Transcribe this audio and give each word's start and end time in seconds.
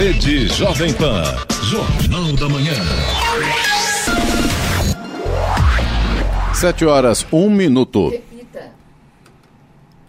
Rede 0.00 0.48
Jovem 0.48 0.94
Pan. 0.94 1.22
Jornal 1.62 2.32
da 2.32 2.48
Manhã. 2.48 2.72
Sete 6.54 6.86
horas, 6.86 7.26
um 7.30 7.50
minuto. 7.50 8.08
Repita. 8.08 8.72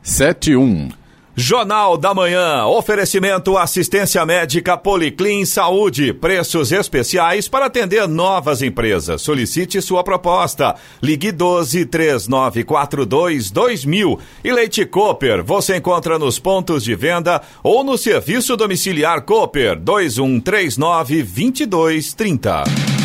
Sete, 0.01 0.55
um. 0.55 0.87
Jornal 1.35 1.97
da 1.97 2.13
Manhã, 2.13 2.65
oferecimento 2.65 3.57
assistência 3.57 4.25
médica 4.25 4.77
Policlin 4.77 5.45
Saúde, 5.45 6.13
preços 6.13 6.73
especiais 6.73 7.47
para 7.47 7.67
atender 7.67 8.05
novas 8.05 8.61
empresas. 8.61 9.21
Solicite 9.21 9.81
sua 9.81 10.03
proposta. 10.03 10.75
Ligue 11.01 11.31
12 11.31 11.85
3942 11.85 13.49
2000 13.49 14.19
e 14.43 14.51
Leite 14.51 14.85
Cooper, 14.85 15.41
você 15.41 15.77
encontra 15.77 16.19
nos 16.19 16.37
pontos 16.37 16.83
de 16.83 16.95
venda 16.95 17.41
ou 17.63 17.81
no 17.81 17.97
serviço 17.97 18.57
domiciliar 18.57 19.21
Cooper 19.21 19.79
2139 19.79 21.23
2230. 21.23 23.00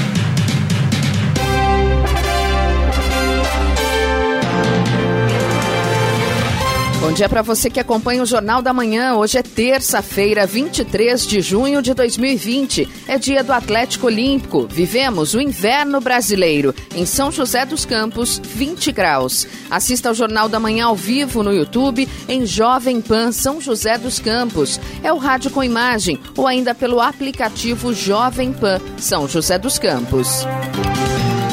Bom 7.16 7.18
dia 7.18 7.28
para 7.30 7.40
você 7.40 7.70
que 7.70 7.80
acompanha 7.80 8.22
o 8.22 8.26
Jornal 8.26 8.60
da 8.60 8.74
Manhã. 8.74 9.14
Hoje 9.14 9.38
é 9.38 9.42
terça-feira, 9.42 10.46
23 10.46 11.26
de 11.26 11.40
junho 11.40 11.80
de 11.80 11.94
2020. 11.94 12.86
É 13.08 13.16
dia 13.16 13.42
do 13.42 13.54
Atlético 13.54 14.08
Olímpico. 14.08 14.68
Vivemos 14.68 15.32
o 15.32 15.40
inverno 15.40 15.98
brasileiro. 15.98 16.74
Em 16.94 17.06
São 17.06 17.32
José 17.32 17.64
dos 17.64 17.86
Campos, 17.86 18.38
20 18.44 18.92
graus. 18.92 19.48
Assista 19.70 20.10
ao 20.10 20.14
Jornal 20.14 20.46
da 20.46 20.60
Manhã 20.60 20.88
ao 20.88 20.94
vivo 20.94 21.42
no 21.42 21.54
YouTube 21.54 22.06
em 22.28 22.44
Jovem 22.44 23.00
Pan 23.00 23.32
São 23.32 23.62
José 23.62 23.96
dos 23.96 24.18
Campos. 24.18 24.78
É 25.02 25.10
o 25.10 25.16
rádio 25.16 25.50
com 25.50 25.64
imagem 25.64 26.20
ou 26.36 26.46
ainda 26.46 26.74
pelo 26.74 27.00
aplicativo 27.00 27.94
Jovem 27.94 28.52
Pan 28.52 28.78
São 28.98 29.26
José 29.26 29.58
dos 29.58 29.78
Campos. 29.78 30.44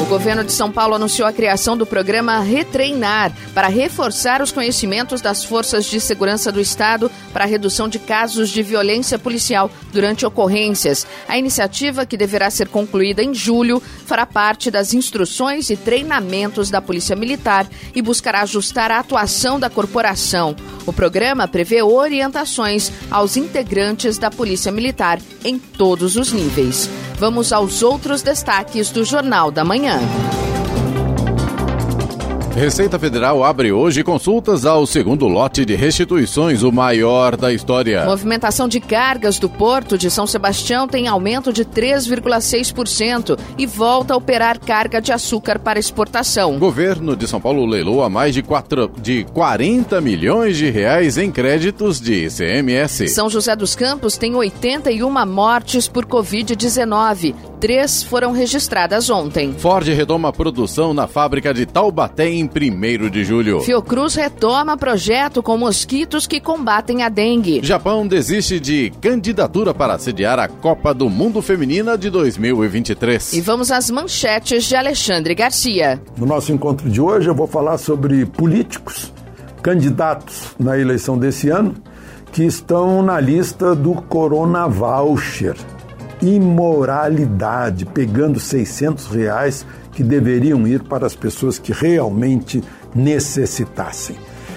O 0.04 0.06
governo 0.06 0.44
de 0.44 0.52
São 0.52 0.70
Paulo 0.70 0.94
anunciou 0.94 1.26
a 1.26 1.32
criação 1.32 1.78
do 1.78 1.86
programa 1.86 2.38
Retreinar 2.40 3.32
para 3.54 3.68
reforçar 3.68 4.42
os 4.42 4.52
conhecimentos 4.52 5.22
das 5.22 5.42
forças 5.42 5.86
de 5.86 5.98
segurança 5.98 6.52
do 6.52 6.60
Estado 6.60 7.10
para 7.32 7.44
a 7.44 7.46
redução 7.46 7.88
de 7.88 7.98
casos 7.98 8.50
de 8.50 8.62
violência 8.62 9.18
policial 9.18 9.70
durante 9.94 10.26
ocorrências. 10.26 11.06
A 11.26 11.38
iniciativa, 11.38 12.04
que 12.04 12.18
deverá 12.18 12.50
ser 12.50 12.68
concluída 12.68 13.22
em 13.22 13.32
julho, 13.32 13.82
fará 14.04 14.26
parte 14.26 14.70
das 14.70 14.92
instruções 14.92 15.70
e 15.70 15.76
treinamentos 15.76 16.68
da 16.70 16.82
Polícia 16.82 17.16
Militar 17.16 17.66
e 17.94 18.02
buscará 18.02 18.42
ajustar 18.42 18.90
a 18.90 18.98
atuação 18.98 19.58
da 19.58 19.70
corporação. 19.70 20.54
O 20.84 20.92
programa 20.92 21.48
prevê 21.48 21.82
orientações 21.82 22.92
aos 23.10 23.38
integrantes 23.38 24.18
da 24.18 24.30
Polícia 24.30 24.70
Militar 24.70 25.18
em 25.42 25.58
todos 25.58 26.14
os 26.16 26.30
níveis. 26.30 26.90
Vamos 27.18 27.52
aos 27.52 27.82
outros 27.82 28.22
destaques 28.22 28.90
do 28.90 29.04
Jornal 29.04 29.50
da 29.50 29.64
Manhã. 29.64 29.93
can. 30.00 30.63
Receita 32.54 33.00
Federal 33.00 33.42
abre 33.42 33.72
hoje 33.72 34.04
consultas 34.04 34.64
ao 34.64 34.86
segundo 34.86 35.26
lote 35.26 35.64
de 35.64 35.74
restituições, 35.74 36.62
o 36.62 36.70
maior 36.70 37.36
da 37.36 37.52
história. 37.52 38.04
Movimentação 38.04 38.68
de 38.68 38.78
cargas 38.78 39.40
do 39.40 39.48
porto 39.48 39.98
de 39.98 40.08
São 40.08 40.24
Sebastião 40.24 40.86
tem 40.86 41.08
aumento 41.08 41.52
de 41.52 41.64
3,6% 41.64 43.36
e 43.58 43.66
volta 43.66 44.14
a 44.14 44.16
operar 44.16 44.60
carga 44.60 45.00
de 45.00 45.12
açúcar 45.12 45.58
para 45.58 45.80
exportação. 45.80 46.54
O 46.54 46.58
governo 46.60 47.16
de 47.16 47.26
São 47.26 47.40
Paulo 47.40 47.66
leilou 47.66 48.04
a 48.04 48.08
mais 48.08 48.32
de, 48.32 48.40
quatro, 48.40 48.88
de 49.02 49.24
40 49.34 50.00
milhões 50.00 50.56
de 50.56 50.70
reais 50.70 51.18
em 51.18 51.32
créditos 51.32 52.00
de 52.00 52.26
ICMS. 52.26 53.08
São 53.08 53.28
José 53.28 53.56
dos 53.56 53.74
Campos 53.74 54.16
tem 54.16 54.32
81 54.32 55.26
mortes 55.26 55.88
por 55.88 56.06
Covid-19. 56.06 57.34
Três 57.58 58.02
foram 58.02 58.30
registradas 58.30 59.10
ontem. 59.10 59.54
Ford 59.58 59.88
retoma 59.88 60.28
a 60.28 60.32
produção 60.32 60.94
na 60.94 61.08
fábrica 61.08 61.52
de 61.52 61.66
Taubaté 61.66 62.28
em 62.28 62.43
1 62.48 63.10
de 63.10 63.24
julho. 63.24 63.60
Fiocruz 63.60 64.14
retoma 64.14 64.76
projeto 64.76 65.42
com 65.42 65.56
mosquitos 65.56 66.26
que 66.26 66.40
combatem 66.40 67.02
a 67.02 67.08
dengue. 67.08 67.60
Japão 67.62 68.06
desiste 68.06 68.58
de 68.60 68.92
candidatura 69.00 69.74
para 69.74 69.98
sediar 69.98 70.38
a 70.38 70.48
Copa 70.48 70.94
do 70.94 71.08
Mundo 71.08 71.42
Feminina 71.42 71.96
de 71.96 72.10
2023. 72.10 73.32
E 73.32 73.40
vamos 73.40 73.70
às 73.70 73.90
manchetes 73.90 74.64
de 74.64 74.76
Alexandre 74.76 75.34
Garcia. 75.34 76.00
No 76.16 76.26
nosso 76.26 76.52
encontro 76.52 76.88
de 76.88 77.00
hoje 77.00 77.28
eu 77.28 77.34
vou 77.34 77.46
falar 77.46 77.78
sobre 77.78 78.24
políticos, 78.26 79.12
candidatos 79.62 80.54
na 80.58 80.78
eleição 80.78 81.18
desse 81.18 81.48
ano, 81.48 81.74
que 82.32 82.42
estão 82.42 83.02
na 83.02 83.20
lista 83.20 83.74
do 83.74 83.94
Corona 83.94 84.66
Voucher. 84.66 85.54
Imoralidade, 86.20 87.84
pegando 87.84 88.40
600 88.40 89.06
reais 89.06 89.66
que 89.94 90.02
deveriam 90.02 90.66
ir 90.66 90.82
para 90.82 91.06
as 91.06 91.14
pessoas 91.14 91.58
que 91.58 91.72
realmente 91.72 92.62
necessitassem. 92.94 94.16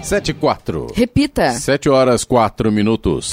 7 0.03 0.31
e 0.31 0.35
4. 0.35 0.87
Repita. 0.95 1.51
7 1.51 1.89
horas 1.89 2.25
4 2.25 2.73
minutos. 2.73 3.31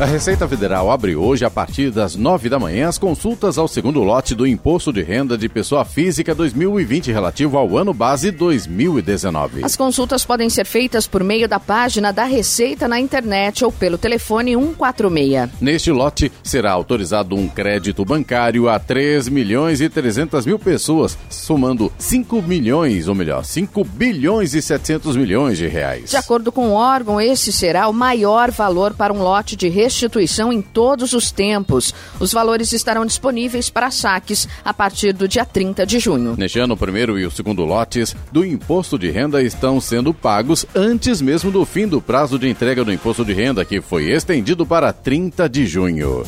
A 0.00 0.06
Receita 0.06 0.48
Federal 0.48 0.90
abre 0.90 1.14
hoje, 1.14 1.44
a 1.44 1.50
partir 1.50 1.88
das 1.88 2.16
9 2.16 2.48
da 2.48 2.58
manhã, 2.58 2.88
as 2.88 2.98
consultas 2.98 3.56
ao 3.56 3.68
segundo 3.68 4.02
lote 4.02 4.34
do 4.34 4.44
Imposto 4.44 4.92
de 4.92 5.04
Renda 5.04 5.38
de 5.38 5.48
Pessoa 5.48 5.84
Física 5.84 6.34
2020 6.34 7.12
relativo 7.12 7.56
ao 7.56 7.78
ano 7.78 7.94
base 7.94 8.32
2019. 8.32 9.64
As 9.64 9.76
consultas 9.76 10.24
podem 10.24 10.50
ser 10.50 10.66
feitas 10.66 11.06
por 11.06 11.22
meio 11.22 11.48
da 11.48 11.60
página 11.60 12.12
da 12.12 12.24
Receita 12.24 12.88
na 12.88 12.98
internet 12.98 13.64
ou 13.64 13.70
pelo 13.70 13.96
telefone 13.96 14.56
146. 14.56 15.50
Neste 15.60 15.92
lote, 15.92 16.32
será 16.42 16.72
autorizado 16.72 17.36
um 17.36 17.46
crédito 17.46 18.04
bancário 18.04 18.68
a 18.68 18.80
3 18.80 19.28
milhões 19.28 19.80
e 19.80 19.88
300 19.88 20.44
mil 20.44 20.58
pessoas, 20.58 21.16
somando 21.30 21.92
5 21.98 22.42
milhões, 22.42 23.06
ou 23.06 23.14
melhor, 23.14 23.44
5 23.44 23.84
bilhões 23.84 24.54
e 24.54 24.60
700 24.60 25.14
milhões 25.14 25.56
de 25.56 25.68
reais. 25.68 26.10
De 26.10 26.16
acordo 26.16 26.50
com 26.50 26.70
o 26.70 26.72
órgão, 26.72 27.20
esse 27.20 27.52
será 27.52 27.86
o 27.86 27.92
maior 27.92 28.50
valor 28.50 28.92
para 28.94 29.12
um 29.12 29.22
lote 29.22 29.54
de 29.54 29.83
restituição 29.84 30.50
em 30.52 30.62
todos 30.62 31.12
os 31.12 31.30
tempos. 31.30 31.94
Os 32.18 32.32
valores 32.32 32.72
estarão 32.72 33.04
disponíveis 33.04 33.68
para 33.68 33.90
saques 33.90 34.48
a 34.64 34.72
partir 34.72 35.12
do 35.12 35.28
dia 35.28 35.44
30 35.44 35.84
de 35.86 35.98
junho. 35.98 36.34
Neste 36.38 36.58
ano, 36.58 36.74
o 36.74 36.76
primeiro 36.76 37.18
e 37.18 37.26
o 37.26 37.30
segundo 37.30 37.64
lotes 37.64 38.16
do 38.32 38.44
imposto 38.44 38.98
de 38.98 39.10
renda 39.10 39.42
estão 39.42 39.80
sendo 39.80 40.14
pagos 40.14 40.64
antes 40.74 41.20
mesmo 41.20 41.50
do 41.50 41.64
fim 41.64 41.86
do 41.86 42.00
prazo 42.00 42.38
de 42.38 42.48
entrega 42.48 42.84
do 42.84 42.92
imposto 42.92 43.24
de 43.24 43.34
renda, 43.34 43.64
que 43.64 43.80
foi 43.80 44.10
estendido 44.10 44.64
para 44.64 44.92
30 44.92 45.48
de 45.48 45.66
junho. 45.66 46.24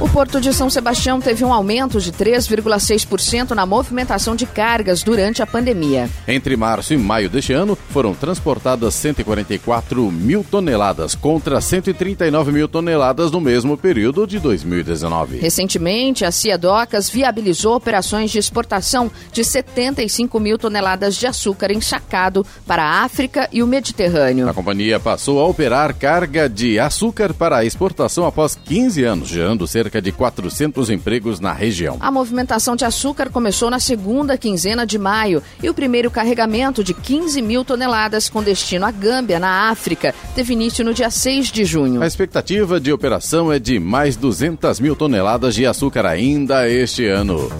O 0.00 0.08
Porto 0.08 0.40
de 0.40 0.54
São 0.54 0.70
Sebastião 0.70 1.20
teve 1.20 1.44
um 1.44 1.52
aumento 1.52 2.00
de 2.00 2.10
3,6% 2.10 3.50
na 3.50 3.66
movimentação 3.66 4.34
de 4.34 4.46
cargas 4.46 5.02
durante 5.02 5.42
a 5.42 5.46
pandemia. 5.46 6.08
Entre 6.26 6.56
março 6.56 6.94
e 6.94 6.96
maio 6.96 7.28
deste 7.28 7.52
ano, 7.52 7.76
foram 7.90 8.14
transportadas 8.14 8.94
144 8.94 10.10
mil 10.10 10.42
toneladas, 10.42 11.14
contra 11.14 11.60
139 11.60 12.50
mil 12.50 12.66
toneladas 12.66 13.30
no 13.30 13.42
mesmo 13.42 13.76
período 13.76 14.26
de 14.26 14.38
2019. 14.38 15.36
Recentemente, 15.36 16.24
a 16.24 16.32
Cia 16.32 16.56
Docas 16.56 17.10
viabilizou 17.10 17.76
operações 17.76 18.30
de 18.30 18.38
exportação 18.38 19.12
de 19.30 19.44
75 19.44 20.40
mil 20.40 20.56
toneladas 20.56 21.14
de 21.14 21.26
açúcar 21.26 21.70
ensacado 21.70 22.46
para 22.66 22.82
a 22.82 23.04
África 23.04 23.50
e 23.52 23.62
o 23.62 23.66
Mediterrâneo. 23.66 24.48
A 24.48 24.54
companhia 24.54 24.98
passou 24.98 25.38
a 25.40 25.46
operar 25.46 25.94
carga 25.94 26.48
de 26.48 26.78
açúcar 26.78 27.34
para 27.34 27.66
exportação 27.66 28.24
após 28.26 28.54
15 28.54 29.04
anos, 29.04 29.28
gerando 29.28 29.66
cerca 29.66 29.89
cerca 29.90 30.00
de 30.00 30.12
400 30.12 30.88
empregos 30.88 31.40
na 31.40 31.52
região. 31.52 31.96
A 31.98 32.12
movimentação 32.12 32.76
de 32.76 32.84
açúcar 32.84 33.28
começou 33.28 33.68
na 33.68 33.80
segunda 33.80 34.38
quinzena 34.38 34.86
de 34.86 34.96
maio 34.96 35.42
e 35.60 35.68
o 35.68 35.74
primeiro 35.74 36.10
carregamento 36.10 36.84
de 36.84 36.94
15 36.94 37.42
mil 37.42 37.64
toneladas 37.64 38.28
com 38.28 38.40
destino 38.40 38.86
à 38.86 38.92
Gâmbia, 38.92 39.40
na 39.40 39.68
África, 39.70 40.14
teve 40.34 40.52
início 40.52 40.84
no 40.84 40.94
dia 40.94 41.10
6 41.10 41.50
de 41.50 41.64
junho. 41.64 42.00
A 42.00 42.06
expectativa 42.06 42.78
de 42.78 42.92
operação 42.92 43.52
é 43.52 43.58
de 43.58 43.80
mais 43.80 44.14
200 44.14 44.78
mil 44.78 44.94
toneladas 44.94 45.54
de 45.56 45.66
açúcar 45.66 46.06
ainda 46.06 46.68
este 46.68 47.06
ano. 47.06 47.50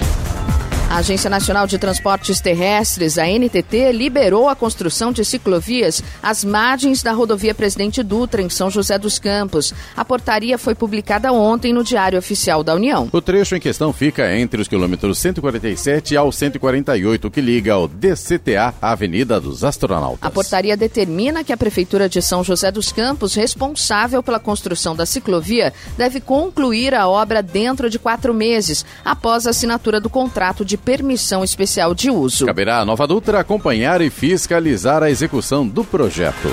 A 0.91 0.97
Agência 0.97 1.31
Nacional 1.31 1.69
de 1.69 1.79
Transportes 1.79 2.41
Terrestres, 2.41 3.17
a 3.17 3.25
NTT, 3.25 3.93
liberou 3.93 4.49
a 4.49 4.57
construção 4.57 5.13
de 5.13 5.25
ciclovias 5.25 6.03
às 6.21 6.45
margens 6.45 7.01
da 7.01 7.13
rodovia 7.13 7.55
Presidente 7.55 8.03
Dutra, 8.03 8.43
em 8.43 8.51
São 8.51 8.69
José 8.69 8.99
dos 8.99 9.17
Campos. 9.17 9.73
A 9.97 10.05
portaria 10.05 10.59
foi 10.59 10.75
publicada 10.75 11.33
ontem 11.33 11.73
no 11.73 11.85
Diário 11.85 12.19
Oficial 12.19 12.65
da 12.65 12.75
União. 12.75 13.09
O 13.13 13.23
trecho 13.23 13.55
em 13.55 13.61
questão 13.61 13.93
fica 13.93 14.37
entre 14.37 14.61
os 14.61 14.67
quilômetros 14.67 15.19
147 15.19 16.17
ao 16.17 16.33
148, 16.33 17.31
que 17.31 17.41
liga 17.41 17.79
o 17.79 17.87
DCTA 17.87 18.75
à 18.83 18.91
Avenida 18.91 19.41
dos 19.41 19.63
Astronautas. 19.63 20.19
A 20.21 20.29
portaria 20.29 20.77
determina 20.77 21.45
que 21.45 21.53
a 21.53 21.57
Prefeitura 21.57 22.09
de 22.09 22.21
São 22.21 22.43
José 22.43 22.73
dos 22.73 22.91
Campos, 22.91 23.37
responsável 23.37 24.25
pela 24.25 24.41
construção 24.41 24.97
da 24.97 25.07
ciclovia, 25.07 25.73
deve 25.97 26.21
concluir 26.21 26.97
a 26.97 27.07
obra 27.07 27.45
dentro 27.45 27.89
de 27.89 27.97
quatro 27.97 28.35
meses, 28.35 28.85
após 29.05 29.47
a 29.47 29.51
assinatura 29.51 30.01
do 30.01 30.11
contrato 30.11 30.65
de 30.65 30.80
permissão 30.81 31.45
especial 31.45 31.95
de 31.95 32.11
uso. 32.11 32.47
Caberá 32.47 32.81
à 32.81 32.85
Nova 32.85 33.07
Dutra 33.07 33.41
acompanhar 33.41 34.01
e 34.01 34.11
fiscalizar 34.11 35.03
a 35.03 35.11
execução 35.11 35.67
do 35.67 35.85
projeto. 35.85 36.49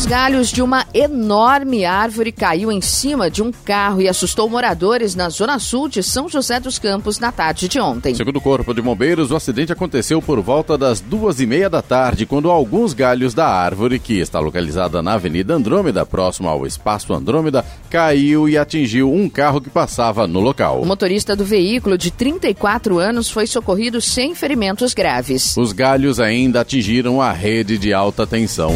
Os 0.00 0.06
galhos 0.06 0.50
de 0.50 0.62
uma 0.62 0.86
enorme 0.94 1.84
árvore 1.84 2.32
caiu 2.32 2.72
em 2.72 2.80
cima 2.80 3.30
de 3.30 3.42
um 3.42 3.52
carro 3.52 4.00
e 4.00 4.08
assustou 4.08 4.48
moradores 4.48 5.14
na 5.14 5.28
zona 5.28 5.58
sul 5.58 5.90
de 5.90 6.02
São 6.02 6.26
José 6.26 6.58
dos 6.58 6.78
Campos 6.78 7.18
na 7.18 7.30
tarde 7.30 7.68
de 7.68 7.78
ontem. 7.78 8.14
Segundo 8.14 8.38
o 8.38 8.40
Corpo 8.40 8.72
de 8.72 8.80
Bombeiros, 8.80 9.30
o 9.30 9.36
acidente 9.36 9.74
aconteceu 9.74 10.22
por 10.22 10.40
volta 10.40 10.78
das 10.78 11.00
duas 11.00 11.38
e 11.38 11.44
meia 11.44 11.68
da 11.68 11.82
tarde, 11.82 12.24
quando 12.24 12.50
alguns 12.50 12.94
galhos 12.94 13.34
da 13.34 13.46
árvore, 13.46 13.98
que 13.98 14.18
está 14.18 14.40
localizada 14.40 15.02
na 15.02 15.12
Avenida 15.12 15.52
Andrômeda, 15.52 16.06
próximo 16.06 16.48
ao 16.48 16.66
Espaço 16.66 17.12
Andrômeda, 17.12 17.62
caiu 17.90 18.48
e 18.48 18.56
atingiu 18.56 19.12
um 19.12 19.28
carro 19.28 19.60
que 19.60 19.68
passava 19.68 20.26
no 20.26 20.40
local. 20.40 20.80
O 20.80 20.86
motorista 20.86 21.36
do 21.36 21.44
veículo, 21.44 21.98
de 21.98 22.10
34 22.10 22.98
anos, 22.98 23.28
foi 23.28 23.46
socorrido 23.46 24.00
sem 24.00 24.34
ferimentos 24.34 24.94
graves. 24.94 25.54
Os 25.58 25.74
galhos 25.74 26.18
ainda 26.18 26.62
atingiram 26.62 27.20
a 27.20 27.32
rede 27.32 27.76
de 27.76 27.92
alta 27.92 28.26
tensão. 28.26 28.74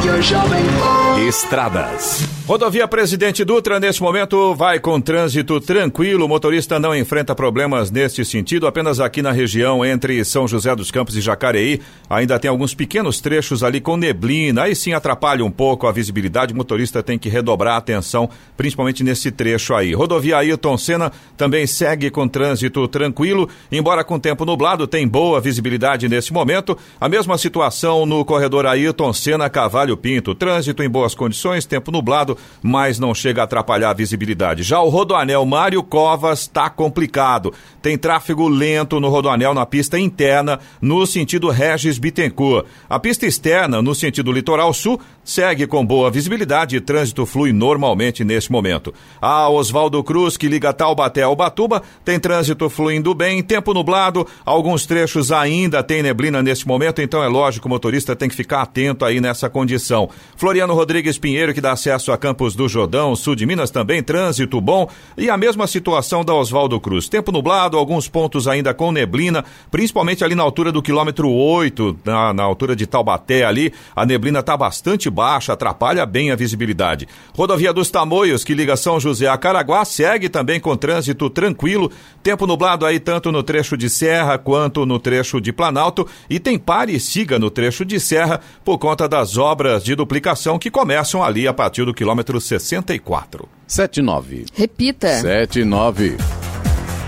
Rádio 0.00 0.22
Jovem 0.22 0.66
Pan. 0.78 1.09
Estradas. 1.28 2.26
Rodovia 2.46 2.88
Presidente 2.88 3.44
Dutra, 3.44 3.78
neste 3.78 4.02
momento, 4.02 4.54
vai 4.56 4.80
com 4.80 5.00
trânsito 5.00 5.60
tranquilo. 5.60 6.24
O 6.24 6.28
motorista 6.28 6.80
não 6.80 6.96
enfrenta 6.96 7.32
problemas 7.32 7.92
neste 7.92 8.24
sentido. 8.24 8.66
Apenas 8.66 8.98
aqui 8.98 9.22
na 9.22 9.30
região 9.30 9.84
entre 9.84 10.24
São 10.24 10.48
José 10.48 10.74
dos 10.74 10.90
Campos 10.90 11.14
e 11.14 11.20
Jacareí, 11.20 11.80
ainda 12.08 12.40
tem 12.40 12.50
alguns 12.50 12.74
pequenos 12.74 13.20
trechos 13.20 13.62
ali 13.62 13.80
com 13.80 13.96
neblina. 13.96 14.62
Aí 14.62 14.74
sim 14.74 14.94
atrapalha 14.94 15.44
um 15.44 15.50
pouco 15.50 15.86
a 15.86 15.92
visibilidade. 15.92 16.52
O 16.52 16.56
motorista 16.56 17.04
tem 17.04 17.16
que 17.16 17.28
redobrar 17.28 17.74
a 17.74 17.76
atenção, 17.78 18.28
principalmente 18.56 19.04
nesse 19.04 19.30
trecho 19.30 19.72
aí. 19.74 19.92
Rodovia 19.92 20.38
Ailton 20.38 20.76
Senna 20.76 21.12
também 21.36 21.68
segue 21.68 22.10
com 22.10 22.26
trânsito 22.26 22.88
tranquilo. 22.88 23.48
Embora 23.70 24.02
com 24.02 24.18
tempo 24.18 24.44
nublado, 24.44 24.88
tem 24.88 25.06
boa 25.06 25.40
visibilidade 25.40 26.08
nesse 26.08 26.32
momento. 26.32 26.76
A 27.00 27.08
mesma 27.08 27.38
situação 27.38 28.04
no 28.04 28.24
corredor 28.24 28.66
Ailton 28.66 29.12
Senna 29.12 29.48
Cavalho 29.48 29.96
Pinto. 29.96 30.34
Trânsito 30.34 30.82
em 30.82 30.88
condições, 31.14 31.66
tempo 31.66 31.90
nublado 31.90 32.36
mas 32.62 32.98
não 32.98 33.14
chega 33.14 33.40
a 33.40 33.44
atrapalhar 33.44 33.90
a 33.90 33.94
visibilidade. 33.94 34.62
Já 34.62 34.80
o 34.80 34.88
Rodoanel 34.88 35.44
Mário 35.44 35.82
Covas 35.82 36.42
está 36.42 36.68
complicado. 36.68 37.52
Tem 37.82 37.96
tráfego 37.96 38.48
lento 38.48 39.00
no 39.00 39.08
Rodoanel 39.08 39.54
na 39.54 39.66
pista 39.66 39.98
interna, 39.98 40.58
no 40.80 41.06
sentido 41.06 41.48
Regis 41.50 41.98
Bittencourt. 41.98 42.66
A 42.88 42.98
pista 42.98 43.26
externa, 43.26 43.80
no 43.80 43.94
sentido 43.94 44.32
Litoral 44.32 44.72
Sul, 44.72 45.00
segue 45.30 45.64
com 45.64 45.86
boa 45.86 46.10
visibilidade 46.10 46.74
e 46.74 46.80
trânsito 46.80 47.24
flui 47.24 47.52
normalmente 47.52 48.24
neste 48.24 48.50
momento. 48.50 48.92
A 49.22 49.48
Oswaldo 49.48 50.02
Cruz, 50.02 50.36
que 50.36 50.48
liga 50.48 50.72
Taubaté 50.72 51.22
ao 51.22 51.36
Batuba, 51.36 51.82
tem 52.04 52.18
trânsito 52.18 52.68
fluindo 52.68 53.14
bem, 53.14 53.40
tempo 53.40 53.72
nublado, 53.72 54.26
alguns 54.44 54.86
trechos 54.86 55.30
ainda 55.30 55.84
tem 55.84 56.02
neblina 56.02 56.42
neste 56.42 56.66
momento, 56.66 57.00
então 57.00 57.22
é 57.22 57.28
lógico, 57.28 57.68
o 57.68 57.70
motorista 57.70 58.16
tem 58.16 58.28
que 58.28 58.34
ficar 58.34 58.62
atento 58.62 59.04
aí 59.04 59.20
nessa 59.20 59.48
condição. 59.48 60.10
Floriano 60.36 60.74
Rodrigues 60.74 61.16
Pinheiro, 61.16 61.54
que 61.54 61.60
dá 61.60 61.72
acesso 61.72 62.10
a 62.10 62.18
Campos 62.18 62.56
do 62.56 62.68
Jordão, 62.68 63.14
sul 63.14 63.36
de 63.36 63.46
Minas 63.46 63.70
também, 63.70 64.02
trânsito 64.02 64.60
bom. 64.60 64.88
E 65.16 65.30
a 65.30 65.36
mesma 65.36 65.68
situação 65.68 66.24
da 66.24 66.34
Oswaldo 66.34 66.80
Cruz. 66.80 67.08
Tempo 67.08 67.30
nublado, 67.30 67.78
alguns 67.78 68.08
pontos 68.08 68.48
ainda 68.48 68.74
com 68.74 68.90
neblina, 68.90 69.44
principalmente 69.70 70.24
ali 70.24 70.34
na 70.34 70.42
altura 70.42 70.72
do 70.72 70.82
quilômetro 70.82 71.30
8, 71.30 71.98
na, 72.04 72.32
na 72.32 72.42
altura 72.42 72.74
de 72.74 72.84
Taubaté 72.86 73.44
ali. 73.44 73.72
A 73.94 74.04
neblina 74.04 74.40
está 74.40 74.56
bastante 74.56 75.08
baixa, 75.08 75.19
atrapalha 75.20 76.06
bem 76.06 76.30
a 76.30 76.36
visibilidade. 76.36 77.08
Rodovia 77.34 77.72
dos 77.72 77.90
Tamoios, 77.90 78.44
que 78.44 78.54
liga 78.54 78.76
São 78.76 79.00
José 79.00 79.26
a 79.26 79.36
Caraguá, 79.36 79.84
segue 79.84 80.28
também 80.28 80.60
com 80.60 80.76
trânsito 80.76 81.28
tranquilo. 81.28 81.90
Tempo 82.22 82.46
nublado 82.46 82.86
aí 82.86 83.00
tanto 83.00 83.32
no 83.32 83.42
trecho 83.42 83.76
de 83.76 83.90
Serra 83.90 84.38
quanto 84.38 84.86
no 84.86 84.98
trecho 84.98 85.40
de 85.40 85.52
Planalto. 85.52 86.06
E 86.28 86.38
tem 86.38 86.58
pare 86.58 86.94
e 86.94 87.00
siga 87.00 87.38
no 87.38 87.50
trecho 87.50 87.84
de 87.84 87.98
Serra 87.98 88.40
por 88.64 88.78
conta 88.78 89.08
das 89.08 89.36
obras 89.36 89.82
de 89.82 89.94
duplicação 89.94 90.58
que 90.58 90.70
começam 90.70 91.24
ali 91.24 91.48
a 91.48 91.52
partir 91.52 91.84
do 91.84 91.94
quilômetro 91.94 92.20
quilômetro 92.20 92.40
64. 92.40 93.48
79. 93.66 94.46
Repita. 94.54 95.20
79. 95.20 96.49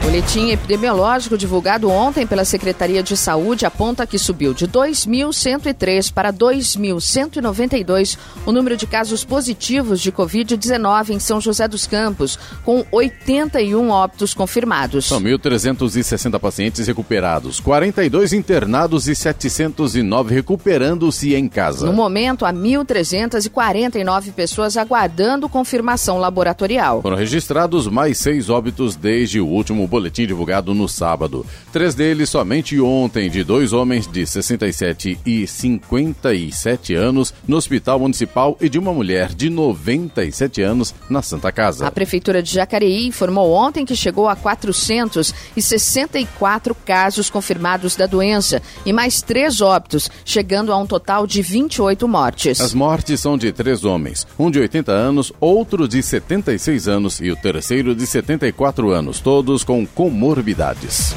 Boletim 0.02 0.50
epidemiológico 0.50 1.38
divulgado 1.38 1.88
ontem 1.88 2.26
pela 2.26 2.44
Secretaria 2.44 3.04
de 3.04 3.16
Saúde 3.16 3.64
aponta 3.64 4.04
que 4.04 4.19
subiu 4.19 4.52
de 4.52 4.66
2.103 4.66 6.12
para 6.12 6.32
2.192 6.32 8.19
o 8.44 8.50
número 8.50 8.76
de 8.76 8.84
casos 8.84 9.25
positivos 9.25 10.00
de 10.00 10.10
Covid-19 10.10 11.10
em 11.10 11.20
São 11.20 11.40
José 11.40 11.69
dos 11.69 11.87
Campos, 11.87 12.37
com 12.64 12.84
81 12.90 13.90
óbitos 13.90 14.34
confirmados. 14.34 15.06
São 15.06 15.20
1.360 15.20 16.37
pacientes 16.40 16.84
recuperados, 16.88 17.60
42 17.60 18.32
internados 18.32 19.06
e 19.06 19.14
709 19.14 20.34
recuperando-se 20.34 21.37
em 21.37 21.49
casa. 21.49 21.87
No 21.87 21.93
momento, 21.93 22.44
há 22.44 22.52
1.349 22.52 24.32
pessoas 24.32 24.76
aguardando 24.76 25.49
confirmação 25.49 26.19
laboratorial. 26.19 27.02
Foram 27.02 27.16
registrados 27.16 27.87
mais 27.87 28.19
seis 28.19 28.50
óbitos 28.50 28.96
desde 28.96 29.40
o 29.40 29.46
último 29.46 29.92
boletim 29.93 30.27
divulgado 30.27 30.73
no 30.73 30.89
sábado. 30.89 31.44
Três 31.71 31.94
deles 31.94 32.31
somente 32.31 32.81
ontem, 32.81 33.29
de 33.29 33.44
dois 33.44 33.75
homens 33.75 34.06
de 34.06 34.27
67 34.27 35.19
e 35.27 35.47
57 35.47 36.94
anos 36.94 37.35
no 37.47 37.59
Hospital 37.59 37.99
Municipal 37.99 38.56
e 38.59 38.71
de 38.71 38.79
uma 38.79 38.94
mulher 38.94 39.35
de 39.35 39.50
97 39.50 40.62
anos 40.62 40.94
na 41.11 41.21
Santa 41.21 41.53
Casa. 41.53 41.87
A 41.87 41.90
Prefeitura 41.90 42.43
de 42.43 42.55
Jacareí 42.55 43.07
informou 43.07 43.52
ontem 43.52 43.85
que 43.85 43.95
chegou 43.95 44.31
a 44.31 44.37
464 44.37 46.75
casos 46.75 47.28
confirmados 47.28 47.95
da 47.95 48.07
doença 48.07 48.62
e 48.87 48.95
mais 48.95 49.21
três 49.21 49.61
óbitos, 49.61 50.11
chegando 50.25 50.73
a 50.73 50.78
um 50.78 50.87
total 50.87 51.26
de 51.26 51.43
28 51.43 52.09
mortes. 52.09 52.62
As 52.62 52.73
mortes 52.73 53.21
são 53.21 53.37
de 53.37 53.52
três 53.52 53.85
homens, 53.85 54.26
um 54.38 54.50
de 54.50 54.59
80 54.59 54.90
anos, 54.90 55.31
outro 55.38 55.87
de 55.87 56.02
76 56.02 56.88
anos 56.88 57.21
e 57.21 57.31
o 57.31 57.37
terceiro 57.37 57.95
de 57.95 58.07
74 58.07 58.90
anos, 58.90 59.21
todos 59.21 59.62
com 59.62 59.82
comorbidades. 59.87 61.15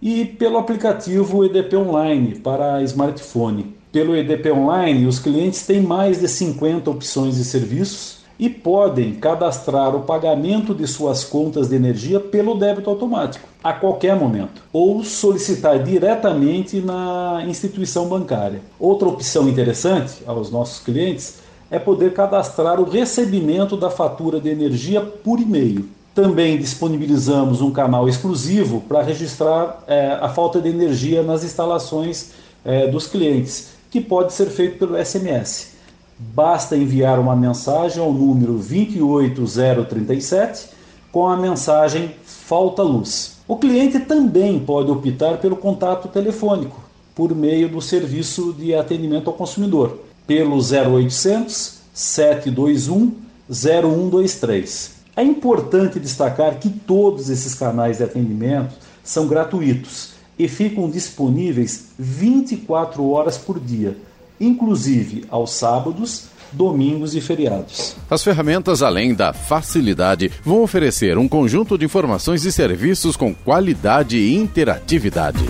e 0.00 0.24
pelo 0.24 0.58
aplicativo 0.58 1.44
EDP 1.44 1.76
Online 1.76 2.36
para 2.36 2.80
smartphone. 2.82 3.74
Pelo 3.90 4.14
EDP 4.14 4.52
Online, 4.52 5.04
os 5.06 5.18
clientes 5.18 5.66
têm 5.66 5.80
mais 5.80 6.20
de 6.20 6.28
50 6.28 6.88
opções 6.90 7.36
de 7.36 7.44
serviços 7.44 8.25
e 8.38 8.50
podem 8.50 9.14
cadastrar 9.14 9.94
o 9.94 10.02
pagamento 10.02 10.74
de 10.74 10.86
suas 10.86 11.24
contas 11.24 11.68
de 11.68 11.76
energia 11.76 12.20
pelo 12.20 12.54
débito 12.54 12.90
automático 12.90 13.48
a 13.64 13.72
qualquer 13.72 14.14
momento 14.14 14.62
ou 14.72 15.02
solicitar 15.02 15.82
diretamente 15.82 16.80
na 16.80 17.42
instituição 17.46 18.08
bancária. 18.08 18.60
Outra 18.78 19.08
opção 19.08 19.48
interessante 19.48 20.22
aos 20.26 20.50
nossos 20.50 20.80
clientes 20.80 21.38
é 21.70 21.78
poder 21.78 22.12
cadastrar 22.12 22.80
o 22.80 22.88
recebimento 22.88 23.76
da 23.76 23.90
fatura 23.90 24.40
de 24.40 24.48
energia 24.48 25.00
por 25.00 25.40
e-mail. 25.40 25.88
Também 26.14 26.56
disponibilizamos 26.56 27.60
um 27.60 27.70
canal 27.70 28.08
exclusivo 28.08 28.80
para 28.82 29.02
registrar 29.02 29.82
é, 29.86 30.12
a 30.20 30.28
falta 30.28 30.60
de 30.60 30.68
energia 30.68 31.22
nas 31.22 31.42
instalações 31.42 32.32
é, 32.64 32.86
dos 32.86 33.06
clientes, 33.06 33.70
que 33.90 34.00
pode 34.00 34.32
ser 34.32 34.46
feito 34.46 34.78
pelo 34.78 34.96
SMS. 35.04 35.75
Basta 36.18 36.74
enviar 36.74 37.18
uma 37.18 37.36
mensagem 37.36 38.02
ao 38.02 38.10
número 38.10 38.54
28037 38.54 40.70
com 41.12 41.26
a 41.26 41.36
mensagem 41.36 42.12
Falta 42.24 42.82
Luz. 42.82 43.36
O 43.46 43.58
cliente 43.58 44.00
também 44.00 44.58
pode 44.58 44.90
optar 44.90 45.36
pelo 45.38 45.56
contato 45.56 46.08
telefônico 46.08 46.80
por 47.14 47.34
meio 47.34 47.68
do 47.68 47.82
serviço 47.82 48.54
de 48.54 48.74
atendimento 48.74 49.28
ao 49.28 49.36
consumidor, 49.36 49.98
pelo 50.26 50.56
0800 50.56 51.80
721 51.92 53.12
0123. 53.50 54.92
É 55.14 55.22
importante 55.22 56.00
destacar 56.00 56.58
que 56.58 56.70
todos 56.70 57.28
esses 57.28 57.54
canais 57.54 57.98
de 57.98 58.04
atendimento 58.04 58.74
são 59.04 59.26
gratuitos 59.26 60.12
e 60.38 60.48
ficam 60.48 60.90
disponíveis 60.90 61.88
24 61.98 63.06
horas 63.06 63.36
por 63.36 63.60
dia 63.60 63.98
inclusive 64.40 65.24
aos 65.28 65.52
sábados, 65.52 66.28
domingos 66.52 67.14
e 67.14 67.20
feriados. 67.20 67.96
As 68.08 68.22
ferramentas, 68.22 68.82
além 68.82 69.14
da 69.14 69.32
facilidade, 69.32 70.30
vão 70.44 70.62
oferecer 70.62 71.18
um 71.18 71.28
conjunto 71.28 71.76
de 71.76 71.84
informações 71.84 72.44
e 72.44 72.52
serviços 72.52 73.16
com 73.16 73.34
qualidade 73.34 74.16
e 74.16 74.34
interatividade. 74.34 75.44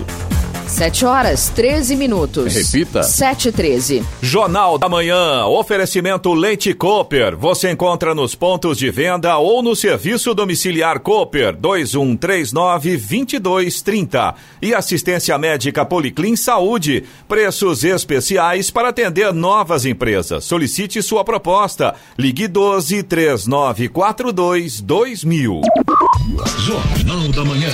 7 0.67 1.05
horas 1.07 1.49
13 1.55 1.97
minutos. 1.97 2.55
Repita. 2.55 3.03
7 3.03 3.49
e 3.49 3.53
13. 3.53 4.05
Jornal 4.21 4.77
da 4.79 4.89
Manhã. 4.89 5.45
Oferecimento 5.47 6.35
Leite 6.35 6.75
Cooper. 6.75 7.37
Você 7.37 7.71
encontra 7.71 8.15
nos 8.15 8.35
pontos 8.35 8.77
de 8.77 8.91
venda 8.91 9.37
ou 9.39 9.63
no 9.63 9.77
serviço 9.77 10.35
domiciliar 10.35 11.01
Cooper 11.01 11.57
2139 11.57 12.97
2230. 12.97 14.35
E 14.61 14.75
assistência 14.75 15.39
médica 15.39 15.85
Policlin 15.85 16.37
Saúde. 16.37 17.05
Preços 17.29 17.85
especiais 17.85 18.71
para 18.71 18.89
atender 18.89 19.33
novas 19.33 19.85
empresas. 19.87 20.45
Solicite 20.45 21.03
sua 21.03 21.25
proposta. 21.25 21.95
Ligue 22.19 22.49
12 22.49 23.03
3942 23.05 24.81
2000. 24.81 25.61
Jornal 26.59 27.29
da 27.29 27.45
Manhã. 27.45 27.71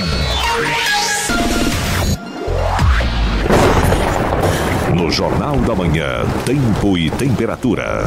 Jornal 5.12 5.56
da 5.58 5.74
Manhã, 5.74 6.24
tempo 6.46 6.96
e 6.96 7.10
temperatura. 7.10 8.04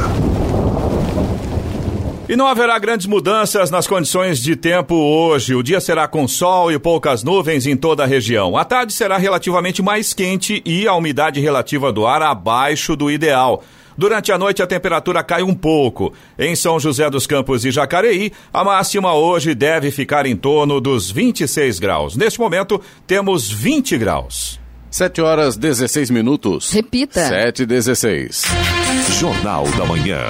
E 2.28 2.34
não 2.34 2.48
haverá 2.48 2.76
grandes 2.80 3.06
mudanças 3.06 3.70
nas 3.70 3.86
condições 3.86 4.40
de 4.40 4.56
tempo 4.56 4.96
hoje. 4.96 5.54
O 5.54 5.62
dia 5.62 5.80
será 5.80 6.08
com 6.08 6.26
sol 6.26 6.72
e 6.72 6.80
poucas 6.80 7.22
nuvens 7.22 7.64
em 7.64 7.76
toda 7.76 8.02
a 8.02 8.06
região. 8.06 8.56
A 8.56 8.64
tarde 8.64 8.92
será 8.92 9.18
relativamente 9.18 9.80
mais 9.80 10.12
quente 10.12 10.60
e 10.66 10.88
a 10.88 10.94
umidade 10.94 11.38
relativa 11.38 11.92
do 11.92 12.04
ar 12.04 12.22
abaixo 12.22 12.96
do 12.96 13.08
ideal. 13.08 13.62
Durante 13.96 14.32
a 14.32 14.36
noite 14.36 14.60
a 14.60 14.66
temperatura 14.66 15.22
cai 15.22 15.44
um 15.44 15.54
pouco. 15.54 16.12
Em 16.36 16.56
São 16.56 16.80
José 16.80 17.08
dos 17.08 17.24
Campos 17.24 17.64
e 17.64 17.70
Jacareí, 17.70 18.32
a 18.52 18.64
máxima 18.64 19.14
hoje 19.14 19.54
deve 19.54 19.92
ficar 19.92 20.26
em 20.26 20.34
torno 20.34 20.80
dos 20.80 21.08
26 21.08 21.78
graus. 21.78 22.16
Neste 22.16 22.40
momento, 22.40 22.82
temos 23.06 23.48
20 23.48 23.96
graus. 23.96 24.65
7 24.96 25.20
horas 25.20 25.58
16 25.58 26.08
minutos. 26.08 26.72
Repita. 26.72 27.28
7 27.28 27.64
e 27.64 27.66
16. 27.66 28.44
Jornal 29.20 29.66
da 29.72 29.84
Manhã. 29.84 30.22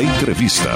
Entrevista. 0.00 0.70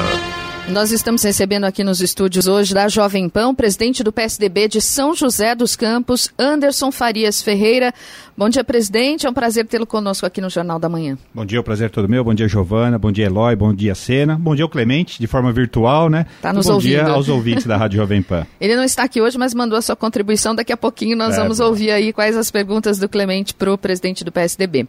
Nós 0.71 0.93
estamos 0.93 1.23
recebendo 1.23 1.65
aqui 1.65 1.83
nos 1.83 2.01
estúdios 2.03 2.47
hoje 2.47 2.75
da 2.75 2.89
Jovem 2.89 3.27
Pan, 3.29 3.49
o 3.49 3.55
presidente 3.55 4.05
do 4.05 4.13
PSDB 4.13 4.69
de 4.69 4.83
São 4.83 5.15
José 5.15 5.55
dos 5.55 5.75
Campos, 5.75 6.31
Anderson 6.39 6.93
Farias 6.93 7.41
Ferreira. 7.41 7.93
Bom 8.37 8.51
dia, 8.51 8.63
presidente. 8.63 9.27
É 9.27 9.31
um 9.31 9.33
prazer 9.33 9.67
tê-lo 9.67 9.87
conosco 9.87 10.27
aqui 10.27 10.43
no 10.43 10.51
Jornal 10.51 10.79
da 10.79 10.87
Manhã. 10.89 11.17
Bom 11.35 11.45
dia, 11.47 11.59
o 11.59 11.65
prazer 11.65 11.87
é 11.87 11.89
todo 11.89 12.07
meu. 12.07 12.23
Bom 12.23 12.35
dia, 12.35 12.47
Giovana. 12.47 12.99
Bom 12.99 13.11
dia, 13.11 13.25
Eloy. 13.27 13.57
Bom 13.57 13.73
dia, 13.75 13.95
Sena. 13.95 14.37
Bom 14.37 14.55
dia, 14.55 14.67
o 14.67 14.69
Clemente, 14.69 15.19
de 15.19 15.27
forma 15.27 15.51
virtual, 15.53 16.11
né? 16.11 16.27
Tá 16.43 16.53
nos 16.53 16.67
bom 16.67 16.75
ouvindo. 16.75 16.91
dia 16.91 17.07
aos 17.07 17.31
ouvintes 17.31 17.65
da 17.65 17.77
Rádio 17.79 17.97
Jovem 17.97 18.21
Pan. 18.23 18.47
Ele 18.61 18.77
não 18.77 18.85
está 18.85 19.05
aqui 19.05 19.23
hoje, 19.23 19.39
mas 19.39 19.55
mandou 19.55 19.79
a 19.79 19.83
sua 19.83 19.97
contribuição. 19.97 20.55
Daqui 20.55 20.73
a 20.73 20.77
pouquinho 20.77 21.17
nós 21.17 21.35
É, 21.35 21.39
vamos 21.41 21.59
bom. 21.59 21.65
ouvir 21.65 21.91
aí 21.91 22.13
quais 22.13 22.37
as 22.37 22.51
perguntas 22.51 22.99
do 22.99 23.09
Clemente 23.09 23.55
para 23.55 23.73
o 23.73 23.79
presidente 23.79 24.23
do 24.23 24.31
PSDB. 24.31 24.87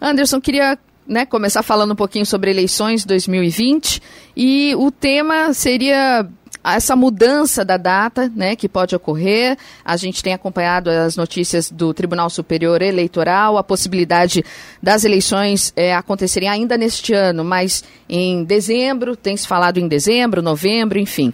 Anderson, 0.00 0.40
queria 0.40 0.76
né, 1.06 1.26
começar 1.26 1.62
falando 1.62 1.92
um 1.92 1.96
pouquinho 1.96 2.24
sobre 2.24 2.50
eleições 2.50 3.04
2020 3.04 4.00
e 4.36 4.74
o 4.76 4.90
tema 4.90 5.52
seria 5.52 6.26
essa 6.64 6.94
mudança 6.94 7.64
da 7.64 7.76
data, 7.76 8.30
né, 8.34 8.54
que 8.54 8.68
pode 8.68 8.94
ocorrer. 8.94 9.56
A 9.84 9.96
gente 9.96 10.22
tem 10.22 10.32
acompanhado 10.32 10.90
as 10.90 11.16
notícias 11.16 11.70
do 11.70 11.92
Tribunal 11.92 12.30
Superior 12.30 12.80
Eleitoral, 12.82 13.58
a 13.58 13.64
possibilidade 13.64 14.44
das 14.80 15.04
eleições 15.04 15.72
eh, 15.76 15.94
acontecerem 15.94 16.48
ainda 16.48 16.76
neste 16.76 17.12
ano, 17.12 17.44
mas 17.44 17.82
em 18.08 18.44
dezembro, 18.44 19.16
tem 19.16 19.36
se 19.36 19.46
falado 19.46 19.78
em 19.78 19.88
dezembro, 19.88 20.40
novembro, 20.40 20.98
enfim. 20.98 21.32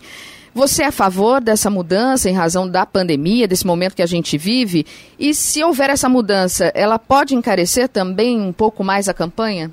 Você 0.59 0.83
é 0.83 0.87
a 0.87 0.91
favor 0.91 1.41
dessa 1.41 1.71
mudança 1.71 2.29
em 2.29 2.35
razão 2.35 2.69
da 2.69 2.85
pandemia, 2.85 3.47
desse 3.47 3.65
momento 3.65 3.95
que 3.95 4.03
a 4.03 4.07
gente 4.07 4.37
vive? 4.37 4.85
E 5.17 5.33
se 5.33 5.63
houver 5.63 5.89
essa 5.89 6.09
mudança, 6.09 6.73
ela 6.75 6.99
pode 6.99 7.33
encarecer 7.33 7.89
também 7.89 8.41
um 8.41 8.53
pouco 8.53 8.83
mais 8.83 9.09
a 9.09 9.15
campanha? 9.15 9.71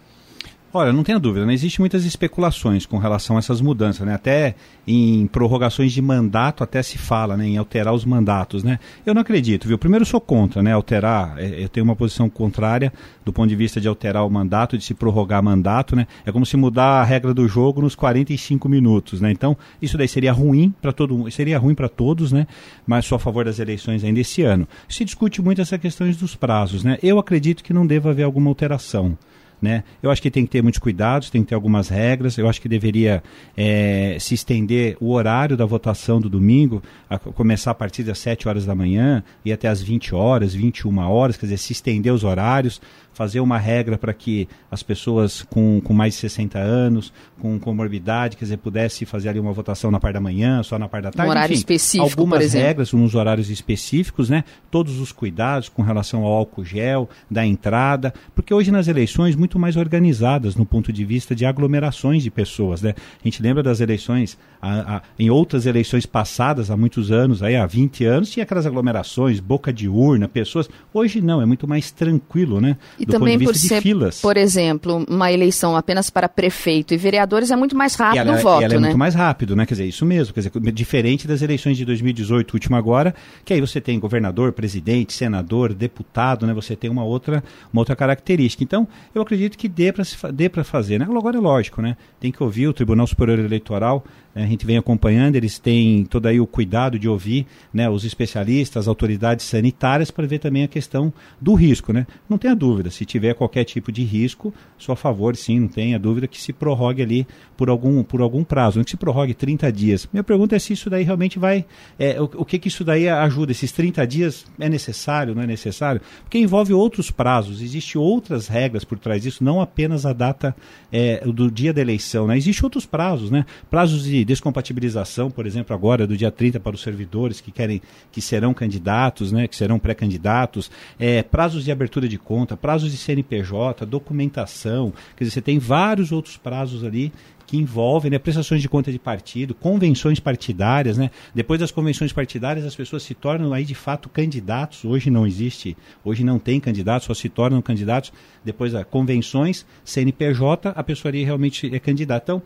Olha, 0.77 0.91
não 0.91 1.03
tenha 1.03 1.17
dúvida, 1.17 1.45
né? 1.45 1.53
Existem 1.53 1.81
muitas 1.81 2.03
especulações 2.03 2.85
com 2.85 2.97
relação 2.97 3.37
a 3.37 3.39
essas 3.39 3.61
mudanças, 3.61 4.05
né? 4.05 4.13
Até 4.13 4.55
em 4.85 5.25
prorrogações 5.25 5.93
de 5.93 6.01
mandato 6.01 6.65
até 6.65 6.83
se 6.83 6.97
fala, 6.97 7.37
né? 7.37 7.47
Em 7.47 7.55
alterar 7.55 7.93
os 7.93 8.03
mandatos, 8.03 8.61
né? 8.61 8.77
Eu 9.05 9.13
não 9.13 9.21
acredito, 9.21 9.69
viu? 9.69 9.77
Primeiro 9.77 10.05
sou 10.05 10.19
contra, 10.19 10.61
né? 10.61 10.73
Alterar, 10.73 11.35
eh, 11.37 11.63
eu 11.63 11.69
tenho 11.69 11.85
uma 11.85 11.95
posição 11.95 12.29
contrária 12.29 12.91
do 13.23 13.31
ponto 13.31 13.47
de 13.47 13.55
vista 13.55 13.79
de 13.79 13.87
alterar 13.87 14.25
o 14.25 14.29
mandato, 14.29 14.77
de 14.77 14.83
se 14.83 14.93
prorrogar 14.93 15.41
mandato, 15.41 15.95
né? 15.95 16.07
É 16.25 16.31
como 16.33 16.45
se 16.45 16.57
mudar 16.57 16.99
a 16.99 17.05
regra 17.05 17.33
do 17.33 17.47
jogo 17.47 17.81
nos 17.81 17.95
45 17.95 18.67
minutos, 18.67 19.21
né? 19.21 19.31
Então, 19.31 19.55
isso 19.81 19.97
daí 19.97 20.09
seria 20.09 20.33
ruim 20.33 20.73
para 20.81 20.91
todo 20.91 21.31
seria 21.31 21.57
ruim 21.57 21.73
para 21.73 21.87
todos, 21.87 22.33
né? 22.33 22.45
Mas 22.85 23.05
sou 23.05 23.15
a 23.15 23.19
favor 23.19 23.45
das 23.45 23.59
eleições 23.59 24.03
ainda 24.03 24.19
esse 24.19 24.41
ano. 24.41 24.67
Se 24.89 25.05
discute 25.05 25.41
muito 25.41 25.61
essa 25.61 25.77
questões 25.77 26.17
dos 26.17 26.35
prazos, 26.35 26.83
né? 26.83 26.97
Eu 27.01 27.17
acredito 27.17 27.63
que 27.63 27.71
não 27.71 27.87
deva 27.87 28.09
haver 28.09 28.23
alguma 28.23 28.49
alteração 28.49 29.17
Né? 29.61 29.83
Eu 30.03 30.11
acho 30.11 30.21
que 30.21 30.29
tem 30.29 30.45
que 30.45 30.51
ter 30.51 30.61
muitos 30.61 30.79
cuidados, 30.79 31.29
tem 31.29 31.41
que 31.41 31.49
ter 31.49 31.55
algumas 31.55 31.89
regras. 31.89 32.37
Eu 32.37 32.47
acho 32.47 32.61
que 32.61 32.69
deveria 32.69 33.23
é, 33.55 34.17
se 34.19 34.33
estender 34.33 34.97
o 34.99 35.11
horário 35.11 35.57
da 35.57 35.65
votação 35.65 36.19
do 36.19 36.29
domingo, 36.29 36.83
a 37.09 37.17
começar 37.17 37.71
a 37.71 37.75
partir 37.75 38.03
das 38.03 38.19
7 38.19 38.47
horas 38.47 38.65
da 38.65 38.75
manhã 38.75 39.23
e 39.43 39.51
até 39.51 39.67
as 39.67 39.81
20 39.81 40.13
horas, 40.13 40.53
21 40.53 40.97
horas, 40.99 41.37
quer 41.37 41.45
dizer, 41.45 41.57
se 41.57 41.73
estender 41.73 42.13
os 42.13 42.23
horários 42.23 42.81
fazer 43.15 43.39
uma 43.39 43.57
regra 43.57 43.97
para 43.97 44.13
que 44.13 44.47
as 44.69 44.83
pessoas 44.83 45.41
com, 45.41 45.79
com 45.81 45.93
mais 45.93 46.13
de 46.13 46.19
60 46.19 46.59
anos, 46.59 47.13
com 47.39 47.57
comorbidade, 47.57 48.35
quer 48.35 48.43
dizer, 48.43 48.57
pudesse 48.57 49.05
fazer 49.05 49.29
ali 49.29 49.39
uma 49.39 49.53
votação 49.53 49.89
na 49.89 50.01
parte 50.01 50.15
da 50.15 50.19
manhã, 50.19 50.61
só 50.61 50.77
na 50.77 50.89
parte 50.89 51.05
da 51.05 51.11
tarde. 51.11 51.27
Um 51.27 51.31
horário 51.31 51.53
Enfim, 51.53 51.59
específico, 51.59 52.03
algumas 52.03 52.53
regras, 52.53 52.93
uns 52.93 53.15
horários 53.15 53.49
específicos, 53.49 54.29
né? 54.29 54.43
Todos 54.69 54.99
os 54.99 55.13
cuidados 55.13 55.69
com 55.69 55.81
relação 55.81 56.23
ao 56.25 56.33
álcool 56.33 56.65
gel, 56.65 57.09
da 57.31 57.45
entrada, 57.45 58.13
porque 58.35 58.53
hoje 58.53 58.69
nas 58.69 58.89
eleições 58.89 59.33
muito 59.33 59.57
mais 59.57 59.77
organizadas 59.77 60.57
no 60.57 60.65
ponto 60.65 60.91
de 60.91 61.05
vista 61.05 61.33
de 61.33 61.45
aglomerações 61.45 62.21
de 62.21 62.29
pessoas, 62.29 62.81
né? 62.81 62.93
A 62.97 63.23
gente 63.23 63.41
lembra 63.41 63.63
das 63.63 63.79
eleições, 63.79 64.37
a, 64.61 64.97
a, 64.97 65.01
em 65.17 65.29
outras 65.29 65.65
eleições 65.65 66.05
passadas, 66.05 66.69
há 66.69 66.75
muitos 66.75 67.13
anos, 67.13 67.41
aí 67.41 67.55
há 67.55 67.65
20 67.65 68.03
anos, 68.03 68.29
tinha 68.29 68.43
aquelas 68.43 68.65
aglomerações, 68.65 69.39
boca 69.39 69.71
de 69.71 69.87
urna, 69.87 70.27
pessoas. 70.27 70.69
Hoje 70.93 71.21
não, 71.21 71.41
é 71.41 71.45
muito 71.45 71.65
mais 71.65 71.91
tranquilo, 71.91 72.59
né? 72.59 72.75
E 72.99 73.04
também 73.05 73.39
por 73.39 73.55
ser, 73.55 73.81
por 74.21 74.37
exemplo, 74.37 75.05
uma 75.09 75.31
eleição 75.31 75.75
apenas 75.75 76.09
para 76.09 76.27
prefeito 76.27 76.93
e 76.93 76.97
vereadores 76.97 77.51
é 77.51 77.55
muito 77.55 77.75
mais 77.75 77.95
rápido 77.95 78.29
ela, 78.29 78.37
o 78.37 78.41
voto, 78.41 78.63
ela 78.63 78.73
é 78.73 78.77
né? 78.77 78.87
muito 78.87 78.97
mais 78.97 79.15
rápido, 79.15 79.55
né? 79.55 79.65
Quer 79.65 79.75
dizer, 79.75 79.85
isso 79.85 80.05
mesmo, 80.05 80.33
quer 80.33 80.41
dizer, 80.41 80.71
diferente 80.71 81.27
das 81.27 81.41
eleições 81.41 81.77
de 81.77 81.85
2018, 81.85 82.53
última 82.53 82.77
agora, 82.77 83.13
que 83.43 83.53
aí 83.53 83.61
você 83.61 83.79
tem 83.79 83.99
governador, 83.99 84.51
presidente, 84.51 85.13
senador, 85.13 85.73
deputado, 85.73 86.45
né? 86.45 86.53
Você 86.53 86.75
tem 86.75 86.89
uma 86.89 87.03
outra, 87.03 87.43
uma 87.71 87.81
outra 87.81 87.95
característica. 87.95 88.63
Então, 88.63 88.87
eu 89.13 89.21
acredito 89.21 89.57
que 89.57 89.67
dê 89.67 89.91
para 89.91 90.03
dê 90.31 90.49
para 90.49 90.63
fazer, 90.63 90.99
né? 90.99 91.05
Agora 91.09 91.37
é 91.37 91.41
lógico, 91.41 91.81
né? 91.81 91.97
Tem 92.19 92.31
que 92.31 92.41
ouvir 92.41 92.67
o 92.67 92.73
Tribunal 92.73 93.07
Superior 93.07 93.39
Eleitoral? 93.39 94.03
A 94.43 94.45
gente 94.45 94.65
vem 94.65 94.77
acompanhando, 94.77 95.37
eles 95.37 95.57
têm 95.57 96.03
todo 96.03 96.25
aí 96.25 96.41
o 96.41 96.45
cuidado 96.45 96.99
de 96.99 97.07
ouvir, 97.07 97.47
né, 97.73 97.89
os 97.89 98.03
especialistas, 98.03 98.81
as 98.81 98.87
autoridades 98.87 99.45
sanitárias 99.45 100.11
para 100.11 100.27
ver 100.27 100.39
também 100.39 100.63
a 100.63 100.67
questão 100.67 101.13
do 101.39 101.53
risco, 101.53 101.93
né? 101.93 102.05
Não 102.27 102.37
tenha 102.37 102.53
dúvida, 102.53 102.91
se 102.91 103.05
tiver 103.05 103.33
qualquer 103.33 103.63
tipo 103.63 103.91
de 103.91 104.03
risco, 104.03 104.53
sou 104.77 104.91
a 104.91 104.95
favor, 104.95 105.37
sim, 105.37 105.61
não 105.61 105.67
tenha 105.69 105.97
dúvida 105.97 106.27
que 106.27 106.41
se 106.41 106.51
prorrogue 106.51 107.01
ali 107.01 107.25
por 107.55 107.69
algum, 107.69 108.03
por 108.03 108.19
algum 108.19 108.43
prazo, 108.43 108.77
não 108.77 108.83
que 108.83 108.91
se 108.91 108.97
prorrogue 108.97 109.33
30 109.33 109.71
dias. 109.71 110.09
Minha 110.11 110.23
pergunta 110.23 110.55
é 110.55 110.59
se 110.59 110.73
isso 110.73 110.89
daí 110.89 111.03
realmente 111.03 111.39
vai, 111.39 111.65
é, 111.97 112.19
o, 112.19 112.25
o 112.25 112.45
que 112.45 112.59
que 112.59 112.67
isso 112.67 112.83
daí 112.83 113.07
ajuda? 113.07 113.53
Esses 113.53 113.71
30 113.71 114.05
dias 114.05 114.45
é 114.59 114.67
necessário, 114.67 115.33
não 115.33 115.43
é 115.43 115.47
necessário? 115.47 116.01
Porque 116.23 116.37
envolve 116.37 116.73
outros 116.73 117.09
prazos, 117.09 117.61
existem 117.61 118.01
outras 118.01 118.47
regras 118.49 118.83
por 118.83 118.99
trás 118.99 119.21
disso, 119.21 119.43
não 119.43 119.61
apenas 119.61 120.05
a 120.05 120.11
data 120.11 120.53
é, 120.91 121.25
do 121.25 121.49
dia 121.49 121.71
da 121.71 121.79
eleição, 121.79 122.27
né? 122.27 122.37
Existem 122.37 122.65
outros 122.65 122.85
prazos, 122.85 123.31
né? 123.31 123.45
Prazos 123.69 124.03
de 124.03 124.24
descompatibilização, 124.25 125.31
por 125.31 125.45
exemplo, 125.45 125.75
agora 125.75 126.05
do 126.05 126.17
dia 126.17 126.31
30 126.31 126.59
para 126.59 126.75
os 126.75 126.81
servidores 126.81 127.39
que 127.39 127.51
querem, 127.51 127.81
que 128.11 128.21
serão 128.21 128.53
candidatos, 128.53 129.31
né? 129.31 129.47
Que 129.47 129.55
serão 129.55 129.79
pré-candidatos, 129.79 130.69
é, 130.99 131.23
prazos 131.23 131.63
de 131.63 131.71
abertura 131.71 132.07
de 132.07 132.17
conta, 132.17 132.57
prazos 132.57 132.91
de 132.91 132.97
CNPJ, 132.97 133.85
documentação, 133.85 134.93
quer 135.15 135.23
dizer, 135.23 135.35
você 135.35 135.41
tem 135.41 135.59
vários 135.59 136.11
outros 136.11 136.37
prazos 136.37 136.83
ali 136.83 137.11
que 137.45 137.57
envolvem 137.57 138.11
né, 138.11 138.17
prestações 138.17 138.61
de 138.61 138.67
conta 138.67 138.91
de 138.91 138.99
partido, 138.99 139.53
convenções 139.53 140.19
partidárias, 140.19 140.97
né? 140.97 141.11
Depois 141.33 141.59
das 141.59 141.71
convenções 141.71 142.11
partidárias, 142.11 142.65
as 142.65 142.75
pessoas 142.75 143.03
se 143.03 143.13
tornam 143.13 143.53
aí 143.53 143.63
de 143.63 143.75
fato 143.75 144.09
candidatos. 144.09 144.83
Hoje 144.83 145.09
não 145.09 145.27
existe, 145.27 145.77
hoje 146.03 146.23
não 146.23 146.39
tem 146.39 146.59
candidatos, 146.59 147.05
só 147.05 147.13
se 147.13 147.29
tornam 147.29 147.61
candidatos 147.61 148.11
depois 148.43 148.73
das 148.73 148.85
convenções, 148.85 149.65
CNPJ, 149.83 150.73
a 150.75 150.83
pessoa 150.83 151.11
ali 151.11 151.23
realmente 151.23 151.73
é 151.73 151.79
candidata. 151.79 152.23
Então, 152.25 152.41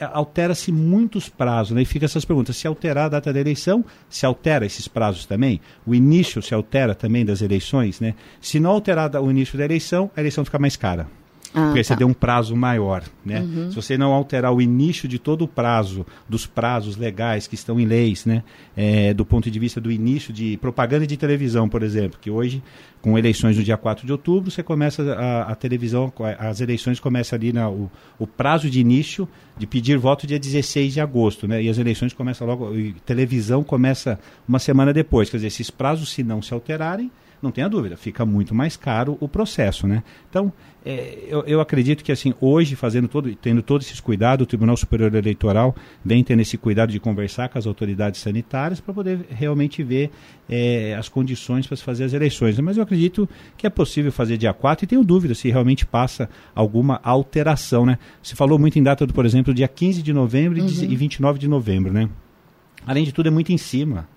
altera-se 0.00 0.70
muitos 0.70 1.28
prazos, 1.28 1.72
né? 1.74 1.82
E 1.82 1.84
fica 1.84 2.04
essas 2.04 2.24
perguntas: 2.24 2.56
se 2.56 2.66
alterar 2.66 3.06
a 3.06 3.08
data 3.08 3.32
da 3.32 3.40
eleição, 3.40 3.84
se 4.08 4.26
altera 4.26 4.66
esses 4.66 4.88
prazos 4.88 5.26
também? 5.26 5.60
O 5.86 5.94
início 5.94 6.42
se 6.42 6.54
altera 6.54 6.94
também 6.94 7.24
das 7.24 7.42
eleições, 7.42 8.00
né? 8.00 8.14
Se 8.40 8.60
não 8.60 8.70
alterar 8.70 9.14
o 9.16 9.30
início 9.30 9.56
da 9.58 9.64
eleição, 9.64 10.10
a 10.16 10.20
eleição 10.20 10.44
fica 10.44 10.58
mais 10.58 10.76
cara. 10.76 11.06
Ah, 11.54 11.66
porque 11.66 11.82
tá. 11.82 11.84
você 11.84 11.96
deu 11.96 12.06
um 12.06 12.12
prazo 12.12 12.54
maior. 12.54 13.02
Né? 13.24 13.40
Uhum. 13.40 13.70
Se 13.70 13.76
você 13.76 13.96
não 13.96 14.12
alterar 14.12 14.52
o 14.52 14.60
início 14.60 15.08
de 15.08 15.18
todo 15.18 15.42
o 15.42 15.48
prazo, 15.48 16.06
dos 16.28 16.46
prazos 16.46 16.96
legais 16.96 17.46
que 17.46 17.54
estão 17.54 17.80
em 17.80 17.86
leis, 17.86 18.26
né? 18.26 18.42
É, 18.76 19.14
do 19.14 19.24
ponto 19.24 19.50
de 19.50 19.58
vista 19.58 19.80
do 19.80 19.90
início 19.90 20.32
de 20.32 20.56
propaganda 20.58 21.06
de 21.06 21.16
televisão, 21.16 21.68
por 21.68 21.82
exemplo, 21.82 22.18
que 22.20 22.30
hoje, 22.30 22.62
com 23.00 23.18
eleições 23.18 23.56
no 23.56 23.62
dia 23.62 23.76
4 23.76 24.06
de 24.06 24.12
outubro, 24.12 24.50
você 24.50 24.62
começa 24.62 25.02
a, 25.14 25.52
a 25.52 25.54
televisão, 25.54 26.12
as 26.38 26.60
eleições 26.60 26.98
começam 26.98 27.36
ali 27.36 27.52
na, 27.52 27.68
o, 27.70 27.90
o, 28.18 28.26
prazo 28.26 28.68
de 28.68 28.80
início 28.80 29.28
de 29.56 29.66
pedir 29.66 29.96
voto 29.98 30.26
dia 30.26 30.38
16 30.38 30.94
de 30.94 31.00
agosto, 31.00 31.46
né? 31.46 31.62
E 31.62 31.68
as 31.68 31.78
eleições 31.78 32.12
começam 32.12 32.46
logo, 32.46 32.70
televisão 33.06 33.62
começa 33.62 34.18
uma 34.48 34.58
semana 34.58 34.92
depois. 34.92 35.30
Quer 35.30 35.38
dizer, 35.38 35.48
esses 35.48 35.70
prazos, 35.70 36.10
se 36.10 36.22
não 36.22 36.42
se 36.42 36.52
alterarem, 36.52 37.10
não 37.42 37.50
tenha 37.50 37.68
dúvida, 37.68 37.96
fica 37.96 38.26
muito 38.26 38.54
mais 38.54 38.76
caro 38.76 39.16
o 39.20 39.28
processo, 39.28 39.86
né? 39.86 40.02
Então, 40.28 40.52
é, 40.84 41.24
eu, 41.28 41.44
eu, 41.44 41.60
acredito 41.60 42.02
que 42.02 42.10
assim, 42.10 42.34
hoje, 42.40 42.74
fazendo 42.74 43.08
todo, 43.08 43.34
tendo 43.36 43.62
todos 43.62 43.86
esses 43.86 44.00
cuidados, 44.00 44.44
o 44.44 44.46
Tribunal 44.46 44.76
Superior 44.76 45.14
Eleitoral 45.14 45.74
vem 46.04 46.24
tendo 46.24 46.40
esse 46.40 46.56
cuidado 46.56 46.90
de 46.90 46.98
conversar 46.98 47.48
com 47.48 47.58
as 47.58 47.66
autoridades 47.66 48.20
sanitárias 48.20 48.80
para 48.80 48.94
poder 48.94 49.26
realmente 49.28 49.82
ver 49.82 50.10
é, 50.48 50.94
as 50.98 51.08
condições 51.08 51.66
para 51.66 51.76
se 51.76 51.82
fazer 51.82 52.04
as 52.04 52.12
eleições. 52.12 52.58
Mas 52.60 52.76
eu 52.76 52.82
acredito 52.82 53.28
que 53.56 53.66
é 53.66 53.70
possível 53.70 54.10
fazer 54.10 54.36
dia 54.36 54.52
4 54.54 54.84
e 54.84 54.88
tenho 54.88 55.04
dúvida 55.04 55.34
se 55.34 55.50
realmente 55.50 55.84
passa 55.84 56.28
alguma 56.54 57.00
alteração, 57.02 57.84
né? 57.84 57.98
Se 58.22 58.34
falou 58.34 58.58
muito 58.58 58.78
em 58.78 58.82
data, 58.82 59.06
do, 59.06 59.12
por 59.12 59.26
exemplo, 59.26 59.52
dia 59.52 59.68
15 59.68 60.02
de 60.02 60.12
novembro 60.12 60.60
uhum. 60.60 60.66
e 60.66 60.96
29 60.96 61.38
de 61.38 61.48
novembro, 61.48 61.92
né? 61.92 62.08
Além 62.86 63.04
de 63.04 63.12
tudo, 63.12 63.28
é 63.28 63.30
muito 63.30 63.52
em 63.52 63.58
cima 63.58 64.08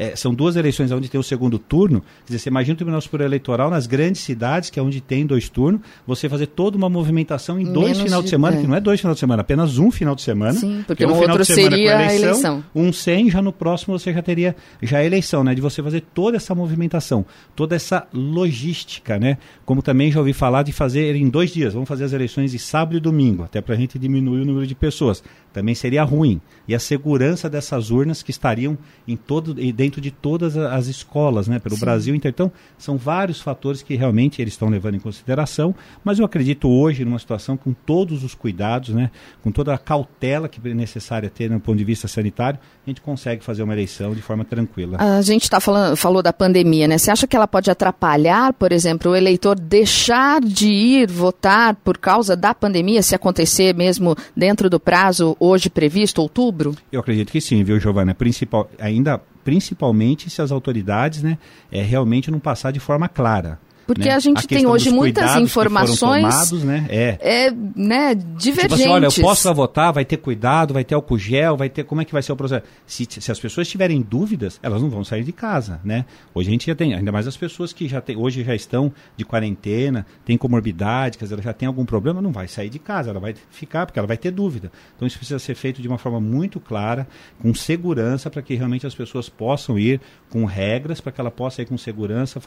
é, 0.00 0.16
são 0.16 0.32
duas 0.34 0.56
eleições 0.56 0.90
onde 0.90 1.10
tem 1.10 1.20
o 1.20 1.22
segundo 1.22 1.58
turno. 1.58 2.00
Quer 2.00 2.32
dizer, 2.32 2.38
você 2.38 2.48
imagina 2.48 2.72
o 2.72 2.76
Tribunal 2.76 3.02
Superior 3.02 3.26
Eleitoral 3.26 3.68
nas 3.68 3.86
grandes 3.86 4.22
cidades, 4.22 4.70
que 4.70 4.80
é 4.80 4.82
onde 4.82 4.98
tem 4.98 5.26
dois 5.26 5.50
turnos, 5.50 5.82
você 6.06 6.26
fazer 6.26 6.46
toda 6.46 6.74
uma 6.74 6.88
movimentação 6.88 7.60
em 7.60 7.70
dois 7.70 8.00
final 8.00 8.22
de, 8.22 8.30
semana, 8.30 8.56
é. 8.56 8.60
que 8.62 8.66
não 8.66 8.74
é 8.74 8.80
dois 8.80 8.98
final 8.98 9.12
de 9.12 9.20
semana, 9.20 9.42
apenas 9.42 9.76
um 9.76 9.90
final 9.90 10.14
de 10.14 10.22
semana. 10.22 10.54
Sim, 10.54 10.82
porque 10.86 11.04
um 11.04 11.14
outro 11.14 11.44
seria 11.44 11.98
a 11.98 12.14
eleição. 12.14 12.64
Um 12.74 12.90
sem, 12.94 13.30
já 13.30 13.42
no 13.42 13.52
próximo 13.52 13.98
você 13.98 14.10
já 14.10 14.22
teria 14.22 14.56
já 14.80 14.98
a 14.98 15.04
eleição, 15.04 15.44
né? 15.44 15.54
De 15.54 15.60
você 15.60 15.82
fazer 15.82 16.02
toda 16.14 16.38
essa 16.38 16.54
movimentação, 16.54 17.26
toda 17.54 17.76
essa 17.76 18.06
logística, 18.10 19.18
né? 19.18 19.36
Como 19.66 19.82
também 19.82 20.10
já 20.10 20.18
ouvi 20.18 20.32
falar 20.32 20.62
de 20.62 20.72
fazer 20.72 21.14
em 21.14 21.28
dois 21.28 21.52
dias. 21.52 21.74
Vamos 21.74 21.88
fazer 21.88 22.04
as 22.04 22.14
eleições 22.14 22.52
de 22.52 22.58
sábado 22.58 22.96
e 22.96 23.00
domingo, 23.00 23.42
até 23.42 23.60
para 23.60 23.74
a 23.74 23.78
gente 23.78 23.98
diminuir 23.98 24.40
o 24.40 24.46
número 24.46 24.66
de 24.66 24.74
pessoas. 24.74 25.22
Também 25.52 25.74
seria 25.74 26.04
ruim. 26.04 26.40
E 26.66 26.74
a 26.74 26.78
segurança 26.78 27.50
dessas 27.50 27.90
urnas 27.90 28.22
que 28.22 28.30
estariam 28.30 28.78
em 29.06 29.16
todo, 29.16 29.52
dentro 29.52 29.89
de 29.98 30.10
todas 30.10 30.58
as 30.58 30.88
escolas, 30.88 31.48
né, 31.48 31.58
pelo 31.58 31.76
Sim. 31.76 31.80
Brasil. 31.80 32.14
Então, 32.14 32.52
são 32.76 32.98
vários 32.98 33.40
fatores 33.40 33.80
que 33.82 33.94
realmente 33.94 34.42
eles 34.42 34.52
estão 34.52 34.68
levando 34.68 34.96
em 34.96 35.00
consideração, 35.00 35.74
mas 36.04 36.18
eu 36.18 36.26
acredito 36.26 36.68
hoje 36.68 37.02
numa 37.02 37.18
situação 37.18 37.56
com 37.56 37.72
todos 37.72 38.22
os 38.22 38.34
cuidados, 38.34 38.90
né, 38.90 39.10
com 39.42 39.50
toda 39.50 39.72
a 39.72 39.78
cautela 39.78 40.50
que 40.50 40.60
é 40.68 40.74
necessária 40.74 41.30
ter 41.30 41.48
no 41.48 41.58
ponto 41.58 41.78
de 41.78 41.84
vista 41.84 42.06
sanitário, 42.06 42.58
a 42.86 42.90
gente 42.90 43.00
consegue 43.00 43.42
fazer 43.42 43.62
uma 43.62 43.72
eleição 43.72 44.14
de 44.14 44.20
forma 44.20 44.44
tranquila. 44.44 44.98
A 45.00 45.22
gente 45.22 45.44
está 45.44 45.60
falando, 45.60 45.96
falou 45.96 46.22
da 46.22 46.32
pandemia, 46.32 46.88
né? 46.88 46.98
Você 46.98 47.10
acha 47.10 47.26
que 47.26 47.36
ela 47.36 47.46
pode 47.46 47.70
atrapalhar, 47.70 48.52
por 48.52 48.72
exemplo, 48.72 49.12
o 49.12 49.16
eleitor 49.16 49.58
deixar 49.58 50.40
de 50.40 50.68
ir 50.68 51.10
votar 51.10 51.74
por 51.76 51.96
causa 51.96 52.36
da 52.36 52.52
pandemia, 52.52 53.02
se 53.02 53.14
acontecer 53.14 53.74
mesmo 53.74 54.16
dentro 54.36 54.68
do 54.68 54.80
prazo 54.80 55.36
hoje 55.38 55.70
previsto, 55.70 56.20
outubro? 56.20 56.74
Eu 56.90 57.00
acredito 57.00 57.30
que 57.30 57.40
sim, 57.40 57.62
viu, 57.62 57.78
Giovana? 57.78 58.14
Principal, 58.14 58.68
ainda 58.78 59.20
principalmente 59.44 60.28
se 60.30 60.42
as 60.42 60.50
autoridades 60.50 61.22
né, 61.22 61.38
é, 61.70 61.82
realmente 61.82 62.30
não 62.30 62.38
passar 62.38 62.70
de 62.70 62.80
forma 62.80 63.08
clara. 63.08 63.58
Porque 63.86 64.08
né? 64.08 64.14
a 64.14 64.18
gente 64.20 64.44
a 64.44 64.48
tem 64.48 64.66
hoje 64.66 64.90
muitas 64.90 65.36
informações 65.36 66.22
tomados, 66.22 66.64
né? 66.64 66.86
É. 66.88 67.18
é 67.20 67.50
né, 67.50 68.14
divergentes. 68.14 68.62
Tipo 68.62 68.74
assim, 68.74 68.88
olha, 68.88 69.06
eu 69.06 69.12
posso 69.12 69.52
votar, 69.52 69.92
vai 69.92 70.04
ter 70.04 70.16
cuidado, 70.16 70.72
vai 70.72 70.84
ter 70.84 70.94
álcool 70.94 71.18
gel, 71.18 71.56
vai 71.56 71.68
ter. 71.68 71.84
Como 71.84 72.00
é 72.00 72.04
que 72.04 72.12
vai 72.12 72.22
ser 72.22 72.32
o 72.32 72.36
processo? 72.36 72.64
Se, 72.86 73.06
se 73.08 73.32
as 73.32 73.40
pessoas 73.40 73.68
tiverem 73.68 74.00
dúvidas, 74.00 74.60
elas 74.62 74.80
não 74.80 74.88
vão 74.88 75.02
sair 75.02 75.24
de 75.24 75.32
casa, 75.32 75.80
né? 75.84 76.04
Hoje 76.32 76.48
a 76.48 76.52
gente 76.52 76.66
já 76.66 76.74
tem, 76.74 76.94
ainda 76.94 77.10
mais 77.10 77.26
as 77.26 77.36
pessoas 77.36 77.72
que 77.72 77.88
já 77.88 78.00
tem, 78.00 78.16
hoje 78.16 78.44
já 78.44 78.54
estão 78.54 78.92
de 79.16 79.24
quarentena, 79.24 80.06
tem 80.24 80.38
comorbidade, 80.38 81.18
quer 81.18 81.24
dizer, 81.24 81.34
ela 81.34 81.42
já 81.42 81.52
tem 81.52 81.66
algum 81.66 81.84
problema, 81.84 82.22
não 82.22 82.32
vai 82.32 82.46
sair 82.46 82.68
de 82.68 82.78
casa, 82.78 83.10
ela 83.10 83.20
vai 83.20 83.34
ficar, 83.50 83.86
porque 83.86 83.98
ela 83.98 84.08
vai 84.08 84.16
ter 84.16 84.30
dúvida. 84.30 84.70
Então 84.94 85.06
isso 85.06 85.18
precisa 85.18 85.38
ser 85.38 85.56
feito 85.56 85.82
de 85.82 85.88
uma 85.88 85.98
forma 85.98 86.20
muito 86.20 86.60
clara, 86.60 87.08
com 87.42 87.52
segurança, 87.52 88.30
para 88.30 88.40
que 88.40 88.54
realmente 88.54 88.86
as 88.86 88.94
pessoas 88.94 89.28
possam 89.28 89.76
ir 89.76 90.00
com 90.30 90.44
regras, 90.44 91.00
para 91.00 91.10
que 91.10 91.20
ela 91.20 91.30
possa 91.30 91.62
ir 91.62 91.66
com 91.66 91.76
segurança, 91.76 92.40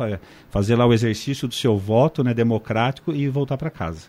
fazer 0.49 0.75
lá 0.75 0.85
o 0.85 0.93
exercício 0.93 1.32
exercício 1.33 1.47
do 1.47 1.53
seu 1.53 1.77
voto 1.77 2.23
né, 2.23 2.33
democrático 2.33 3.11
e 3.11 3.27
voltar 3.27 3.57
para 3.57 3.69
casa. 3.69 4.01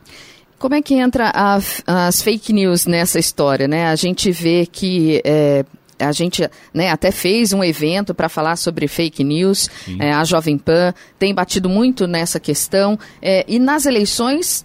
Como 0.58 0.74
é 0.74 0.82
que 0.82 0.94
entra 0.94 1.32
a, 1.34 1.58
as 1.86 2.22
fake 2.22 2.52
news 2.52 2.86
nessa 2.86 3.18
história? 3.18 3.66
Né? 3.66 3.86
A 3.86 3.96
gente 3.96 4.30
vê 4.30 4.66
que 4.70 5.20
é, 5.24 5.64
a 5.98 6.12
gente 6.12 6.48
né, 6.72 6.90
até 6.90 7.10
fez 7.10 7.52
um 7.52 7.62
evento 7.64 8.14
para 8.14 8.28
falar 8.28 8.56
sobre 8.56 8.86
fake 8.86 9.24
news, 9.24 9.68
é, 9.98 10.12
a 10.12 10.22
Jovem 10.24 10.56
Pan 10.56 10.94
tem 11.18 11.34
batido 11.34 11.68
muito 11.68 12.06
nessa 12.06 12.38
questão. 12.38 12.98
É, 13.20 13.44
e 13.48 13.58
nas 13.58 13.84
eleições 13.84 14.64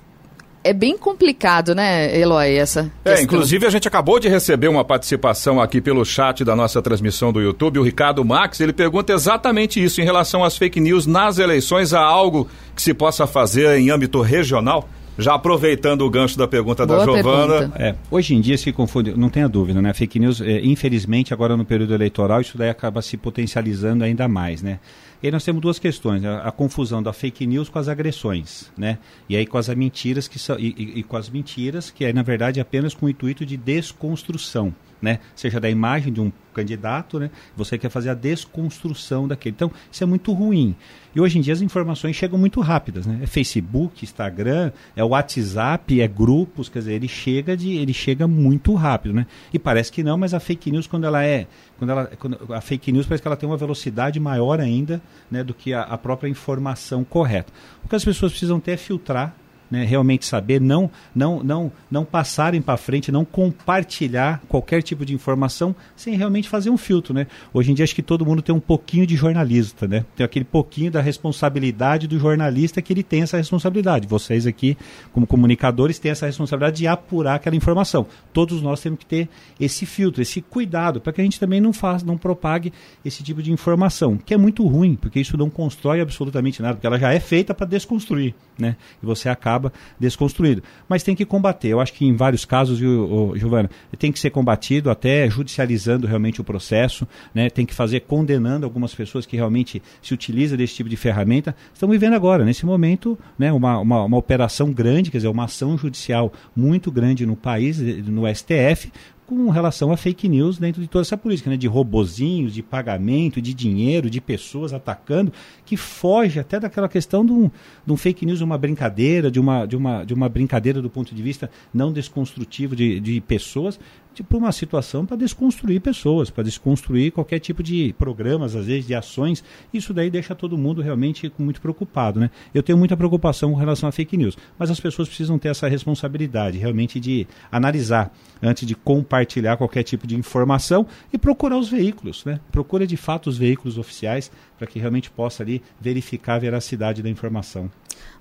é 0.63 0.73
bem 0.73 0.97
complicado, 0.97 1.73
né, 1.73 2.17
Eloy, 2.17 2.55
essa 2.55 2.91
É, 3.05 3.21
inclusive 3.21 3.65
a 3.65 3.69
gente 3.69 3.87
acabou 3.87 4.19
de 4.19 4.27
receber 4.27 4.67
uma 4.67 4.83
participação 4.83 5.59
aqui 5.59 5.79
pelo 5.79 6.03
chat 6.03 6.43
da 6.43 6.55
nossa 6.55 6.81
transmissão 6.81 7.31
do 7.31 7.41
YouTube, 7.41 7.79
o 7.79 7.83
Ricardo 7.83 8.23
Max, 8.25 8.59
ele 8.59 8.73
pergunta 8.73 9.13
exatamente 9.13 9.83
isso 9.83 10.01
em 10.01 10.03
relação 10.03 10.43
às 10.43 10.57
fake 10.57 10.79
news 10.79 11.05
nas 11.05 11.39
eleições, 11.39 11.93
há 11.93 12.01
algo 12.01 12.49
que 12.75 12.81
se 12.81 12.93
possa 12.93 13.25
fazer 13.25 13.77
em 13.79 13.89
âmbito 13.89 14.21
regional? 14.21 14.87
Já 15.19 15.33
aproveitando 15.33 16.01
o 16.01 16.09
gancho 16.09 16.37
da 16.37 16.47
pergunta 16.47 16.85
Boa 16.85 16.99
da 16.99 17.05
Giovana. 17.05 17.71
É, 17.75 17.93
hoje 18.09 18.33
em 18.33 18.39
dia 18.39 18.57
se 18.57 18.71
confunde, 18.71 19.13
não 19.17 19.29
tenha 19.29 19.49
dúvida, 19.49 19.81
né? 19.81 19.93
Fake 19.93 20.17
news, 20.17 20.39
é, 20.39 20.61
infelizmente, 20.61 21.33
agora 21.33 21.57
no 21.57 21.65
período 21.65 21.93
eleitoral, 21.93 22.39
isso 22.39 22.57
daí 22.57 22.69
acaba 22.69 23.01
se 23.01 23.17
potencializando 23.17 24.03
ainda 24.03 24.27
mais, 24.29 24.61
né? 24.61 24.79
E 25.21 25.27
aí 25.27 25.31
nós 25.31 25.43
temos 25.43 25.61
duas 25.61 25.77
questões, 25.77 26.23
a, 26.23 26.39
a, 26.39 26.51
confusão 26.51 27.03
da 27.03 27.11
fake 27.11 27.45
news 27.45 27.67
com 27.67 27.77
as 27.77 27.89
agressões, 27.89 28.71
né? 28.77 28.97
E 29.27 29.35
aí 29.35 29.45
com 29.45 29.57
as 29.57 29.67
mentiras 29.69 30.29
que 30.29 30.39
são 30.39 30.57
e, 30.57 30.73
e, 30.77 30.99
e 30.99 31.03
com 31.03 31.17
as 31.17 31.29
mentiras 31.29 31.91
que 31.91 32.05
é 32.05 32.13
na 32.13 32.23
verdade 32.23 32.61
apenas 32.61 32.93
com 32.93 33.05
o 33.05 33.09
intuito 33.09 33.45
de 33.45 33.57
desconstrução 33.57 34.73
né? 35.01 35.19
Seja 35.35 35.59
da 35.59 35.69
imagem 35.69 36.11
de 36.11 36.21
um 36.21 36.31
candidato, 36.53 37.19
né? 37.19 37.29
Você 37.55 37.77
quer 37.77 37.89
fazer 37.89 38.09
a 38.09 38.13
desconstrução 38.13 39.27
daquele. 39.27 39.55
Então, 39.55 39.71
isso 39.91 40.03
é 40.03 40.07
muito 40.07 40.33
ruim. 40.33 40.75
E 41.15 41.19
hoje 41.19 41.39
em 41.39 41.41
dia 41.41 41.53
as 41.53 41.61
informações 41.61 42.15
chegam 42.15 42.37
muito 42.37 42.59
rápidas, 42.61 43.05
né? 43.05 43.19
É 43.23 43.27
Facebook, 43.27 44.03
Instagram, 44.03 44.71
é 44.95 45.03
WhatsApp, 45.03 45.99
é 45.99 46.07
grupos, 46.07 46.69
quer 46.69 46.79
dizer, 46.79 46.93
ele 46.93 47.07
chega 47.07 47.55
de, 47.55 47.77
ele 47.77 47.93
chega 47.93 48.27
muito 48.27 48.73
rápido, 48.73 49.13
né? 49.13 49.25
E 49.53 49.57
parece 49.57 49.91
que 49.91 50.03
não, 50.03 50.17
mas 50.17 50.33
a 50.33 50.39
fake 50.39 50.71
news 50.71 50.85
quando 50.85 51.05
ela 51.05 51.23
é, 51.23 51.47
quando 51.77 51.89
ela, 51.89 52.05
quando, 52.19 52.53
a 52.53 52.61
fake 52.61 52.91
news 52.91 53.05
parece 53.05 53.21
que 53.21 53.27
ela 53.27 53.37
tem 53.37 53.49
uma 53.49 53.57
velocidade 53.57 54.19
maior 54.19 54.59
ainda, 54.59 55.01
né, 55.31 55.43
do 55.43 55.53
que 55.53 55.73
a, 55.73 55.81
a 55.81 55.97
própria 55.97 56.29
informação 56.29 57.03
correta. 57.03 57.51
O 57.83 57.87
que 57.87 57.95
as 57.95 58.03
pessoas 58.03 58.31
precisam 58.31 58.59
ter 58.59 58.71
é 58.71 58.77
filtrar 58.77 59.35
né, 59.69 59.85
realmente 59.85 60.25
saber, 60.25 60.59
não, 60.59 60.89
não, 61.15 61.43
não, 61.43 61.71
não 61.89 62.05
passarem 62.05 62.61
para 62.61 62.77
frente, 62.77 63.11
não 63.11 63.23
compartilhar 63.23 64.41
qualquer 64.47 64.81
tipo 64.81 65.05
de 65.05 65.13
informação 65.13 65.75
sem 65.95 66.15
realmente 66.15 66.49
fazer 66.49 66.69
um 66.69 66.77
filtro. 66.77 67.13
Né? 67.13 67.27
Hoje 67.53 67.71
em 67.71 67.73
dia 67.73 67.83
acho 67.83 67.95
que 67.95 68.01
todo 68.01 68.25
mundo 68.25 68.41
tem 68.41 68.53
um 68.53 68.59
pouquinho 68.59 69.05
de 69.05 69.15
jornalista, 69.15 69.87
né? 69.87 70.05
tem 70.15 70.25
aquele 70.25 70.45
pouquinho 70.45 70.91
da 70.91 71.01
responsabilidade 71.01 72.07
do 72.07 72.17
jornalista 72.19 72.81
que 72.81 72.93
ele 72.93 73.03
tem 73.03 73.21
essa 73.21 73.37
responsabilidade. 73.37 74.07
Vocês 74.07 74.47
aqui, 74.47 74.77
como 75.13 75.27
comunicadores, 75.27 75.99
têm 75.99 76.11
essa 76.11 76.25
responsabilidade 76.25 76.77
de 76.77 76.87
apurar 76.87 77.35
aquela 77.35 77.55
informação. 77.55 78.07
Todos 78.33 78.61
nós 78.61 78.81
temos 78.81 78.99
que 78.99 79.05
ter 79.05 79.29
esse 79.59 79.85
filtro, 79.85 80.21
esse 80.21 80.41
cuidado, 80.41 80.99
para 80.99 81.13
que 81.13 81.21
a 81.21 81.23
gente 81.23 81.39
também 81.39 81.61
não 81.61 81.73
faça, 81.73 82.05
não 82.05 82.17
propague 82.17 82.73
esse 83.03 83.23
tipo 83.23 83.41
de 83.41 83.51
informação, 83.51 84.17
que 84.17 84.33
é 84.33 84.37
muito 84.37 84.65
ruim, 84.65 84.95
porque 84.95 85.19
isso 85.19 85.37
não 85.37 85.49
constrói 85.49 86.01
absolutamente 86.01 86.61
nada, 86.61 86.75
porque 86.75 86.87
ela 86.87 86.99
já 86.99 87.11
é 87.11 87.19
feita 87.19 87.53
para 87.53 87.65
desconstruir, 87.65 88.33
né? 88.57 88.75
E 89.01 89.05
você 89.05 89.29
acaba 89.29 89.58
acaba 89.59 89.73
desconstruído. 89.99 90.63
Mas 90.87 91.03
tem 91.03 91.15
que 91.15 91.25
combater. 91.25 91.67
Eu 91.67 91.79
acho 91.79 91.93
que 91.93 92.05
em 92.05 92.15
vários 92.15 92.45
casos, 92.45 92.79
viu, 92.79 93.33
Giovana, 93.35 93.69
tem 93.97 94.11
que 94.11 94.19
ser 94.19 94.29
combatido 94.29 94.89
até 94.89 95.29
judicializando 95.29 96.07
realmente 96.07 96.39
o 96.39 96.43
processo, 96.43 97.07
né? 97.35 97.49
tem 97.49 97.65
que 97.65 97.73
fazer 97.73 98.01
condenando 98.01 98.65
algumas 98.65 98.95
pessoas 98.95 99.25
que 99.25 99.35
realmente 99.35 99.81
se 100.01 100.13
utilizam 100.13 100.57
desse 100.57 100.75
tipo 100.75 100.89
de 100.89 100.95
ferramenta. 100.95 101.55
Estamos 101.73 101.93
vivendo 101.93 102.13
agora, 102.13 102.45
nesse 102.45 102.65
momento, 102.65 103.17
né, 103.37 103.51
uma, 103.51 103.79
uma, 103.79 104.03
uma 104.05 104.17
operação 104.17 104.71
grande, 104.71 105.11
quer 105.11 105.17
dizer, 105.17 105.27
uma 105.27 105.43
ação 105.43 105.77
judicial 105.77 106.31
muito 106.55 106.91
grande 106.91 107.25
no 107.25 107.35
país, 107.35 107.79
no 107.79 108.23
STF, 108.33 108.91
com 109.29 109.51
relação 109.51 109.91
a 109.91 109.97
fake 109.97 110.27
news 110.27 110.57
dentro 110.57 110.81
de 110.81 110.87
toda 110.87 111.03
essa 111.03 111.15
política, 111.15 111.51
né? 111.51 111.55
de 111.55 111.67
robozinhos, 111.67 112.51
de 112.51 112.63
pagamento, 112.63 113.39
de 113.39 113.53
dinheiro, 113.53 114.09
de 114.09 114.19
pessoas 114.19 114.73
atacando, 114.73 115.31
que 115.63 115.77
foge 115.77 116.39
até 116.39 116.59
daquela 116.59 116.89
questão 116.89 117.23
de 117.23 117.31
um, 117.31 117.51
de 117.85 117.93
um 117.93 117.95
fake 117.95 118.25
news, 118.25 118.41
uma 118.41 118.57
brincadeira, 118.57 119.29
de 119.29 119.39
uma, 119.39 119.67
de, 119.67 119.75
uma, 119.75 120.03
de 120.03 120.15
uma 120.15 120.27
brincadeira 120.27 120.81
do 120.81 120.89
ponto 120.89 121.13
de 121.13 121.21
vista 121.21 121.47
não 121.71 121.93
desconstrutivo 121.93 122.75
de, 122.75 122.99
de 122.99 123.21
pessoas, 123.21 123.79
tipo 124.13 124.37
uma 124.37 124.51
situação 124.51 125.05
para 125.05 125.17
desconstruir 125.17 125.79
pessoas, 125.81 126.29
para 126.29 126.43
desconstruir 126.43 127.11
qualquer 127.11 127.39
tipo 127.39 127.63
de 127.63 127.93
programas, 127.97 128.55
às 128.55 128.65
vezes, 128.65 128.85
de 128.85 128.95
ações. 128.95 129.43
Isso 129.73 129.93
daí 129.93 130.09
deixa 130.09 130.35
todo 130.35 130.57
mundo 130.57 130.81
realmente 130.81 131.31
muito 131.37 131.61
preocupado. 131.61 132.19
Né? 132.19 132.29
Eu 132.53 132.61
tenho 132.61 132.77
muita 132.77 132.97
preocupação 132.97 133.51
com 133.51 133.57
relação 133.57 133.87
a 133.87 133.91
fake 133.91 134.17
news, 134.17 134.37
mas 134.57 134.69
as 134.69 134.79
pessoas 134.79 135.07
precisam 135.07 135.37
ter 135.37 135.49
essa 135.49 135.67
responsabilidade, 135.67 136.57
realmente 136.57 136.99
de 136.99 137.27
analisar 137.51 138.13
antes 138.41 138.67
de 138.67 138.75
compartilhar 138.75 139.57
qualquer 139.57 139.83
tipo 139.83 140.07
de 140.07 140.15
informação 140.15 140.85
e 141.13 141.17
procurar 141.17 141.57
os 141.57 141.69
veículos. 141.69 142.25
Né? 142.25 142.39
Procura 142.51 142.85
de 142.85 142.97
fato 142.97 143.29
os 143.29 143.37
veículos 143.37 143.77
oficiais 143.77 144.31
para 144.57 144.67
que 144.67 144.79
realmente 144.79 145.09
possa 145.09 145.43
ali 145.43 145.61
verificar 145.79 146.35
a 146.35 146.39
veracidade 146.39 147.01
da 147.01 147.09
informação. 147.09 147.71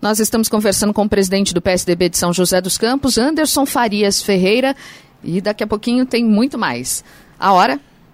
Nós 0.00 0.20
estamos 0.20 0.48
conversando 0.48 0.94
com 0.94 1.04
o 1.04 1.08
presidente 1.08 1.52
do 1.52 1.60
PSDB 1.60 2.08
de 2.08 2.18
São 2.18 2.32
José 2.32 2.60
dos 2.60 2.78
Campos, 2.78 3.18
Anderson 3.18 3.66
Farias 3.66 4.22
Ferreira, 4.22 4.76
e 5.22 5.40
daqui 5.40 5.62
a 5.62 5.66
pouquinho 5.66 6.06
tem 6.06 6.24
muito 6.24 6.58
mais. 6.58 7.04
A 7.38 7.52
hora 7.52 7.80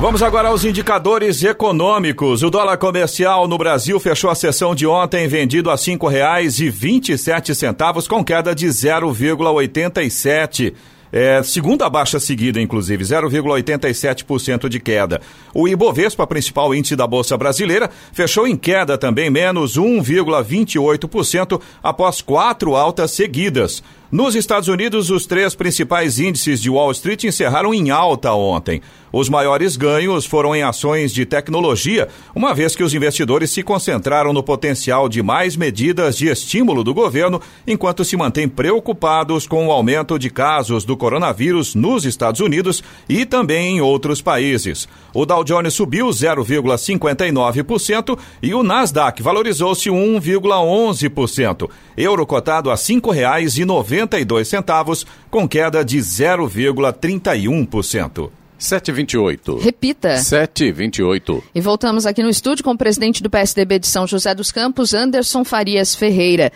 Vamos 0.00 0.22
agora 0.22 0.48
aos 0.48 0.64
indicadores 0.64 1.44
econômicos. 1.44 2.42
O 2.42 2.50
dólar 2.50 2.76
comercial 2.76 3.46
no 3.46 3.56
Brasil 3.56 4.00
fechou 4.00 4.28
a 4.28 4.34
sessão 4.34 4.74
de 4.74 4.84
ontem 4.86 5.28
vendido 5.28 5.70
a 5.70 5.76
cinco 5.76 6.08
reais 6.08 6.58
e 6.58 6.68
vinte 6.68 7.12
e 7.12 7.18
sete 7.18 7.54
centavos 7.54 8.08
com 8.08 8.24
queda 8.24 8.52
de 8.54 8.66
0,87. 8.66 10.74
É, 11.12 11.42
segunda 11.42 11.88
baixa 11.88 12.18
seguida, 12.18 12.60
inclusive, 12.60 13.04
0,87% 13.04 14.68
de 14.68 14.80
queda. 14.80 15.20
O 15.54 15.68
Ibovespa, 15.68 16.26
principal 16.26 16.74
índice 16.74 16.96
da 16.96 17.06
Bolsa 17.06 17.36
Brasileira, 17.36 17.90
fechou 18.12 18.46
em 18.46 18.56
queda 18.56 18.98
também, 18.98 19.30
menos 19.30 19.78
1,28% 19.78 21.60
após 21.82 22.20
quatro 22.20 22.74
altas 22.74 23.12
seguidas. 23.12 23.82
Nos 24.14 24.36
Estados 24.36 24.68
Unidos, 24.68 25.10
os 25.10 25.26
três 25.26 25.56
principais 25.56 26.20
índices 26.20 26.62
de 26.62 26.70
Wall 26.70 26.92
Street 26.92 27.24
encerraram 27.24 27.74
em 27.74 27.90
alta 27.90 28.32
ontem. 28.32 28.80
Os 29.12 29.28
maiores 29.28 29.76
ganhos 29.76 30.24
foram 30.24 30.54
em 30.54 30.62
ações 30.62 31.12
de 31.12 31.26
tecnologia, 31.26 32.08
uma 32.32 32.54
vez 32.54 32.76
que 32.76 32.84
os 32.84 32.94
investidores 32.94 33.50
se 33.50 33.62
concentraram 33.62 34.32
no 34.32 34.42
potencial 34.42 35.08
de 35.08 35.20
mais 35.20 35.56
medidas 35.56 36.16
de 36.16 36.28
estímulo 36.28 36.84
do 36.84 36.94
governo, 36.94 37.40
enquanto 37.66 38.04
se 38.04 38.16
mantêm 38.16 38.48
preocupados 38.48 39.48
com 39.48 39.66
o 39.66 39.72
aumento 39.72 40.16
de 40.16 40.30
casos 40.30 40.84
do 40.84 40.96
coronavírus 41.04 41.74
nos 41.74 42.06
Estados 42.06 42.40
Unidos 42.40 42.82
e 43.06 43.26
também 43.26 43.76
em 43.76 43.80
outros 43.82 44.22
países. 44.22 44.88
O 45.12 45.26
Dow 45.26 45.44
Jones 45.44 45.74
subiu 45.74 46.06
0,59% 46.06 48.18
e 48.42 48.54
o 48.54 48.62
Nasdaq 48.62 49.22
valorizou-se 49.22 49.90
1,11%. 49.90 51.68
Euro 51.94 52.26
cotado 52.26 52.70
a 52.70 52.74
R$ 52.74 52.80
5,90 52.80 54.14
92 54.14 54.48
centavos, 54.48 55.06
com 55.30 55.46
queda 55.46 55.84
de 55.84 55.98
0,31%. 55.98 58.30
728. 58.56 59.58
Repita. 59.58 60.16
728. 60.16 61.44
E 61.54 61.60
voltamos 61.60 62.06
aqui 62.06 62.22
no 62.22 62.30
estúdio 62.30 62.64
com 62.64 62.70
o 62.70 62.78
presidente 62.78 63.22
do 63.22 63.28
PSDB 63.28 63.78
de 63.78 63.86
São 63.86 64.06
José 64.06 64.34
dos 64.34 64.50
Campos, 64.50 64.94
Anderson 64.94 65.44
Farias 65.44 65.94
Ferreira. 65.94 66.50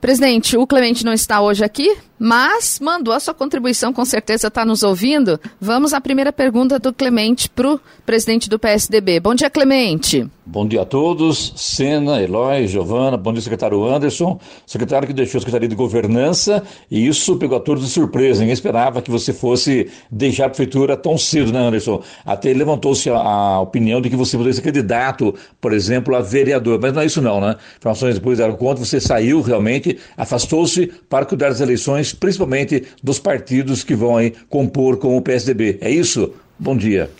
Presidente, 0.00 0.56
o 0.56 0.66
Clemente 0.66 1.04
não 1.04 1.12
está 1.12 1.42
hoje 1.42 1.62
aqui, 1.64 1.98
mas 2.18 2.80
mandou 2.80 3.14
a 3.14 3.20
sua 3.20 3.34
contribuição, 3.34 3.92
com 3.92 4.04
certeza 4.04 4.48
está 4.48 4.64
nos 4.64 4.82
ouvindo. 4.82 5.38
Vamos 5.60 5.92
à 5.92 6.00
primeira 6.00 6.32
pergunta 6.32 6.78
do 6.78 6.92
Clemente 6.92 7.48
para 7.48 7.74
o 7.74 7.80
presidente 8.04 8.48
do 8.48 8.58
PSDB. 8.58 9.20
Bom 9.20 9.34
dia, 9.34 9.50
Clemente. 9.50 10.28
Bom 10.50 10.66
dia 10.66 10.80
a 10.80 10.84
todos, 10.86 11.52
Sena, 11.56 12.22
Eloy, 12.22 12.66
Giovana, 12.66 13.18
bom 13.18 13.34
dia, 13.34 13.42
secretário 13.42 13.84
Anderson, 13.84 14.40
secretário 14.66 15.06
que 15.06 15.12
deixou 15.12 15.36
a 15.36 15.40
Secretaria 15.40 15.68
de 15.68 15.74
Governança, 15.74 16.62
e 16.90 17.06
isso 17.06 17.36
pegou 17.36 17.58
a 17.58 17.60
todos 17.60 17.84
de 17.84 17.90
surpresa, 17.90 18.40
ninguém 18.40 18.54
esperava 18.54 19.02
que 19.02 19.10
você 19.10 19.30
fosse 19.30 19.90
deixar 20.10 20.46
a 20.46 20.48
prefeitura 20.48 20.96
tão 20.96 21.18
cedo, 21.18 21.52
né, 21.52 21.60
Anderson? 21.60 22.02
Até 22.24 22.50
levantou-se 22.54 23.10
a, 23.10 23.18
a, 23.18 23.60
opinião 23.60 24.00
de 24.00 24.08
que 24.08 24.16
você 24.16 24.38
poderia 24.38 24.54
ser 24.54 24.62
candidato, 24.62 25.34
por 25.60 25.74
exemplo, 25.74 26.16
a 26.16 26.22
vereador, 26.22 26.78
mas 26.80 26.94
não 26.94 27.02
é 27.02 27.04
isso 27.04 27.20
não, 27.20 27.42
né? 27.42 27.54
Informações 27.76 28.14
depois 28.14 28.38
deram 28.38 28.56
conta, 28.56 28.82
você 28.82 28.98
saiu 28.98 29.42
realmente, 29.42 29.98
afastou-se 30.16 30.86
para 31.10 31.26
cuidar 31.26 31.50
das 31.50 31.60
eleições, 31.60 32.07
principalmente 32.12 32.84
dos 33.02 33.18
partidos 33.18 33.84
que 33.84 33.94
vão 33.94 34.16
aí 34.16 34.32
compor 34.48 34.98
com 34.98 35.16
o 35.16 35.22
PSDB. 35.22 35.78
É 35.80 35.90
isso? 35.90 36.32
Bom 36.58 36.76
dia. 36.76 37.10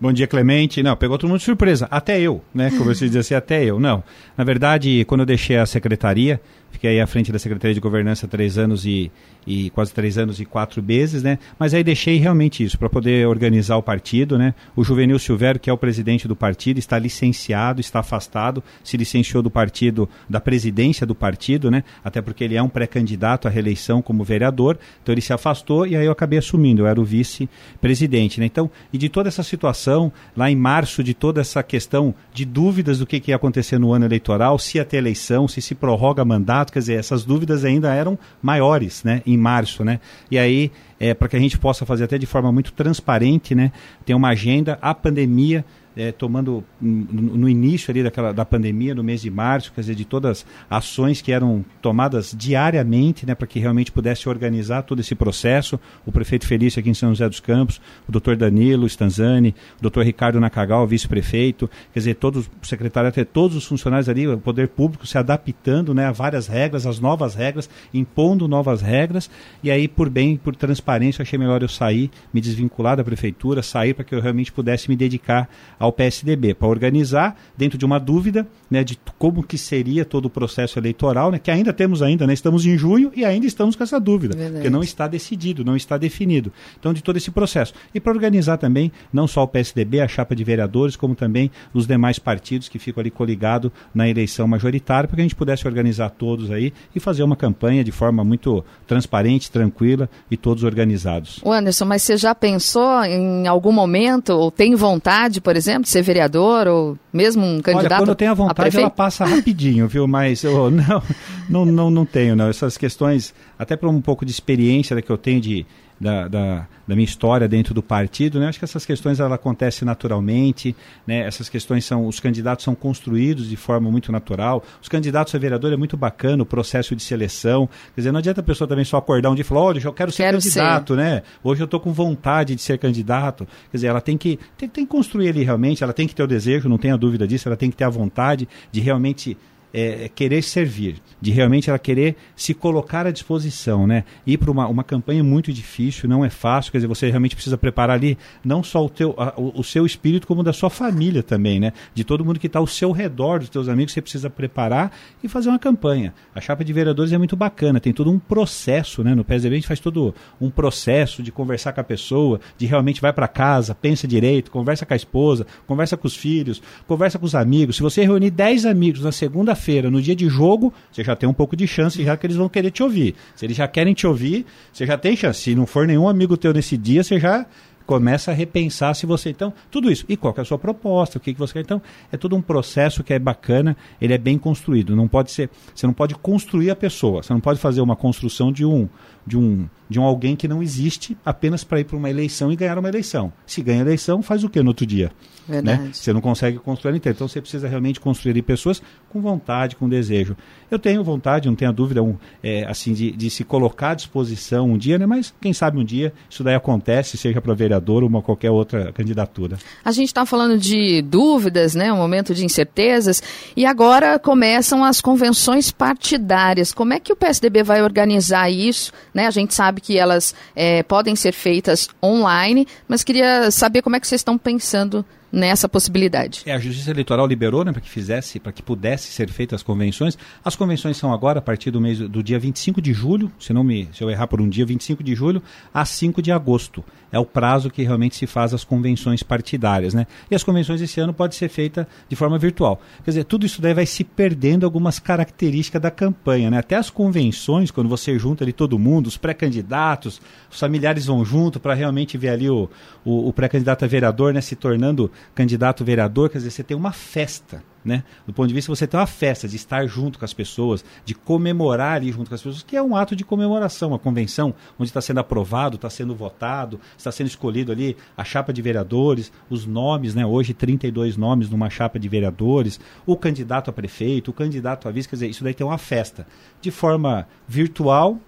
Bom 0.00 0.12
dia, 0.12 0.26
Clemente. 0.26 0.82
Não, 0.82 0.96
pegou 0.96 1.18
todo 1.18 1.28
mundo 1.28 1.40
de 1.40 1.44
surpresa. 1.44 1.86
Até 1.90 2.18
eu, 2.18 2.40
né? 2.54 2.70
Como 2.70 2.84
você 2.84 3.04
dizia 3.04 3.20
assim, 3.20 3.34
até 3.34 3.62
eu. 3.62 3.78
Não. 3.78 4.02
Na 4.34 4.44
verdade, 4.44 5.04
quando 5.06 5.20
eu 5.20 5.26
deixei 5.26 5.58
a 5.58 5.66
secretaria, 5.66 6.40
Fiquei 6.70 6.90
aí 6.90 7.00
à 7.00 7.06
frente 7.06 7.32
da 7.32 7.38
Secretaria 7.38 7.74
de 7.74 7.80
Governança 7.80 8.28
três 8.28 8.56
anos 8.56 8.86
e, 8.86 9.10
e 9.46 9.70
quase 9.70 9.92
três 9.92 10.16
anos 10.16 10.40
e 10.40 10.44
quatro 10.44 10.82
meses, 10.82 11.22
né? 11.22 11.38
Mas 11.58 11.74
aí 11.74 11.82
deixei 11.82 12.16
realmente 12.18 12.62
isso 12.62 12.78
para 12.78 12.88
poder 12.88 13.26
organizar 13.26 13.76
o 13.76 13.82
partido, 13.82 14.38
né? 14.38 14.54
O 14.76 14.84
Juvenil 14.84 15.18
Silvério, 15.18 15.60
que 15.60 15.70
é 15.70 15.72
o 15.72 15.78
presidente 15.78 16.28
do 16.28 16.36
partido, 16.36 16.78
está 16.78 16.98
licenciado, 16.98 17.80
está 17.80 18.00
afastado, 18.00 18.62
se 18.84 18.96
licenciou 18.96 19.42
do 19.42 19.50
partido, 19.50 20.08
da 20.28 20.40
presidência 20.40 21.06
do 21.06 21.14
partido, 21.14 21.70
né? 21.70 21.82
Até 22.04 22.20
porque 22.20 22.44
ele 22.44 22.56
é 22.56 22.62
um 22.62 22.68
pré-candidato 22.68 23.48
à 23.48 23.50
reeleição 23.50 24.00
como 24.00 24.24
vereador, 24.24 24.78
então 25.02 25.12
ele 25.12 25.20
se 25.20 25.32
afastou 25.32 25.86
e 25.86 25.96
aí 25.96 26.06
eu 26.06 26.12
acabei 26.12 26.38
assumindo, 26.38 26.82
eu 26.82 26.86
era 26.86 27.00
o 27.00 27.04
vice-presidente, 27.04 28.38
né? 28.38 28.46
Então, 28.46 28.70
e 28.92 28.98
de 28.98 29.08
toda 29.08 29.28
essa 29.28 29.42
situação, 29.42 30.12
lá 30.36 30.50
em 30.50 30.56
março, 30.56 31.02
de 31.02 31.14
toda 31.14 31.40
essa 31.40 31.62
questão 31.62 32.14
de 32.32 32.44
dúvidas 32.44 32.98
do 32.98 33.06
que, 33.06 33.20
que 33.20 33.30
ia 33.30 33.36
acontecer 33.36 33.78
no 33.78 33.92
ano 33.92 34.04
eleitoral, 34.04 34.58
se 34.58 34.78
ia 34.78 34.84
ter 34.84 34.98
eleição, 34.98 35.48
se 35.48 35.60
se 35.60 35.74
prorroga 35.74 36.24
mandato, 36.24 36.59
quer 36.64 36.78
dizer, 36.80 36.98
essas 36.98 37.24
dúvidas 37.24 37.64
ainda 37.64 37.94
eram 37.94 38.18
maiores, 38.42 39.02
né? 39.04 39.22
Em 39.26 39.36
março, 39.36 39.84
né? 39.84 40.00
E 40.30 40.38
aí, 40.38 40.70
é, 40.98 41.14
para 41.14 41.28
que 41.28 41.36
a 41.36 41.40
gente 41.40 41.58
possa 41.58 41.86
fazer 41.86 42.04
até 42.04 42.18
de 42.18 42.26
forma 42.26 42.52
muito 42.52 42.72
transparente, 42.72 43.54
né? 43.54 43.72
Tem 44.04 44.14
uma 44.14 44.28
agenda, 44.28 44.78
a 44.82 44.94
pandemia 44.94 45.64
é, 46.00 46.12
tomando 46.12 46.64
no 46.80 47.48
início 47.48 47.90
ali 47.90 48.02
daquela, 48.02 48.32
da 48.32 48.44
pandemia, 48.44 48.94
no 48.94 49.04
mês 49.04 49.20
de 49.20 49.30
março, 49.30 49.72
quer 49.72 49.82
dizer, 49.82 49.94
de 49.94 50.04
todas 50.04 50.46
as 50.68 50.80
ações 50.90 51.20
que 51.20 51.30
eram 51.30 51.64
tomadas 51.82 52.34
diariamente, 52.36 53.26
né, 53.26 53.34
para 53.34 53.46
que 53.46 53.58
realmente 53.58 53.92
pudesse 53.92 54.28
organizar 54.28 54.82
todo 54.82 55.00
esse 55.00 55.14
processo. 55.14 55.78
O 56.06 56.10
prefeito 56.10 56.46
Felício 56.46 56.80
aqui 56.80 56.88
em 56.88 56.94
São 56.94 57.10
José 57.10 57.28
dos 57.28 57.40
Campos, 57.40 57.80
o 58.08 58.12
doutor 58.12 58.36
Danilo 58.36 58.86
Stanzani, 58.86 59.54
o 59.78 59.82
doutor 59.82 60.04
Ricardo 60.04 60.40
Nakagal, 60.40 60.86
vice-prefeito, 60.86 61.68
quer 61.92 62.00
dizer, 62.00 62.14
todos, 62.14 62.46
o 62.46 62.66
secretário, 62.66 63.08
até 63.08 63.24
todos 63.24 63.56
os 63.56 63.66
funcionários 63.66 64.08
ali, 64.08 64.26
o 64.26 64.38
poder 64.38 64.68
público 64.68 65.06
se 65.06 65.18
adaptando, 65.18 65.92
né, 65.92 66.06
a 66.06 66.12
várias 66.12 66.46
regras, 66.46 66.86
as 66.86 66.98
novas 66.98 67.34
regras, 67.34 67.68
impondo 67.92 68.48
novas 68.48 68.80
regras, 68.80 69.30
e 69.62 69.70
aí, 69.70 69.86
por 69.86 70.08
bem, 70.08 70.36
por 70.36 70.56
transparência, 70.56 71.22
achei 71.22 71.38
melhor 71.38 71.62
eu 71.62 71.68
sair, 71.68 72.10
me 72.32 72.40
desvincular 72.40 72.96
da 72.96 73.04
prefeitura, 73.04 73.62
sair 73.62 73.92
para 73.92 74.04
que 74.04 74.14
eu 74.14 74.20
realmente 74.20 74.50
pudesse 74.50 74.88
me 74.88 74.96
dedicar 74.96 75.48
ao 75.78 75.89
ao 75.90 75.92
PSDB 75.92 76.54
para 76.54 76.68
organizar 76.68 77.36
dentro 77.56 77.76
de 77.76 77.84
uma 77.84 77.98
dúvida 77.98 78.46
né, 78.70 78.84
de 78.84 78.98
como 79.18 79.42
que 79.42 79.58
seria 79.58 80.04
todo 80.04 80.26
o 80.26 80.30
processo 80.30 80.78
eleitoral, 80.78 81.30
né, 81.30 81.38
que 81.38 81.50
ainda 81.50 81.72
temos 81.72 82.02
ainda, 82.02 82.26
né, 82.26 82.32
estamos 82.32 82.64
em 82.64 82.78
junho 82.78 83.10
e 83.14 83.24
ainda 83.24 83.46
estamos 83.46 83.74
com 83.74 83.82
essa 83.82 83.98
dúvida, 83.98 84.36
Verdade. 84.36 84.54
porque 84.54 84.70
não 84.70 84.82
está 84.82 85.08
decidido, 85.08 85.64
não 85.64 85.76
está 85.76 85.98
definido. 85.98 86.52
Então, 86.78 86.92
de 86.92 87.02
todo 87.02 87.16
esse 87.16 87.30
processo. 87.30 87.74
E 87.94 88.00
para 88.00 88.12
organizar 88.12 88.56
também, 88.58 88.92
não 89.12 89.26
só 89.26 89.42
o 89.42 89.48
PSDB, 89.48 90.00
a 90.00 90.08
chapa 90.08 90.34
de 90.36 90.44
vereadores, 90.44 90.96
como 90.96 91.14
também 91.14 91.50
os 91.74 91.86
demais 91.86 92.18
partidos 92.18 92.68
que 92.68 92.78
ficam 92.78 93.00
ali 93.00 93.10
coligados 93.10 93.70
na 93.94 94.08
eleição 94.08 94.46
majoritária, 94.46 95.08
para 95.08 95.16
que 95.16 95.20
a 95.20 95.24
gente 95.24 95.34
pudesse 95.34 95.66
organizar 95.66 96.10
todos 96.10 96.50
aí 96.50 96.72
e 96.94 97.00
fazer 97.00 97.22
uma 97.22 97.36
campanha 97.36 97.82
de 97.82 97.92
forma 97.92 98.22
muito 98.22 98.64
transparente, 98.86 99.50
tranquila 99.50 100.08
e 100.30 100.36
todos 100.36 100.62
organizados. 100.64 101.40
O 101.42 101.52
Anderson, 101.52 101.84
mas 101.84 102.02
você 102.02 102.16
já 102.16 102.34
pensou 102.34 103.02
em 103.04 103.46
algum 103.46 103.72
momento, 103.72 104.30
ou 104.30 104.50
tem 104.50 104.74
vontade, 104.74 105.40
por 105.40 105.56
exemplo, 105.56 105.82
de 105.82 105.88
ser 105.88 106.02
vereador, 106.02 106.68
ou 106.68 106.98
mesmo 107.12 107.44
um 107.44 107.60
candidato? 107.60 107.92
Olha, 107.92 108.00
quando 108.00 108.08
eu 108.10 108.14
tenho 108.14 108.30
a 108.30 108.34
vontade, 108.34 108.59
ela 108.68 108.90
passa 108.90 109.24
rapidinho, 109.24 109.86
viu? 109.88 110.06
Mas 110.06 110.42
eu 110.44 110.70
não, 110.70 111.02
não, 111.48 111.64
não, 111.64 111.90
não 111.90 112.06
tenho, 112.06 112.36
não. 112.36 112.48
Essas 112.48 112.76
questões, 112.76 113.34
até 113.58 113.76
por 113.76 113.88
um 113.88 114.00
pouco 114.00 114.24
de 114.24 114.32
experiência 114.32 115.00
que 115.00 115.10
eu 115.10 115.18
tenho 115.18 115.40
de, 115.40 115.66
da, 116.00 116.28
da, 116.28 116.66
da, 116.88 116.94
minha 116.96 117.04
história 117.04 117.46
dentro 117.46 117.74
do 117.74 117.82
partido, 117.82 118.40
né? 118.40 118.48
Acho 118.48 118.58
que 118.58 118.64
essas 118.64 118.86
questões 118.86 119.20
ela 119.20 119.34
acontecem 119.34 119.84
naturalmente, 119.84 120.74
né? 121.06 121.26
Essas 121.26 121.48
questões 121.48 121.84
são, 121.84 122.06
os 122.06 122.18
candidatos 122.18 122.64
são 122.64 122.74
construídos 122.74 123.48
de 123.48 123.56
forma 123.56 123.90
muito 123.90 124.10
natural. 124.10 124.64
Os 124.80 124.88
candidatos 124.88 125.34
a 125.34 125.38
vereador 125.38 125.72
é 125.72 125.76
muito 125.76 125.98
bacana 125.98 126.42
o 126.42 126.46
processo 126.46 126.96
de 126.96 127.02
seleção. 127.02 127.68
Quer 127.94 128.00
dizer, 128.00 128.12
não 128.12 128.18
adianta 128.18 128.40
a 128.40 128.44
pessoa 128.44 128.66
também 128.66 128.84
só 128.84 128.96
acordar 128.96 129.30
um 129.30 129.34
dia 129.34 129.42
e 129.42 129.44
falar, 129.44 129.60
olha, 129.60 129.80
eu 129.84 129.92
quero 129.92 130.10
ser 130.10 130.22
quero 130.22 130.38
candidato, 130.38 130.94
ser. 130.94 131.00
né? 131.00 131.22
Hoje 131.44 131.60
eu 131.60 131.66
estou 131.66 131.78
com 131.78 131.92
vontade 131.92 132.54
de 132.54 132.62
ser 132.62 132.78
candidato. 132.78 133.46
Quer 133.70 133.76
dizer, 133.76 133.86
ela 133.88 134.00
tem 134.00 134.16
que, 134.16 134.38
tem, 134.56 134.68
tem 134.68 134.86
que 134.86 134.90
construir 134.90 135.28
ali 135.28 135.42
realmente, 135.44 135.84
ela 135.84 135.92
tem 135.92 136.08
que 136.08 136.14
ter 136.14 136.22
o 136.22 136.26
desejo, 136.26 136.66
não 136.66 136.78
tenha 136.78 136.96
dúvida 136.96 137.28
disso, 137.28 137.46
ela 137.46 137.56
tem 137.56 137.70
que 137.70 137.76
ter 137.76 137.84
a 137.84 137.90
vontade 137.90 138.48
de 138.72 138.80
realmente 138.80 139.36
é, 139.72 140.08
querer 140.08 140.42
servir, 140.42 140.96
de 141.20 141.30
realmente 141.30 141.70
ela 141.70 141.78
querer 141.78 142.16
se 142.34 142.54
colocar 142.54 143.06
à 143.06 143.10
disposição, 143.10 143.86
né? 143.86 144.04
Ir 144.26 144.38
para 144.38 144.50
uma, 144.50 144.66
uma 144.66 144.84
campanha 144.84 145.22
muito 145.22 145.52
difícil, 145.52 146.08
não 146.08 146.24
é 146.24 146.30
fácil, 146.30 146.72
quer 146.72 146.78
dizer, 146.78 146.88
você 146.88 147.08
realmente 147.08 147.34
precisa 147.34 147.56
preparar 147.56 147.96
ali 147.96 148.18
não 148.44 148.62
só 148.62 148.84
o, 148.84 148.88
teu, 148.88 149.14
a, 149.16 149.34
o 149.36 149.62
seu 149.62 149.86
espírito, 149.86 150.26
como 150.26 150.42
da 150.42 150.52
sua 150.52 150.70
família 150.70 151.22
também, 151.22 151.60
né? 151.60 151.72
De 151.94 152.04
todo 152.04 152.24
mundo 152.24 152.40
que 152.40 152.46
está 152.46 152.58
ao 152.58 152.66
seu 152.66 152.90
redor, 152.90 153.40
dos 153.40 153.48
teus 153.48 153.68
amigos, 153.68 153.92
você 153.92 154.02
precisa 154.02 154.28
preparar 154.28 154.92
e 155.22 155.28
fazer 155.28 155.48
uma 155.48 155.58
campanha. 155.58 156.12
A 156.34 156.40
chapa 156.40 156.64
de 156.64 156.72
vereadores 156.72 157.12
é 157.12 157.18
muito 157.18 157.36
bacana, 157.36 157.80
tem 157.80 157.92
todo 157.92 158.10
um 158.10 158.18
processo, 158.18 159.04
né? 159.04 159.14
No 159.14 159.24
PSDB 159.24 159.54
a 159.54 159.58
gente 159.58 159.68
faz 159.68 159.80
todo 159.80 160.14
um 160.40 160.50
processo 160.50 161.22
de 161.22 161.30
conversar 161.30 161.72
com 161.72 161.80
a 161.80 161.84
pessoa, 161.84 162.40
de 162.58 162.66
realmente 162.66 163.00
vai 163.00 163.12
para 163.12 163.28
casa, 163.28 163.74
pensa 163.74 164.06
direito, 164.06 164.50
conversa 164.50 164.84
com 164.84 164.92
a 164.92 164.96
esposa, 164.96 165.46
conversa 165.66 165.96
com 165.96 166.06
os 166.06 166.16
filhos, 166.16 166.62
conversa 166.86 167.18
com 167.18 167.26
os 167.26 167.34
amigos. 167.34 167.76
Se 167.76 167.82
você 167.82 168.02
reunir 168.02 168.30
10 168.30 168.66
amigos 168.66 169.02
na 169.02 169.12
segunda 169.12 169.54
feira 169.60 169.90
no 169.90 170.02
dia 170.02 170.16
de 170.16 170.28
jogo, 170.28 170.72
você 170.90 171.04
já 171.04 171.14
tem 171.14 171.28
um 171.28 171.32
pouco 171.32 171.54
de 171.54 171.66
chance 171.66 172.02
já 172.02 172.16
que 172.16 172.26
eles 172.26 172.36
vão 172.36 172.48
querer 172.48 172.70
te 172.70 172.82
ouvir. 172.82 173.14
Se 173.36 173.46
eles 173.46 173.56
já 173.56 173.68
querem 173.68 173.94
te 173.94 174.06
ouvir, 174.06 174.44
você 174.72 174.84
já 174.86 174.98
tem 174.98 175.14
chance. 175.14 175.40
Se 175.40 175.54
não 175.54 175.66
for 175.66 175.86
nenhum 175.86 176.08
amigo 176.08 176.36
teu 176.36 176.52
nesse 176.52 176.76
dia, 176.76 177.04
você 177.04 177.20
já 177.20 177.46
começa 177.90 178.30
a 178.30 178.34
repensar 178.34 178.94
se 178.94 179.04
você 179.04 179.30
então 179.30 179.52
tudo 179.68 179.90
isso. 179.90 180.04
E 180.08 180.16
qual 180.16 180.32
é 180.36 180.40
a 180.40 180.44
sua 180.44 180.58
proposta? 180.58 181.18
O 181.18 181.20
que, 181.20 181.32
que 181.32 181.38
você 181.38 181.54
quer? 181.54 181.60
Então 181.60 181.82
é 182.12 182.16
todo 182.16 182.36
um 182.36 182.40
processo 182.40 183.02
que 183.02 183.12
é 183.12 183.18
bacana 183.18 183.76
ele 184.00 184.14
é 184.14 184.18
bem 184.18 184.38
construído. 184.38 184.94
Não 184.94 185.08
pode 185.08 185.32
ser 185.32 185.50
você 185.74 185.86
não 185.86 185.94
pode 185.94 186.14
construir 186.14 186.70
a 186.70 186.76
pessoa. 186.76 187.22
Você 187.22 187.32
não 187.32 187.40
pode 187.40 187.58
fazer 187.58 187.80
uma 187.80 187.96
construção 187.96 188.52
de 188.52 188.64
um 188.64 188.88
de 189.26 189.36
um 189.36 189.68
de 189.90 189.98
um 189.98 190.04
alguém 190.04 190.36
que 190.36 190.46
não 190.46 190.62
existe 190.62 191.18
apenas 191.26 191.64
para 191.64 191.80
ir 191.80 191.84
para 191.84 191.96
uma 191.96 192.08
eleição 192.08 192.52
e 192.52 192.56
ganhar 192.56 192.78
uma 192.78 192.88
eleição. 192.88 193.32
Se 193.44 193.60
ganha 193.60 193.80
eleição, 193.80 194.22
faz 194.22 194.44
o 194.44 194.48
que 194.48 194.62
no 194.62 194.68
outro 194.68 194.86
dia? 194.86 195.10
Né? 195.48 195.90
Você 195.92 196.12
não 196.12 196.20
consegue 196.20 196.58
construir 196.58 196.96
inteiro. 196.96 197.16
Então 197.16 197.26
você 197.26 197.40
precisa 197.40 197.66
realmente 197.66 197.98
construir 197.98 198.40
pessoas 198.42 198.80
com 199.08 199.20
vontade, 199.20 199.74
com 199.74 199.88
desejo. 199.88 200.36
Eu 200.70 200.78
tenho 200.78 201.02
vontade, 201.02 201.48
não 201.48 201.56
tenho 201.56 201.72
dúvida, 201.72 202.00
um, 202.00 202.16
é, 202.40 202.64
assim, 202.68 202.92
de, 202.92 203.10
de, 203.10 203.28
se 203.28 203.42
colocar 203.42 203.90
à 203.90 203.94
disposição 203.94 204.70
um 204.70 204.78
dia, 204.78 204.96
né? 204.96 205.06
mas 205.06 205.34
quem 205.40 205.52
sabe 205.52 205.76
um 205.76 205.84
dia 205.84 206.12
isso 206.28 206.44
daí 206.44 206.54
acontece, 206.54 207.16
seja 207.16 207.40
para 207.40 207.52
vereador 207.52 208.04
ou 208.04 208.08
uma 208.08 208.22
qualquer 208.22 208.52
outra 208.52 208.92
candidatura. 208.92 209.58
A 209.84 209.90
gente 209.90 210.06
está 210.06 210.24
falando 210.24 210.56
de 210.56 211.02
dúvidas, 211.02 211.74
né? 211.74 211.92
um 211.92 211.96
momento 211.96 212.32
de 212.32 212.44
incertezas, 212.44 213.20
e 213.56 213.66
agora 213.66 214.20
começam 214.20 214.84
as 214.84 215.00
convenções 215.00 215.72
partidárias. 215.72 216.72
Como 216.72 216.92
é 216.92 217.00
que 217.00 217.12
o 217.12 217.16
PSDB 217.16 217.64
vai 217.64 217.82
organizar 217.82 218.48
isso? 218.48 218.92
Né? 219.12 219.19
A 219.26 219.30
gente 219.30 219.54
sabe 219.54 219.80
que 219.80 219.98
elas 219.98 220.34
é, 220.54 220.82
podem 220.82 221.16
ser 221.16 221.32
feitas 221.32 221.88
online, 222.02 222.66
mas 222.88 223.04
queria 223.04 223.50
saber 223.50 223.82
como 223.82 223.96
é 223.96 224.00
que 224.00 224.06
vocês 224.06 224.20
estão 224.20 224.38
pensando 224.38 225.04
nessa 225.32 225.68
possibilidade. 225.68 226.42
É, 226.46 226.52
a 226.52 226.58
Justiça 226.58 226.90
Eleitoral 226.90 227.26
liberou 227.26 227.64
né, 227.64 227.72
para 227.72 227.80
que 227.80 227.90
fizesse, 227.90 228.40
para 228.40 228.52
que 228.52 228.62
pudesse 228.62 229.12
ser 229.12 229.30
feitas 229.30 229.60
as 229.60 229.62
convenções. 229.62 230.18
As 230.44 230.56
convenções 230.56 230.96
são 230.96 231.12
agora 231.12 231.38
a 231.38 231.42
partir 231.42 231.70
do 231.70 231.80
mês 231.80 231.98
do 231.98 232.22
dia 232.22 232.38
25 232.38 232.80
de 232.80 232.92
julho, 232.92 233.30
se 233.38 233.52
não 233.52 233.62
me, 233.62 233.88
se 233.92 234.02
eu 234.02 234.10
errar 234.10 234.26
por 234.26 234.40
um 234.40 234.48
dia, 234.48 234.66
25 234.66 235.02
de 235.02 235.14
julho 235.14 235.42
a 235.72 235.84
5 235.84 236.20
de 236.20 236.32
agosto. 236.32 236.84
É 237.12 237.18
o 237.18 237.24
prazo 237.24 237.70
que 237.70 237.82
realmente 237.82 238.14
se 238.14 238.26
faz 238.26 238.54
as 238.54 238.62
convenções 238.62 239.22
partidárias, 239.22 239.92
né? 239.92 240.06
E 240.30 240.34
as 240.34 240.44
convenções 240.44 240.80
esse 240.80 241.00
ano 241.00 241.12
pode 241.12 241.34
ser 241.34 241.48
feita 241.48 241.88
de 242.08 242.14
forma 242.14 242.38
virtual. 242.38 242.80
Quer 243.04 243.10
dizer, 243.10 243.24
tudo 243.24 243.44
isso 243.44 243.60
daí 243.60 243.74
vai 243.74 243.86
se 243.86 244.04
perdendo 244.04 244.64
algumas 244.64 245.00
características 245.00 245.82
da 245.82 245.90
campanha, 245.90 246.50
né? 246.50 246.58
Até 246.58 246.76
as 246.76 246.88
convenções, 246.88 247.72
quando 247.72 247.88
você 247.88 248.16
junta 248.16 248.44
ali 248.44 248.52
todo 248.52 248.78
mundo, 248.78 249.08
os 249.08 249.16
pré-candidatos, 249.16 250.20
os 250.50 250.60
familiares 250.60 251.06
vão 251.06 251.24
junto 251.24 251.58
para 251.58 251.74
realmente 251.74 252.16
ver 252.16 252.28
ali 252.28 252.48
o, 252.48 252.70
o, 253.04 253.28
o 253.28 253.32
pré-candidato 253.32 253.84
a 253.84 253.88
vereador, 253.88 254.32
né, 254.32 254.40
se 254.40 254.54
tornando 254.54 255.10
candidato 255.34 255.84
vereador, 255.84 256.28
quer 256.28 256.38
dizer, 256.38 256.50
você 256.50 256.62
tem 256.62 256.76
uma 256.76 256.92
festa, 256.92 257.62
né? 257.84 258.04
Do 258.26 258.32
ponto 258.32 258.48
de 258.48 258.54
vista 258.54 258.74
você 258.74 258.86
tem 258.86 258.98
uma 258.98 259.06
festa 259.06 259.48
de 259.48 259.56
estar 259.56 259.86
junto 259.86 260.18
com 260.18 260.24
as 260.24 260.32
pessoas, 260.32 260.84
de 261.04 261.14
comemorar 261.14 261.96
ali 261.96 262.12
junto 262.12 262.28
com 262.28 262.34
as 262.34 262.42
pessoas, 262.42 262.62
que 262.62 262.76
é 262.76 262.82
um 262.82 262.94
ato 262.94 263.16
de 263.16 263.24
comemoração, 263.24 263.90
uma 263.90 263.98
convenção 263.98 264.54
onde 264.78 264.90
está 264.90 265.00
sendo 265.00 265.20
aprovado, 265.20 265.76
está 265.76 265.88
sendo 265.88 266.14
votado, 266.14 266.80
está 266.96 267.10
sendo 267.10 267.26
escolhido 267.28 267.72
ali 267.72 267.96
a 268.16 268.24
chapa 268.24 268.52
de 268.52 268.60
vereadores, 268.60 269.32
os 269.48 269.66
nomes, 269.66 270.14
né? 270.14 270.24
Hoje 270.26 270.52
32 270.54 271.16
nomes 271.16 271.48
numa 271.48 271.70
chapa 271.70 271.98
de 271.98 272.08
vereadores, 272.08 272.78
o 273.06 273.16
candidato 273.16 273.70
a 273.70 273.72
prefeito, 273.72 274.30
o 274.30 274.34
candidato 274.34 274.88
a 274.88 274.90
vice, 274.90 275.08
quer 275.08 275.16
dizer, 275.16 275.28
isso 275.28 275.44
daí 275.44 275.54
tem 275.54 275.66
uma 275.66 275.78
festa 275.78 276.26
de 276.60 276.70
forma 276.70 277.26
virtual 277.46 278.18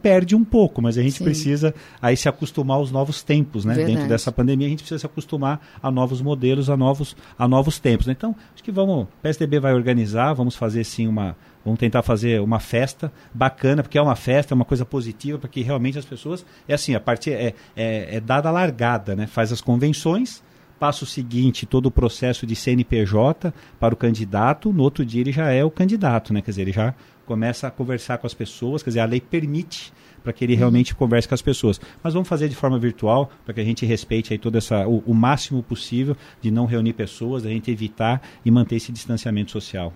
perde 0.00 0.34
um 0.34 0.44
pouco, 0.44 0.80
mas 0.80 0.96
a 0.98 1.02
gente 1.02 1.18
Sim. 1.18 1.24
precisa 1.24 1.74
aí 2.00 2.16
se 2.16 2.28
acostumar 2.28 2.78
aos 2.78 2.90
novos 2.90 3.22
tempos, 3.22 3.64
né? 3.64 3.74
Verdade. 3.74 3.94
Dentro 3.94 4.08
dessa 4.08 4.32
pandemia 4.32 4.66
a 4.66 4.70
gente 4.70 4.80
precisa 4.80 4.98
se 4.98 5.06
acostumar 5.06 5.60
a 5.82 5.90
novos 5.90 6.20
modelos, 6.20 6.70
a 6.70 6.76
novos, 6.76 7.16
a 7.38 7.46
novos 7.46 7.78
tempos. 7.78 8.06
Né? 8.06 8.14
Então, 8.16 8.34
acho 8.54 8.62
que 8.62 8.72
vamos, 8.72 9.04
o 9.04 9.08
PSDB 9.22 9.60
vai 9.60 9.74
organizar, 9.74 10.32
vamos 10.32 10.56
fazer 10.56 10.84
sim 10.84 11.06
uma, 11.06 11.36
vamos 11.64 11.78
tentar 11.78 12.02
fazer 12.02 12.40
uma 12.40 12.58
festa 12.58 13.12
bacana, 13.32 13.82
porque 13.82 13.98
é 13.98 14.02
uma 14.02 14.16
festa, 14.16 14.54
é 14.54 14.56
uma 14.56 14.64
coisa 14.64 14.84
positiva, 14.84 15.38
para 15.38 15.48
que 15.48 15.62
realmente 15.62 15.98
as 15.98 16.04
pessoas, 16.04 16.44
é 16.68 16.74
assim, 16.74 16.94
a 16.94 17.00
partir 17.00 17.32
é, 17.32 17.54
é, 17.76 18.16
é 18.16 18.20
dada 18.20 18.48
a 18.48 18.52
largada, 18.52 19.14
né? 19.14 19.26
Faz 19.26 19.52
as 19.52 19.60
convenções, 19.60 20.42
passa 20.80 21.04
o 21.04 21.06
seguinte, 21.06 21.66
todo 21.66 21.86
o 21.86 21.90
processo 21.90 22.46
de 22.46 22.56
CNPJ 22.56 23.52
para 23.78 23.92
o 23.92 23.96
candidato, 23.96 24.72
no 24.72 24.82
outro 24.82 25.04
dia 25.04 25.20
ele 25.20 25.30
já 25.30 25.52
é 25.52 25.62
o 25.62 25.70
candidato, 25.70 26.32
né? 26.32 26.40
Quer 26.40 26.52
dizer, 26.52 26.62
ele 26.62 26.72
já 26.72 26.94
começa 27.26 27.68
a 27.68 27.70
conversar 27.70 28.16
com 28.16 28.26
as 28.26 28.32
pessoas, 28.32 28.82
quer 28.82 28.88
dizer, 28.88 29.00
a 29.00 29.04
lei 29.04 29.20
permite 29.20 29.92
para 30.24 30.32
que 30.32 30.42
ele 30.42 30.54
realmente 30.54 30.94
converse 30.94 31.28
com 31.28 31.34
as 31.34 31.42
pessoas. 31.42 31.78
Mas 32.02 32.14
vamos 32.14 32.28
fazer 32.28 32.48
de 32.48 32.56
forma 32.56 32.78
virtual, 32.78 33.30
para 33.44 33.52
que 33.52 33.60
a 33.60 33.64
gente 33.64 33.84
respeite 33.84 34.32
aí 34.32 34.38
todo 34.38 34.56
essa, 34.56 34.88
o, 34.88 35.02
o 35.06 35.14
máximo 35.14 35.62
possível 35.62 36.16
de 36.40 36.50
não 36.50 36.64
reunir 36.64 36.94
pessoas, 36.94 37.42
da 37.42 37.50
gente 37.50 37.70
evitar 37.70 38.22
e 38.42 38.50
manter 38.50 38.76
esse 38.76 38.90
distanciamento 38.90 39.50
social. 39.50 39.92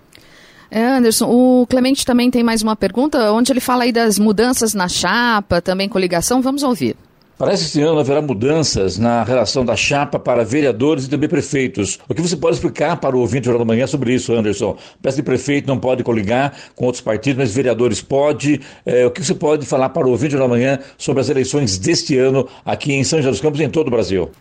É, 0.69 0.85
Anderson, 0.85 1.27
o 1.27 1.65
Clemente 1.67 2.05
também 2.05 2.29
tem 2.29 2.43
mais 2.43 2.61
uma 2.61 2.75
pergunta, 2.75 3.31
onde 3.31 3.51
ele 3.51 3.59
fala 3.59 3.83
aí 3.83 3.91
das 3.91 4.19
mudanças 4.19 4.75
na 4.75 4.87
chapa, 4.87 5.61
também 5.61 5.89
coligação. 5.89 6.41
Vamos 6.43 6.61
ouvir. 6.61 6.95
Que 7.37 7.43
esse 7.51 7.81
ano 7.81 7.99
haverá 7.99 8.21
mudanças 8.21 8.97
na 8.97 9.21
relação 9.21 9.65
da 9.65 9.75
chapa 9.75 10.17
para 10.17 10.45
vereadores 10.45 11.03
e 11.03 11.09
também 11.09 11.27
prefeitos. 11.27 11.99
O 12.07 12.13
que 12.13 12.21
você 12.21 12.37
pode 12.37 12.55
explicar 12.55 12.95
para 12.95 13.13
o 13.13 13.19
ouvinte 13.19 13.41
do 13.41 13.45
Jornal 13.47 13.65
da 13.65 13.73
Manhã 13.73 13.85
sobre 13.85 14.13
isso, 14.13 14.33
Anderson? 14.33 14.77
Peça 15.01 15.17
de 15.17 15.23
prefeito 15.23 15.67
não 15.67 15.77
pode 15.77 16.01
coligar 16.01 16.53
com 16.77 16.85
outros 16.85 17.01
partidos, 17.01 17.37
mas 17.37 17.53
vereadores 17.53 18.01
pode. 18.01 18.61
É, 18.85 19.05
o 19.05 19.11
que 19.11 19.21
você 19.21 19.35
pode 19.35 19.65
falar 19.65 19.89
para 19.89 20.07
o 20.07 20.11
ouvinte 20.11 20.29
do 20.29 20.37
Jornal 20.37 20.47
da 20.47 20.55
Manhã 20.55 20.79
sobre 20.97 21.19
as 21.19 21.27
eleições 21.27 21.77
deste 21.77 22.17
ano 22.17 22.47
aqui 22.63 22.93
em 22.93 23.03
São 23.03 23.19
José 23.19 23.31
dos 23.31 23.41
Campos 23.41 23.59
e 23.59 23.63
em 23.65 23.69
todo 23.69 23.87
o 23.87 23.91
Brasil? 23.91 24.31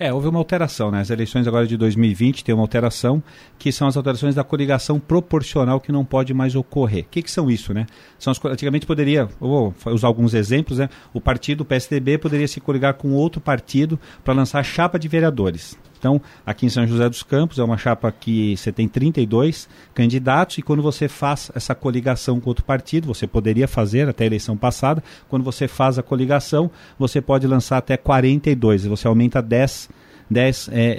É, 0.00 0.12
houve 0.12 0.28
uma 0.28 0.38
alteração, 0.38 0.92
né? 0.92 1.00
As 1.00 1.10
eleições 1.10 1.48
agora 1.48 1.66
de 1.66 1.76
2020 1.76 2.44
tem 2.44 2.54
uma 2.54 2.62
alteração, 2.62 3.20
que 3.58 3.72
são 3.72 3.88
as 3.88 3.96
alterações 3.96 4.32
da 4.32 4.44
coligação 4.44 5.00
proporcional 5.00 5.80
que 5.80 5.90
não 5.90 6.04
pode 6.04 6.32
mais 6.32 6.54
ocorrer. 6.54 7.04
O 7.04 7.08
que, 7.08 7.22
que 7.22 7.30
são 7.30 7.50
isso, 7.50 7.74
né? 7.74 7.84
São 8.16 8.30
as, 8.30 8.44
antigamente 8.44 8.86
poderia, 8.86 9.28
vou 9.40 9.74
usar 9.86 10.06
alguns 10.06 10.34
exemplos, 10.34 10.78
né? 10.78 10.88
O 11.12 11.20
partido, 11.20 11.62
o 11.62 11.64
PSDB, 11.64 12.16
poderia 12.16 12.46
se 12.46 12.60
coligar 12.60 12.94
com 12.94 13.12
outro 13.12 13.40
partido 13.40 13.98
para 14.22 14.34
lançar 14.34 14.62
chapa 14.62 15.00
de 15.00 15.08
vereadores. 15.08 15.76
Então, 15.98 16.20
aqui 16.46 16.66
em 16.66 16.68
São 16.68 16.86
José 16.86 17.08
dos 17.08 17.22
Campos, 17.22 17.58
é 17.58 17.64
uma 17.64 17.76
chapa 17.76 18.10
que 18.12 18.56
você 18.56 18.72
tem 18.72 18.88
32 18.88 19.68
candidatos 19.94 20.58
e 20.58 20.62
quando 20.62 20.82
você 20.82 21.08
faz 21.08 21.50
essa 21.54 21.74
coligação 21.74 22.40
com 22.40 22.48
outro 22.48 22.64
partido, 22.64 23.06
você 23.06 23.26
poderia 23.26 23.68
fazer 23.68 24.08
até 24.08 24.24
a 24.24 24.26
eleição 24.26 24.56
passada, 24.56 25.02
quando 25.28 25.42
você 25.42 25.66
faz 25.66 25.98
a 25.98 26.02
coligação, 26.02 26.70
você 26.98 27.20
pode 27.20 27.46
lançar 27.46 27.78
até 27.78 27.96
42, 27.96 28.86
você 28.86 29.06
aumenta 29.06 29.42
10 29.42 29.88
10, 30.30 30.68
é, 30.72 30.96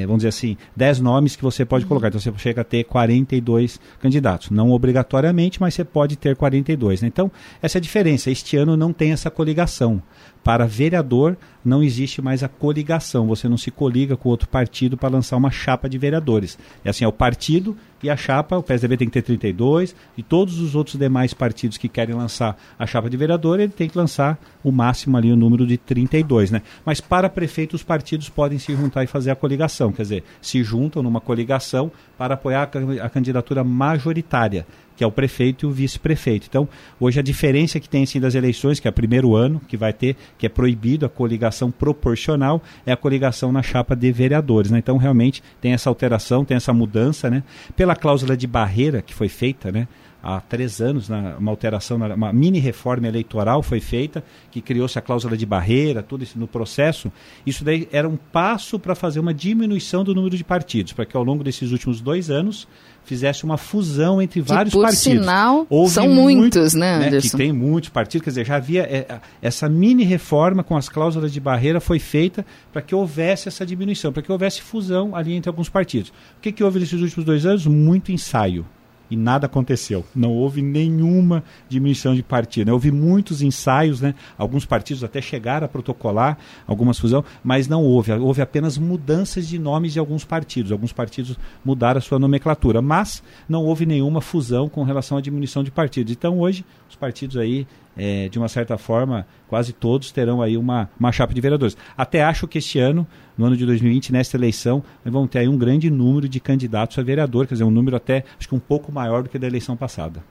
é, 0.00 0.06
vamos 0.06 0.18
dizer 0.18 0.28
assim, 0.28 0.56
10 0.74 1.00
nomes 1.00 1.36
que 1.36 1.42
você 1.42 1.64
pode 1.64 1.86
colocar. 1.86 2.08
Então 2.08 2.20
você 2.20 2.32
chega 2.36 2.62
a 2.62 2.64
ter 2.64 2.84
42 2.84 3.80
candidatos. 4.00 4.50
Não 4.50 4.70
obrigatoriamente, 4.70 5.60
mas 5.60 5.74
você 5.74 5.84
pode 5.84 6.16
ter 6.16 6.36
42. 6.36 7.02
Né? 7.02 7.08
Então, 7.08 7.30
essa 7.62 7.78
é 7.78 7.80
a 7.80 7.82
diferença. 7.82 8.30
Este 8.30 8.56
ano 8.56 8.76
não 8.76 8.92
tem 8.92 9.12
essa 9.12 9.30
coligação. 9.30 10.02
Para 10.44 10.66
vereador, 10.66 11.36
não 11.64 11.82
existe 11.82 12.20
mais 12.20 12.42
a 12.42 12.48
coligação. 12.48 13.26
Você 13.26 13.48
não 13.48 13.56
se 13.56 13.70
coliga 13.70 14.16
com 14.16 14.28
outro 14.28 14.46
partido 14.46 14.96
para 14.96 15.08
lançar 15.08 15.36
uma 15.36 15.50
chapa 15.50 15.88
de 15.88 15.96
vereadores. 15.96 16.58
É 16.84 16.90
assim, 16.90 17.04
é 17.04 17.08
o 17.08 17.12
partido 17.12 17.74
e 18.04 18.10
a 18.10 18.16
chapa, 18.18 18.58
o 18.58 18.62
PSDB 18.62 18.98
tem 18.98 19.08
que 19.08 19.14
ter 19.14 19.22
32, 19.22 19.96
e 20.14 20.22
todos 20.22 20.60
os 20.60 20.74
outros 20.74 20.98
demais 20.98 21.32
partidos 21.32 21.78
que 21.78 21.88
querem 21.88 22.14
lançar 22.14 22.54
a 22.78 22.86
chapa 22.86 23.08
de 23.08 23.16
vereador, 23.16 23.58
ele 23.58 23.72
tem 23.72 23.88
que 23.88 23.96
lançar 23.96 24.38
o 24.62 24.70
máximo 24.70 25.16
ali, 25.16 25.32
o 25.32 25.36
número 25.36 25.66
de 25.66 25.78
32, 25.78 26.50
né? 26.50 26.60
Mas 26.84 27.00
para 27.00 27.30
prefeito, 27.30 27.74
os 27.74 27.82
partidos 27.82 28.28
podem 28.28 28.58
se 28.58 28.76
juntar 28.76 29.04
e 29.04 29.06
fazer 29.06 29.30
a 29.30 29.34
coligação, 29.34 29.90
quer 29.90 30.02
dizer, 30.02 30.24
se 30.42 30.62
juntam 30.62 31.02
numa 31.02 31.18
coligação 31.18 31.90
para 32.18 32.34
apoiar 32.34 32.68
a, 33.00 33.06
a 33.06 33.08
candidatura 33.08 33.64
majoritária 33.64 34.66
que 34.96 35.02
é 35.02 35.06
o 35.06 35.12
prefeito 35.12 35.66
e 35.66 35.68
o 35.68 35.72
vice-prefeito. 35.72 36.46
Então, 36.48 36.68
hoje 36.98 37.18
a 37.18 37.22
diferença 37.22 37.80
que 37.80 37.88
tem 37.88 38.04
assim, 38.04 38.20
das 38.20 38.34
eleições, 38.34 38.80
que 38.80 38.86
é 38.86 38.90
o 38.90 38.94
primeiro 38.94 39.34
ano 39.34 39.60
que 39.66 39.76
vai 39.76 39.92
ter, 39.92 40.16
que 40.38 40.46
é 40.46 40.48
proibido 40.48 41.04
a 41.06 41.08
coligação 41.08 41.70
proporcional, 41.70 42.62
é 42.86 42.92
a 42.92 42.96
coligação 42.96 43.50
na 43.52 43.62
chapa 43.62 43.94
de 43.96 44.10
vereadores. 44.12 44.70
Né? 44.70 44.78
Então, 44.78 44.96
realmente, 44.96 45.42
tem 45.60 45.72
essa 45.72 45.88
alteração, 45.88 46.44
tem 46.44 46.56
essa 46.56 46.72
mudança, 46.72 47.30
né? 47.30 47.42
Pela 47.76 47.96
cláusula 47.96 48.36
de 48.36 48.46
barreira 48.46 49.02
que 49.02 49.14
foi 49.14 49.28
feita, 49.28 49.72
né? 49.72 49.88
há 50.24 50.40
três 50.40 50.80
anos, 50.80 51.10
uma 51.10 51.50
alteração, 51.50 51.98
uma 51.98 52.32
mini 52.32 52.58
reforma 52.58 53.06
eleitoral 53.06 53.62
foi 53.62 53.78
feita, 53.78 54.24
que 54.50 54.62
criou-se 54.62 54.98
a 54.98 55.02
cláusula 55.02 55.36
de 55.36 55.44
barreira, 55.44 56.02
tudo 56.02 56.24
isso 56.24 56.38
no 56.38 56.48
processo. 56.48 57.12
Isso 57.44 57.62
daí 57.62 57.86
era 57.92 58.08
um 58.08 58.16
passo 58.16 58.78
para 58.78 58.94
fazer 58.94 59.20
uma 59.20 59.34
diminuição 59.34 60.02
do 60.02 60.14
número 60.14 60.34
de 60.34 60.42
partidos, 60.42 60.94
para 60.94 61.04
que 61.04 61.14
ao 61.14 61.22
longo 61.22 61.44
desses 61.44 61.72
últimos 61.72 62.00
dois 62.00 62.30
anos 62.30 62.66
fizesse 63.04 63.44
uma 63.44 63.56
fusão 63.56 64.20
entre 64.20 64.42
que, 64.42 64.48
vários 64.48 64.72
por 64.72 64.82
partidos. 64.82 65.02
sinal, 65.02 65.66
Houve 65.68 65.92
são 65.92 66.08
muito, 66.08 66.38
muitos, 66.38 66.74
né, 66.74 66.98
né, 66.98 67.06
Anderson? 67.08 67.30
Que 67.30 67.36
tem 67.36 67.52
muitos 67.52 67.90
partidos, 67.90 68.24
quer 68.24 68.30
dizer, 68.30 68.46
já 68.46 68.56
havia 68.56 68.82
é, 68.82 69.20
essa 69.40 69.68
mini 69.68 70.04
reforma 70.04 70.64
com 70.64 70.76
as 70.76 70.88
cláusulas 70.88 71.32
de 71.32 71.40
barreira 71.40 71.80
foi 71.80 71.98
feita 71.98 72.44
para 72.72 72.82
que 72.82 72.94
houvesse 72.94 73.48
essa 73.48 73.64
diminuição, 73.64 74.12
para 74.12 74.22
que 74.22 74.32
houvesse 74.32 74.62
fusão 74.62 75.14
ali 75.14 75.34
entre 75.34 75.48
alguns 75.48 75.68
partidos. 75.68 76.10
O 76.38 76.40
que, 76.40 76.50
que 76.50 76.64
houve 76.64 76.80
nesses 76.80 77.00
últimos 77.00 77.24
dois 77.24 77.44
anos? 77.46 77.66
Muito 77.66 78.10
ensaio 78.10 78.66
e 79.10 79.16
nada 79.16 79.46
aconteceu. 79.46 80.04
Não 80.14 80.32
houve 80.32 80.62
nenhuma 80.62 81.44
diminuição 81.68 82.14
de 82.14 82.22
partido. 82.22 82.72
Houve 82.72 82.90
muitos 82.90 83.42
ensaios, 83.42 84.00
né? 84.00 84.14
alguns 84.36 84.64
partidos 84.64 85.04
até 85.04 85.20
chegaram 85.20 85.66
a 85.66 85.68
protocolar 85.68 86.38
algumas 86.66 86.98
fusão, 86.98 87.24
mas 87.42 87.68
não 87.68 87.82
houve. 87.82 88.12
Houve 88.12 88.42
apenas 88.42 88.78
mudanças 88.78 89.46
de 89.46 89.58
nomes 89.58 89.92
de 89.92 89.98
alguns 89.98 90.24
partidos. 90.24 90.72
Alguns 90.72 90.92
partidos 90.92 91.38
mudaram 91.64 91.98
a 91.98 92.02
sua 92.02 92.18
nomenclatura, 92.18 92.80
mas 92.80 93.22
não 93.48 93.64
houve 93.64 93.86
nenhuma 93.86 94.20
fusão 94.20 94.68
com 94.68 94.82
relação 94.82 95.18
à 95.18 95.20
diminuição 95.20 95.62
de 95.62 95.70
partidos. 95.70 96.12
Então 96.12 96.38
hoje 96.38 96.64
os 96.88 96.96
partidos 96.96 97.36
aí 97.36 97.66
é, 97.96 98.28
de 98.28 98.38
uma 98.38 98.48
certa 98.48 98.76
forma, 98.76 99.26
quase 99.48 99.72
todos 99.72 100.10
terão 100.10 100.42
aí 100.42 100.56
uma, 100.56 100.88
uma 100.98 101.12
chapa 101.12 101.32
de 101.32 101.40
vereadores. 101.40 101.76
Até 101.96 102.22
acho 102.22 102.46
que 102.46 102.58
este 102.58 102.78
ano, 102.78 103.06
no 103.36 103.46
ano 103.46 103.56
de 103.56 103.64
2020, 103.66 104.12
nesta 104.12 104.36
eleição, 104.36 104.82
nós 105.04 105.12
vamos 105.12 105.30
ter 105.30 105.40
aí 105.40 105.48
um 105.48 105.56
grande 105.56 105.90
número 105.90 106.28
de 106.28 106.40
candidatos 106.40 106.98
a 106.98 107.02
vereador, 107.02 107.46
quer 107.46 107.54
dizer, 107.54 107.64
um 107.64 107.70
número 107.70 107.96
até, 107.96 108.24
acho 108.38 108.48
que 108.48 108.54
um 108.54 108.60
pouco 108.60 108.92
maior 108.92 109.22
do 109.22 109.28
que 109.28 109.38
da 109.38 109.46
eleição 109.46 109.76
passada. 109.76 110.22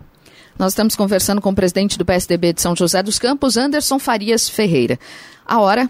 Nós 0.57 0.73
estamos 0.73 0.95
conversando 0.95 1.41
com 1.41 1.49
o 1.49 1.55
presidente 1.55 1.97
do 1.97 2.05
PSDB 2.05 2.53
de 2.53 2.61
São 2.61 2.75
José 2.75 3.01
dos 3.01 3.17
Campos, 3.17 3.57
Anderson 3.57 3.97
Farias 3.97 4.47
Ferreira. 4.47 4.99
A 5.45 5.59
hora 5.59 5.89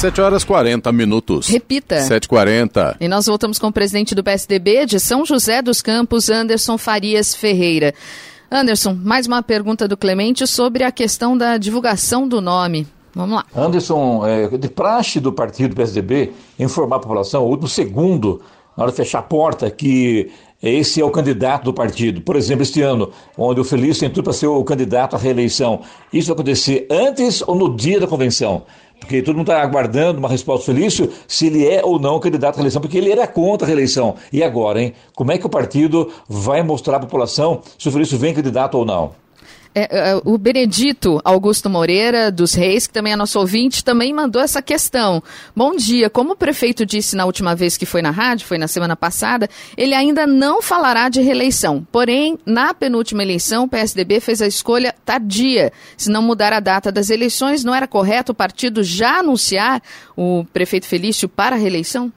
7 0.00 0.18
horas 0.22 0.44
40 0.44 0.90
minutos. 0.92 1.46
Repita. 1.48 1.96
7h40. 1.96 2.96
E 2.98 3.06
nós 3.06 3.26
voltamos 3.26 3.58
com 3.58 3.66
o 3.66 3.72
presidente 3.72 4.14
do 4.14 4.24
PSDB 4.24 4.86
de 4.86 4.98
São 4.98 5.26
José 5.26 5.60
dos 5.60 5.82
Campos, 5.82 6.30
Anderson 6.30 6.78
Farias 6.78 7.34
Ferreira. 7.34 7.92
Anderson, 8.50 8.94
mais 8.94 9.26
uma 9.26 9.42
pergunta 9.42 9.86
do 9.86 9.98
Clemente 9.98 10.46
sobre 10.46 10.84
a 10.84 10.90
questão 10.90 11.36
da 11.36 11.58
divulgação 11.58 12.26
do 12.26 12.40
nome. 12.40 12.86
Vamos 13.14 13.36
lá. 13.36 13.44
Anderson, 13.54 14.26
é, 14.26 14.48
de 14.48 14.70
praxe 14.70 15.20
do 15.20 15.34
partido 15.34 15.76
PSDB 15.76 16.32
informar 16.58 16.96
a 16.96 17.00
população, 17.00 17.44
o 17.44 17.50
último 17.50 17.68
segundo, 17.68 18.40
na 18.74 18.84
hora 18.84 18.92
de 18.92 18.96
fechar 18.96 19.18
a 19.18 19.22
porta, 19.22 19.70
que 19.70 20.30
esse 20.62 21.00
é 21.00 21.04
o 21.04 21.10
candidato 21.10 21.64
do 21.64 21.74
partido. 21.74 22.22
Por 22.22 22.36
exemplo, 22.36 22.62
este 22.62 22.80
ano, 22.80 23.10
onde 23.36 23.60
o 23.60 23.64
Felício 23.64 24.00
tem 24.00 24.10
tudo 24.10 24.24
para 24.24 24.32
ser 24.32 24.46
o 24.46 24.64
candidato 24.64 25.14
à 25.14 25.18
reeleição. 25.18 25.80
Isso 26.10 26.28
vai 26.28 26.34
acontecer 26.34 26.86
antes 26.90 27.42
ou 27.46 27.54
no 27.54 27.76
dia 27.76 28.00
da 28.00 28.06
convenção? 28.06 28.64
Porque 29.00 29.22
todo 29.22 29.36
mundo 29.36 29.50
está 29.50 29.60
aguardando 29.60 30.18
uma 30.18 30.28
resposta 30.28 30.70
do 30.70 30.76
Felício 30.76 31.10
se 31.26 31.46
ele 31.46 31.66
é 31.66 31.84
ou 31.84 31.98
não 31.98 32.20
candidato 32.20 32.54
à 32.54 32.56
reeleição, 32.58 32.80
porque 32.80 32.98
ele 32.98 33.10
era 33.10 33.26
contra 33.26 33.66
a 33.66 33.68
reeleição. 33.68 34.14
E 34.32 34.42
agora, 34.42 34.80
hein? 34.80 34.92
Como 35.14 35.32
é 35.32 35.38
que 35.38 35.46
o 35.46 35.50
partido 35.50 36.10
vai 36.28 36.62
mostrar 36.62 36.96
à 36.96 37.00
população 37.00 37.60
se 37.78 37.88
o 37.88 37.92
Felício 37.92 38.18
vem 38.18 38.34
candidato 38.34 38.76
ou 38.76 38.84
não? 38.84 39.12
É, 39.72 40.10
é, 40.10 40.20
o 40.24 40.36
Benedito 40.36 41.20
Augusto 41.24 41.70
Moreira 41.70 42.30
dos 42.32 42.54
Reis, 42.54 42.88
que 42.88 42.92
também 42.92 43.12
é 43.12 43.16
nosso 43.16 43.38
ouvinte, 43.38 43.84
também 43.84 44.12
mandou 44.12 44.42
essa 44.42 44.60
questão. 44.60 45.22
Bom 45.54 45.76
dia. 45.76 46.10
Como 46.10 46.32
o 46.32 46.36
prefeito 46.36 46.84
disse 46.84 47.14
na 47.14 47.24
última 47.24 47.54
vez 47.54 47.76
que 47.76 47.86
foi 47.86 48.02
na 48.02 48.10
rádio, 48.10 48.46
foi 48.46 48.58
na 48.58 48.66
semana 48.66 48.96
passada, 48.96 49.48
ele 49.76 49.94
ainda 49.94 50.26
não 50.26 50.60
falará 50.60 51.08
de 51.08 51.20
reeleição. 51.20 51.86
Porém, 51.92 52.36
na 52.44 52.74
penúltima 52.74 53.22
eleição, 53.22 53.64
o 53.64 53.68
PSDB 53.68 54.18
fez 54.18 54.42
a 54.42 54.46
escolha 54.46 54.94
tardia. 55.04 55.72
Se 55.96 56.10
não 56.10 56.22
mudar 56.22 56.52
a 56.52 56.58
data 56.60 56.90
das 56.90 57.08
eleições, 57.08 57.62
não 57.62 57.74
era 57.74 57.86
correto 57.86 58.32
o 58.32 58.34
partido 58.34 58.82
já 58.82 59.20
anunciar 59.20 59.80
o 60.16 60.44
prefeito 60.52 60.86
Felício 60.86 61.28
para 61.28 61.54
a 61.54 61.58
reeleição? 61.58 62.12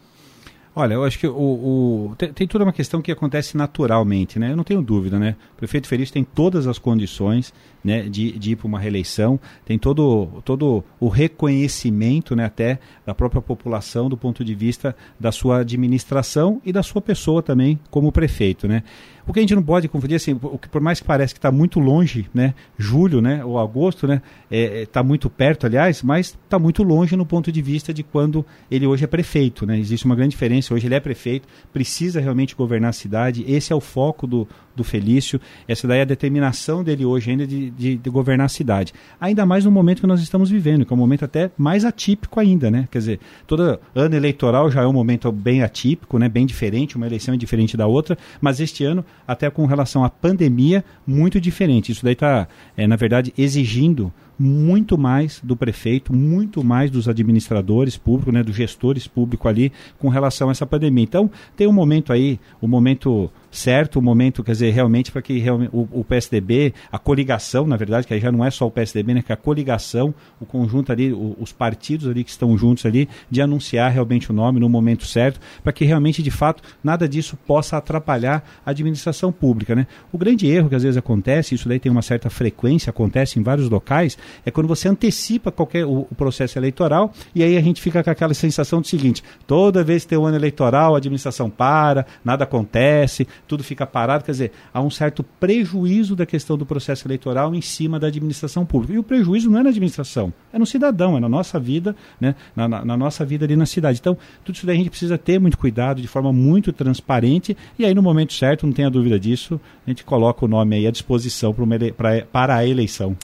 Olha, 0.75 0.95
eu 0.95 1.03
acho 1.03 1.19
que 1.19 1.27
o, 1.27 1.33
o 1.35 2.15
tem, 2.17 2.33
tem, 2.33 2.47
toda 2.47 2.63
uma 2.63 2.73
questão 2.73 2.99
que 2.99 3.11
acontece 3.11 3.55
naturalmente, 3.55 4.39
né? 4.39 4.51
Eu 4.51 4.57
não 4.57 4.63
tenho 4.63 4.81
dúvida, 4.81 5.19
né? 5.19 5.35
O 5.53 5.57
prefeito 5.57 5.87
Feliz 5.87 6.09
tem 6.09 6.23
todas 6.23 6.65
as 6.65 6.79
condições 6.79 7.53
né, 7.83 8.03
de, 8.03 8.31
de 8.39 8.51
ir 8.51 8.55
para 8.55 8.65
uma 8.65 8.79
reeleição, 8.79 9.39
tem 9.63 9.77
todo, 9.77 10.41
todo 10.43 10.83
o 10.99 11.09
reconhecimento 11.09 12.35
né, 12.35 12.45
até 12.45 12.79
da 13.05 13.13
própria 13.13 13.41
população 13.41 14.09
do 14.09 14.17
ponto 14.17 14.43
de 14.43 14.55
vista 14.55 14.95
da 15.19 15.31
sua 15.31 15.59
administração 15.59 16.59
e 16.65 16.71
da 16.71 16.81
sua 16.81 17.01
pessoa 17.01 17.43
também 17.43 17.79
como 17.91 18.11
prefeito, 18.11 18.67
né? 18.67 18.83
O 19.25 19.33
que 19.33 19.39
a 19.39 19.41
gente 19.41 19.55
não 19.55 19.63
pode 19.63 19.87
confundir, 19.87 20.15
assim, 20.15 20.35
por 20.35 20.81
mais 20.81 20.99
que 20.99 21.05
pareça 21.05 21.33
que 21.33 21.37
está 21.37 21.51
muito 21.51 21.79
longe, 21.79 22.29
né? 22.33 22.53
Julho, 22.77 23.21
né? 23.21 23.43
Ou 23.43 23.57
agosto, 23.57 24.07
né? 24.07 24.21
Está 24.51 24.75
é, 24.75 24.81
é 24.81 24.85
tá 24.85 25.03
muito 25.03 25.29
perto, 25.29 25.65
aliás, 25.65 26.03
mas 26.03 26.37
está 26.43 26.59
muito 26.59 26.83
longe 26.83 27.15
no 27.15 27.25
ponto 27.25 27.51
de 27.51 27.61
vista 27.61 27.93
de 27.93 28.03
quando 28.03 28.45
ele 28.69 28.85
hoje 28.85 29.03
é 29.03 29.07
prefeito, 29.07 29.65
né? 29.65 29.79
Existe 29.79 30.05
uma 30.05 30.15
grande 30.15 30.31
diferença. 30.31 30.73
Hoje 30.73 30.87
ele 30.87 30.95
é 30.95 30.99
prefeito, 30.99 31.47
precisa 31.71 32.19
realmente 32.19 32.55
governar 32.55 32.89
a 32.89 32.93
cidade. 32.93 33.45
Esse 33.47 33.71
é 33.71 33.75
o 33.75 33.79
foco 33.79 34.27
do, 34.27 34.47
do 34.75 34.83
Felício. 34.83 35.39
Essa 35.67 35.87
daí 35.87 35.99
é 35.99 36.01
a 36.01 36.05
determinação 36.05 36.83
dele 36.83 37.05
hoje 37.05 37.31
ainda 37.31 37.45
de, 37.45 37.69
de, 37.71 37.97
de, 37.97 38.09
governar 38.09 38.45
a 38.45 38.49
cidade. 38.49 38.93
Ainda 39.19 39.45
mais 39.45 39.65
no 39.65 39.71
momento 39.71 40.01
que 40.01 40.07
nós 40.07 40.21
estamos 40.21 40.49
vivendo, 40.49 40.85
que 40.85 40.93
é 40.93 40.95
um 40.95 40.99
momento 40.99 41.25
até 41.25 41.51
mais 41.57 41.85
atípico 41.85 42.39
ainda, 42.39 42.69
né? 42.69 42.87
Quer 42.91 42.99
dizer, 42.99 43.19
todo 43.47 43.79
ano 43.95 44.15
eleitoral 44.15 44.69
já 44.69 44.81
é 44.81 44.87
um 44.87 44.93
momento 44.93 45.31
bem 45.31 45.63
atípico, 45.63 46.17
né? 46.17 46.27
Bem 46.27 46.45
diferente, 46.45 46.95
uma 46.95 47.05
eleição 47.05 47.33
é 47.33 47.37
diferente 47.37 47.77
da 47.77 47.87
outra, 47.87 48.17
mas 48.41 48.59
este 48.59 48.83
ano, 48.83 49.05
até 49.27 49.49
com 49.49 49.65
relação 49.65 50.03
à 50.03 50.09
pandemia, 50.09 50.83
muito 51.05 51.39
diferente. 51.39 51.91
Isso 51.91 52.03
daí 52.03 52.13
está, 52.13 52.47
é, 52.75 52.85
na 52.87 52.95
verdade, 52.95 53.33
exigindo 53.37 54.11
muito 54.37 54.97
mais 54.97 55.39
do 55.43 55.55
prefeito, 55.55 56.13
muito 56.13 56.63
mais 56.63 56.89
dos 56.89 57.07
administradores 57.07 57.97
públicos, 57.97 58.33
né, 58.33 58.43
dos 58.43 58.55
gestores 58.55 59.07
públicos 59.07 59.47
ali 59.47 59.71
com 59.99 60.09
relação 60.09 60.49
a 60.49 60.51
essa 60.51 60.65
pandemia. 60.65 61.03
Então, 61.03 61.29
tem 61.55 61.67
um 61.67 61.73
momento 61.73 62.11
aí, 62.11 62.39
o 62.61 62.65
um 62.65 62.69
momento 62.69 63.31
certo 63.53 63.99
o 63.99 64.01
momento, 64.01 64.43
quer 64.43 64.53
dizer, 64.53 64.71
realmente 64.71 65.11
para 65.11 65.21
que 65.21 65.37
realmente, 65.37 65.69
o, 65.71 65.87
o, 65.91 66.03
PSDB, 66.03 66.73
a 66.91 66.97
coligação, 66.97 67.67
na 67.67 67.77
verdade, 67.77 68.07
que 68.07 68.13
aí 68.13 68.19
já 68.19 68.31
não 68.31 68.43
é 68.43 68.49
só 68.49 68.65
o 68.65 68.71
PSDB, 68.71 69.13
né, 69.13 69.21
que 69.21 69.31
a 69.31 69.37
coligação, 69.37 70.13
o 70.39 70.45
conjunto 70.45 70.91
ali, 70.91 71.13
o, 71.13 71.37
os 71.39 71.51
partidos 71.51 72.07
ali 72.07 72.23
que 72.23 72.31
estão 72.31 72.57
juntos 72.57 72.85
ali, 72.85 73.07
de 73.29 73.41
anunciar 73.41 73.91
realmente 73.91 74.31
o 74.31 74.33
nome 74.33 74.59
no 74.59 74.67
momento 74.67 75.05
certo, 75.05 75.39
para 75.63 75.71
que 75.71 75.85
realmente, 75.85 76.23
de 76.23 76.31
fato, 76.31 76.63
nada 76.83 77.07
disso 77.07 77.37
possa 77.47 77.77
atrapalhar 77.77 78.43
a 78.65 78.71
administração 78.71 79.31
pública, 79.31 79.75
né? 79.75 79.85
O 80.11 80.17
grande 80.17 80.47
erro 80.47 80.69
que 80.69 80.75
às 80.75 80.83
vezes 80.83 80.97
acontece, 80.97 81.53
isso 81.53 81.69
daí 81.69 81.79
tem 81.79 81.91
uma 81.91 82.01
certa 82.01 82.29
frequência, 82.29 82.89
acontece 82.89 83.39
em 83.39 83.43
vários 83.43 83.69
locais, 83.69 84.17
é 84.45 84.51
quando 84.51 84.67
você 84.67 84.87
antecipa 84.87 85.51
qualquer 85.51 85.85
o, 85.85 86.07
o 86.09 86.15
processo 86.15 86.57
eleitoral 86.57 87.11
e 87.33 87.43
aí 87.43 87.57
a 87.57 87.61
gente 87.61 87.81
fica 87.81 88.03
com 88.03 88.09
aquela 88.09 88.33
sensação 88.33 88.81
do 88.81 88.87
seguinte, 88.87 89.23
toda 89.47 89.83
vez 89.83 90.03
que 90.03 90.09
tem 90.09 90.17
um 90.17 90.25
ano 90.25 90.37
eleitoral, 90.37 90.95
a 90.95 90.97
administração 90.97 91.49
para, 91.49 92.05
nada 92.23 92.43
acontece, 92.43 93.27
tudo 93.47 93.63
fica 93.63 93.85
parado, 93.85 94.23
quer 94.23 94.31
dizer, 94.31 94.51
há 94.73 94.81
um 94.81 94.89
certo 94.89 95.23
prejuízo 95.39 96.15
da 96.15 96.25
questão 96.25 96.57
do 96.57 96.65
processo 96.65 97.07
eleitoral 97.07 97.53
em 97.53 97.61
cima 97.61 97.99
da 97.99 98.07
administração 98.07 98.65
pública. 98.65 98.93
E 98.93 98.99
o 98.99 99.03
prejuízo 99.03 99.49
não 99.49 99.59
é 99.59 99.63
na 99.63 99.69
administração, 99.69 100.33
é 100.51 100.59
no 100.59 100.65
cidadão, 100.65 101.17
é 101.17 101.19
na 101.19 101.29
nossa 101.29 101.59
vida, 101.59 101.95
né, 102.19 102.35
na, 102.55 102.67
na, 102.67 102.85
na 102.85 102.97
nossa 102.97 103.25
vida 103.25 103.45
ali 103.45 103.55
na 103.55 103.65
cidade. 103.65 103.99
Então, 103.99 104.17
tudo 104.43 104.55
isso 104.55 104.65
daí 104.65 104.75
a 104.75 104.77
gente 104.77 104.89
precisa 104.89 105.17
ter 105.17 105.39
muito 105.39 105.57
cuidado, 105.57 106.01
de 106.01 106.07
forma 106.07 106.31
muito 106.31 106.71
transparente, 106.73 107.55
e 107.77 107.85
aí 107.85 107.93
no 107.93 108.01
momento 108.01 108.33
certo, 108.33 108.65
não 108.65 108.73
tenha 108.73 108.89
dúvida 108.89 109.19
disso, 109.19 109.59
a 109.85 109.89
gente 109.89 110.03
coloca 110.03 110.45
o 110.45 110.47
nome 110.47 110.75
aí 110.75 110.87
à 110.87 110.91
disposição 110.91 111.53
para, 111.97 112.25
para 112.25 112.55
a 112.55 112.67
eleição. 112.67 113.15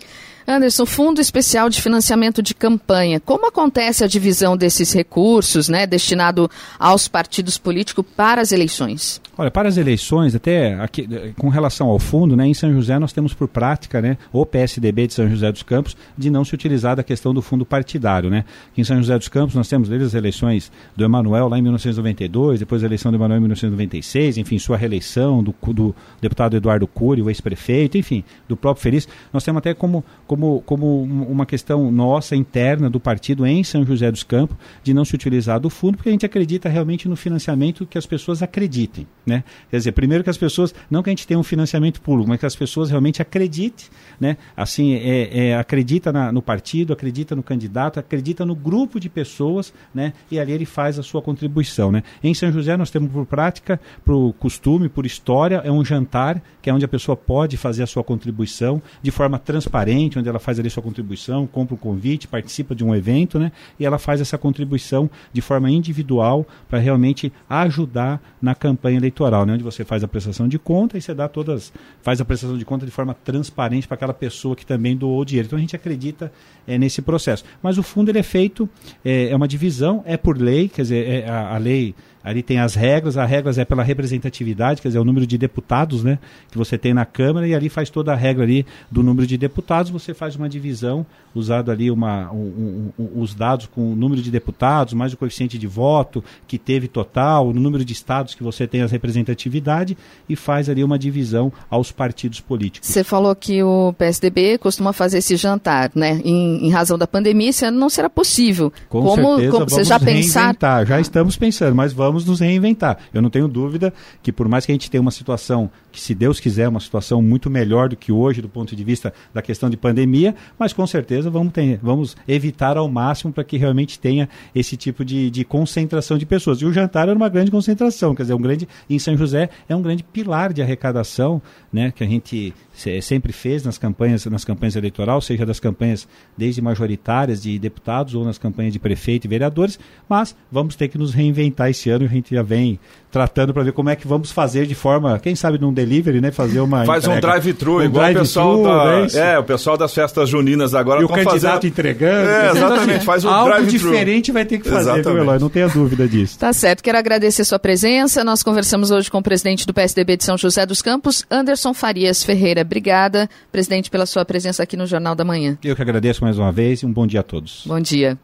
Anderson, 0.50 0.84
Fundo 0.84 1.22
Especial 1.22 1.70
de 1.70 1.80
Financiamento 1.80 2.41
de 2.41 2.56
Campanha. 2.56 3.20
Como 3.20 3.47
acontece 3.47 4.04
a 4.04 4.08
divisão 4.08 4.58
desses 4.58 4.91
recursos, 4.91 5.70
né, 5.70 5.86
destinado 5.86 6.50
aos 6.80 7.08
partidos 7.08 7.60
políticos 7.60 8.04
para 8.18 8.41
as 8.41 8.52
eleições? 8.52 9.22
Olha, 9.38 9.52
para 9.52 9.70
as 9.70 9.78
eleições, 9.78 10.34
até 10.34 10.74
aqui, 10.74 11.08
com 11.38 11.50
relação 11.50 11.88
ao 11.88 12.00
fundo, 12.00 12.36
né, 12.36 12.47
em 12.47 12.54
São 12.56 12.74
José 12.74 12.97
nós 12.97 13.14
temos 13.14 13.32
por 13.32 13.47
prática, 13.47 14.02
né, 14.02 14.18
o 14.34 14.43
PSDB 14.43 15.06
de 15.06 15.14
São 15.14 15.30
José 15.30 15.52
dos 15.52 15.62
Campos, 15.62 15.95
de 16.18 16.32
não 16.32 16.43
se 16.43 16.56
utilizar 16.56 16.95
da 16.95 17.04
questão 17.04 17.32
do 17.32 17.43
fundo 17.43 17.64
partidário, 17.64 18.30
né? 18.30 18.43
Em 18.76 18.84
São 18.84 18.97
José 18.97 19.18
dos 19.18 19.28
Campos 19.28 19.56
nós 19.56 19.70
temos 19.70 19.88
desde 19.88 20.08
as 20.08 20.14
eleições 20.16 20.72
do 20.95 21.04
Emanuel 21.04 21.47
lá 21.47 21.60
em 21.60 21.62
1992, 21.62 22.60
depois 22.60 22.82
a 22.82 22.88
eleição 22.88 23.12
do 23.12 23.18
Emanuel 23.18 23.38
em 23.38 23.41
1996, 23.41 24.38
enfim, 24.39 24.58
sua 24.58 24.78
reeleição 24.78 25.43
do, 25.43 25.54
do 25.74 25.95
deputado 26.20 26.58
Eduardo 26.58 26.88
Cury, 26.88 27.22
o 27.22 27.30
ex-prefeito, 27.30 27.97
enfim, 28.00 28.24
do 28.47 28.58
próprio 28.58 28.82
Feliz. 28.82 29.08
Nós 29.32 29.43
temos 29.43 29.60
até 29.60 29.74
como, 29.74 30.04
como 30.26 30.38
como, 30.39 30.61
como 30.61 31.03
uma 31.03 31.45
questão 31.45 31.91
nossa 31.91 32.35
interna 32.35 32.89
do 32.89 32.99
partido 32.99 33.45
em 33.45 33.61
São 33.63 33.85
José 33.85 34.09
dos 34.09 34.23
Campos 34.23 34.55
de 34.81 34.93
não 34.93 35.03
se 35.03 35.13
utilizar 35.13 35.59
do 35.59 35.69
fundo, 35.69 35.97
porque 35.97 36.07
a 36.07 36.11
gente 36.11 36.25
acredita 36.25 36.69
realmente 36.69 37.09
no 37.09 37.15
financiamento 37.17 37.85
que 37.85 37.97
as 37.97 38.05
pessoas 38.05 38.41
acreditem. 38.41 39.05
Né? 39.25 39.43
Quer 39.69 39.77
dizer, 39.77 39.91
primeiro 39.91 40.23
que 40.23 40.29
as 40.29 40.37
pessoas, 40.37 40.73
não 40.89 41.03
que 41.03 41.09
a 41.09 41.11
gente 41.11 41.27
tenha 41.27 41.39
um 41.39 41.43
financiamento 41.43 42.01
público, 42.01 42.29
mas 42.29 42.39
que 42.39 42.45
as 42.45 42.55
pessoas 42.55 42.89
realmente 42.89 43.21
acreditem, 43.21 43.87
né? 44.19 44.37
assim, 44.55 44.93
é, 44.93 45.49
é 45.49 45.57
acredita 45.57 46.11
na, 46.13 46.31
no 46.31 46.41
partido, 46.41 46.93
acredita 46.93 47.35
no 47.35 47.43
candidato, 47.43 47.99
acredita 47.99 48.45
no 48.45 48.55
grupo 48.55 48.99
de 48.99 49.09
pessoas, 49.09 49.73
né? 49.93 50.13
e 50.31 50.39
ali 50.39 50.53
ele 50.53 50.65
faz 50.65 50.97
a 50.97 51.03
sua 51.03 51.21
contribuição. 51.21 51.91
Né? 51.91 52.03
Em 52.23 52.33
São 52.33 52.51
José 52.51 52.77
nós 52.77 52.89
temos 52.89 53.11
por 53.11 53.25
prática, 53.25 53.79
por 54.05 54.33
costume, 54.33 54.87
por 54.87 55.05
história, 55.05 55.61
é 55.65 55.71
um 55.71 55.83
jantar, 55.83 56.41
que 56.61 56.69
é 56.69 56.73
onde 56.73 56.85
a 56.85 56.87
pessoa 56.87 57.17
pode 57.17 57.57
fazer 57.57 57.83
a 57.83 57.87
sua 57.87 58.03
contribuição 58.03 58.81
de 59.01 59.11
forma 59.11 59.37
transparente, 59.37 60.17
onde 60.17 60.28
ela 60.30 60.39
faz 60.39 60.59
ali 60.59 60.69
sua 60.69 60.84
contribuição, 60.84 61.47
compra 61.47 61.75
um 61.75 61.77
convite, 61.77 62.27
participa 62.27 62.75
de 62.75 62.84
um 62.84 62.95
evento, 62.95 63.39
né? 63.39 63.51
E 63.80 63.86
ela 63.86 63.97
faz 63.97 64.21
essa 64.21 64.38
contribuição 64.38 65.09
de 65.34 65.41
forma 65.41 65.69
individual 65.69 66.45
para 66.67 66.80
realmente 66.80 67.32
ajudar 67.49 68.21
na 68.41 68.55
campanha 68.55 68.97
eleitoral, 68.97 69.45
né? 69.45 69.53
Onde 69.53 69.63
você 69.63 69.84
faz 69.84 70.03
a 70.03 70.07
prestação 70.07 70.47
de 70.47 70.59
conta 70.59 70.97
e 70.97 71.01
você 71.01 71.13
dá 71.13 71.27
todas, 71.27 71.73
faz 72.01 72.21
a 72.21 72.25
prestação 72.25 72.57
de 72.57 72.65
conta 72.65 72.86
de 72.86 72.91
forma 72.91 73.13
transparente 73.13 73.88
para 73.88 73.95
aquela 73.95 74.13
pessoa 74.13 74.55
que 74.55 74.65
também 74.65 74.95
doou 74.95 75.21
o 75.21 75.25
dinheiro. 75.25 75.47
Então 75.47 75.57
a 75.57 75.61
gente 75.61 75.75
acredita 75.75 76.32
é, 76.67 76.77
nesse 76.77 77.01
processo. 77.01 77.43
Mas 77.61 77.77
o 77.77 77.84
fundo 77.84 78.09
ele 78.09 78.19
é 78.19 78.23
feito, 78.23 78.69
é, 79.03 79.30
é 79.30 79.36
uma 79.36 79.47
divisão, 79.47 80.03
é 80.05 80.17
por 80.17 80.38
lei, 80.38 80.69
quer 80.69 80.84
dizer, 80.84 81.07
é, 81.07 81.30
a, 81.30 81.55
a 81.55 81.57
lei 81.57 81.95
Ali 82.24 82.43
tem 82.43 82.59
as 82.59 82.76
regras, 82.76 83.17
as 83.17 83.30
regras 83.30 83.57
é 83.57 83.63
pela 83.63 83.82
representatividade, 83.82 84.82
quer 84.82 84.89
dizer, 84.89 84.99
o 84.99 85.05
número 85.05 85.26
de 85.26 85.38
deputados, 85.38 86.03
né, 86.03 86.20
que 86.51 86.57
você 86.57 86.78
tem 86.78 86.93
na 86.93 87.05
Câmara, 87.05 87.47
e 87.47 87.55
ali 87.55 87.70
faz 87.70 87.89
toda 87.89 88.11
a 88.11 88.15
regra 88.15 88.43
ali 88.43 88.65
do 88.91 89.01
número 89.01 89.26
de 89.26 89.38
deputados, 89.38 89.89
você 89.89 90.13
faz 90.13 90.36
uma 90.36 90.49
divisão, 90.49 91.05
usado 91.34 91.72
ali 91.72 91.89
uma, 91.89 92.30
um, 92.32 92.91
um, 92.97 93.03
um, 93.03 93.22
os 93.22 93.34
dados 93.34 93.67
com 93.67 93.93
o 93.93 93.95
número 93.95 94.22
de 94.22 94.30
deputados, 94.30 94.93
mais 94.93 95.13
o 95.13 95.17
coeficiente 95.17 95.57
de 95.57 95.65
voto 95.65 96.24
que 96.45 96.57
teve 96.57 96.88
total, 96.88 97.47
o 97.47 97.53
número 97.53 97.86
de 97.86 97.93
estados 97.93 98.36
que 98.36 98.43
você 98.43 98.67
tem 98.67 98.82
as 98.82 98.91
representatividade, 98.91 99.97
e 100.28 100.36
faz 100.36 100.70
ali 100.70 100.84
uma 100.84 100.99
divisão 100.99 101.53
aos 101.70 101.91
partidos 101.91 102.41
políticos. 102.41 102.89
Você 102.89 103.03
falou 103.03 103.34
que 103.34 103.63
o 103.63 103.93
PSDB 103.93 104.57
costuma 104.57 104.91
fazer 104.91 105.20
esse 105.20 105.38
jantar, 105.38 105.91
né, 105.95 106.22
em, 106.26 106.67
em 106.67 106.70
razão 106.70 106.97
da 106.97 107.07
pandemia, 107.07 107.49
isso 107.49 107.70
não 107.72 107.89
será 107.89 108.09
possível. 108.09 108.74
Com 108.89 109.03
como, 109.03 109.36
certeza, 109.36 109.51
como 109.51 109.70
você 109.70 109.84
já 109.86 109.99
pensar? 109.99 110.55
Já 110.86 110.99
estamos 110.99 111.38
pensando, 111.38 111.76
mas 111.76 111.93
vamos 111.93 112.09
vamos 112.10 112.26
nos 112.26 112.39
reinventar. 112.39 112.97
Eu 113.14 113.22
não 113.22 113.30
tenho 113.30 113.47
dúvida 113.47 113.93
que 114.22 114.32
por 114.32 114.47
mais 114.47 114.66
que 114.66 114.72
a 114.72 114.76
gente 114.76 114.89
tenha 114.89 115.01
uma 115.01 115.12
situação 115.12 115.70
que, 115.91 116.01
se 116.01 116.16
Deus 116.16 116.39
quiser, 116.39 116.68
uma 116.68 116.80
situação 116.80 117.22
muito 117.22 117.49
melhor 117.49 117.89
do 117.89 117.95
que 117.95 118.12
hoje 118.12 118.41
do 118.41 118.49
ponto 118.49 118.76
de 118.76 118.84
vista 118.84 119.14
da 119.34 119.41
questão 119.41 119.70
de 119.70 119.78
pandemia, 119.78 120.36
mas 120.57 120.74
com 120.74 120.86
certeza 120.88 121.30
vamos, 121.30 121.53
ter, 121.53 121.80
vamos 121.82 122.18
evitar 122.28 122.78
ao 122.78 122.89
máximo 122.89 123.32
para 123.32 123.43
que 123.43 123.57
realmente 123.57 123.99
tenha 123.99 124.28
esse 124.53 124.76
tipo 124.76 125.05
de, 125.05 125.30
de 125.30 125.45
concentração 125.45 126.18
de 126.18 126.26
pessoas. 126.26 126.62
E 126.62 126.66
o 126.66 126.74
jantar 126.74 127.07
era 127.07 127.18
uma 127.18 127.30
grande 127.30 127.51
concentração, 127.51 128.16
quer 128.16 128.24
dizer, 128.24 128.34
um 128.34 128.41
grande, 128.41 128.68
em 128.89 128.97
São 128.97 129.16
José 129.16 129.49
é 129.68 129.76
um 129.76 129.82
grande 129.82 130.03
pilar 130.03 130.51
de 130.51 130.62
arrecadação, 130.62 131.41
né, 131.72 131.91
que 131.91 132.03
a 132.03 132.07
gente 132.07 132.53
sempre 133.01 133.34
fez 133.34 133.64
nas 133.64 133.78
campanhas, 133.78 134.26
nas 134.26 134.45
campanhas 134.45 134.76
eleitorais, 134.76 135.26
seja 135.26 135.45
das 135.45 135.60
campanhas 135.60 136.07
desde 136.38 136.62
majoritárias 136.62 137.41
de 137.41 137.60
deputados 137.60 138.16
ou 138.16 138.24
nas 138.24 138.38
campanhas 138.38 138.72
de 138.72 138.80
prefeito 138.80 139.26
e 139.26 139.28
vereadores, 139.28 139.78
mas 140.07 140.36
vamos 140.51 140.76
ter 140.76 140.88
que 140.88 140.97
nos 140.97 141.14
reinventar 141.14 141.70
esse 141.70 141.89
ano 141.89 141.99
e 142.04 142.08
a 142.08 142.10
gente 142.10 142.34
já 142.36 142.41
vem 142.41 142.80
tratando 143.12 143.54
para 143.54 143.64
ver 143.64 143.72
como 143.72 143.89
é 143.89 143.95
que 143.95 144.08
vamos 144.08 144.32
fazer 144.32 144.68
de 144.68 144.76
forma, 144.76 145.18
quem 145.20 145.36
sabe 145.36 145.58
num 145.60 145.74
delivery, 145.74 146.22
né, 146.22 146.32
fazer 146.32 146.60
uma 146.60 146.86
Faz 146.86 147.04
entrega. 147.04 147.18
um 147.18 147.22
drive-thru, 147.22 147.78
um 147.78 147.84
igual 147.84 148.04
drive 148.04 148.18
o 148.18 148.20
pessoal 148.20 148.64
da, 148.64 149.20
é, 149.20 149.34
é, 149.34 149.39
o 149.39 149.43
pessoal 149.43 149.78
das 149.78 149.93
festas 149.93 150.30
juninas 150.30 150.76
agora 150.76 151.02
E 151.02 151.04
o 151.04 151.08
candidato 151.10 151.39
fazendo... 151.41 151.66
entregando. 151.66 152.30
É, 152.30 152.52
exatamente, 152.52 153.06
faz 153.06 153.26
um 153.26 153.30
Algo 153.30 153.66
diferente 153.66 154.32
vai 154.32 154.45
ter 154.45 154.60
que 154.60 154.70
fazer, 154.70 155.04
viu, 155.04 155.18
Eloy? 155.18 155.39
Não 155.39 155.50
tenha 155.50 155.68
dúvida 155.68 156.08
disso. 156.08 156.38
Tá 156.38 156.54
certo, 156.54 156.84
quero 156.84 156.97
agradecer 156.97 157.43
sua 157.43 157.58
presença. 157.60 158.24
Nós 158.24 158.43
conversamos 158.43 158.91
hoje 158.91 159.10
com 159.10 159.18
o 159.18 159.24
presidente 159.24 159.66
do 159.66 159.74
PSDB 159.74 160.18
de 160.18 160.24
São 160.24 160.38
José 160.38 160.66
dos 160.66 160.82
Campos, 160.82 161.26
Anderson 161.32 161.74
Farias 161.74 162.24
Ferreira. 162.24 162.62
Obrigada, 162.62 163.30
presidente, 163.52 163.89
pela 163.89 164.06
sua 164.06 164.24
presença 164.24 164.62
aqui 164.62 164.78
no 164.78 164.86
Jornal 164.86 165.16
da 165.16 165.26
Manhã. 165.26 165.58
Eu 165.64 165.76
que 165.76 165.82
agradeço 165.82 166.24
mais 166.24 166.38
uma 166.38 166.52
vez 166.52 166.82
e 166.82 166.86
um 166.86 166.93
bom 166.93 167.08
dia 167.08 167.22
a 167.22 167.24
todos. 167.24 167.64
Bom 167.66 167.80
dia. 167.80 168.18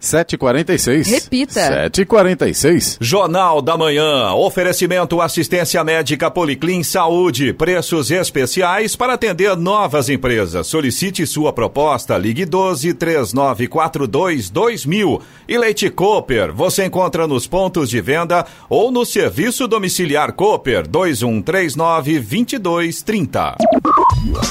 7h46. 0.00 1.06
Repita. 1.06 1.88
7h46. 1.90 2.96
Jornal 3.00 3.60
da 3.60 3.76
Manhã. 3.76 4.32
Oferecimento 4.34 5.20
assistência 5.20 5.84
médica 5.84 6.30
Policlin 6.30 6.82
Saúde. 6.82 7.52
Preços 7.52 8.10
especiais 8.10 8.96
para 8.96 9.14
atender 9.14 9.56
novas 9.56 10.08
empresas. 10.08 10.66
Solicite 10.66 11.26
sua 11.26 11.52
proposta. 11.52 12.16
Ligue 12.16 12.44
12 12.44 12.94
3942 12.94 14.48
2000. 14.48 15.22
E 15.46 15.58
Leite 15.58 15.90
Cooper. 15.90 16.52
Você 16.52 16.86
encontra 16.86 17.26
nos 17.26 17.46
pontos 17.46 17.90
de 17.90 18.00
venda 18.00 18.46
ou 18.68 18.90
no 18.90 19.04
serviço 19.04 19.68
domiciliar 19.68 20.32
Cooper 20.32 20.88
2139 20.88 22.20
2230. 22.20 23.56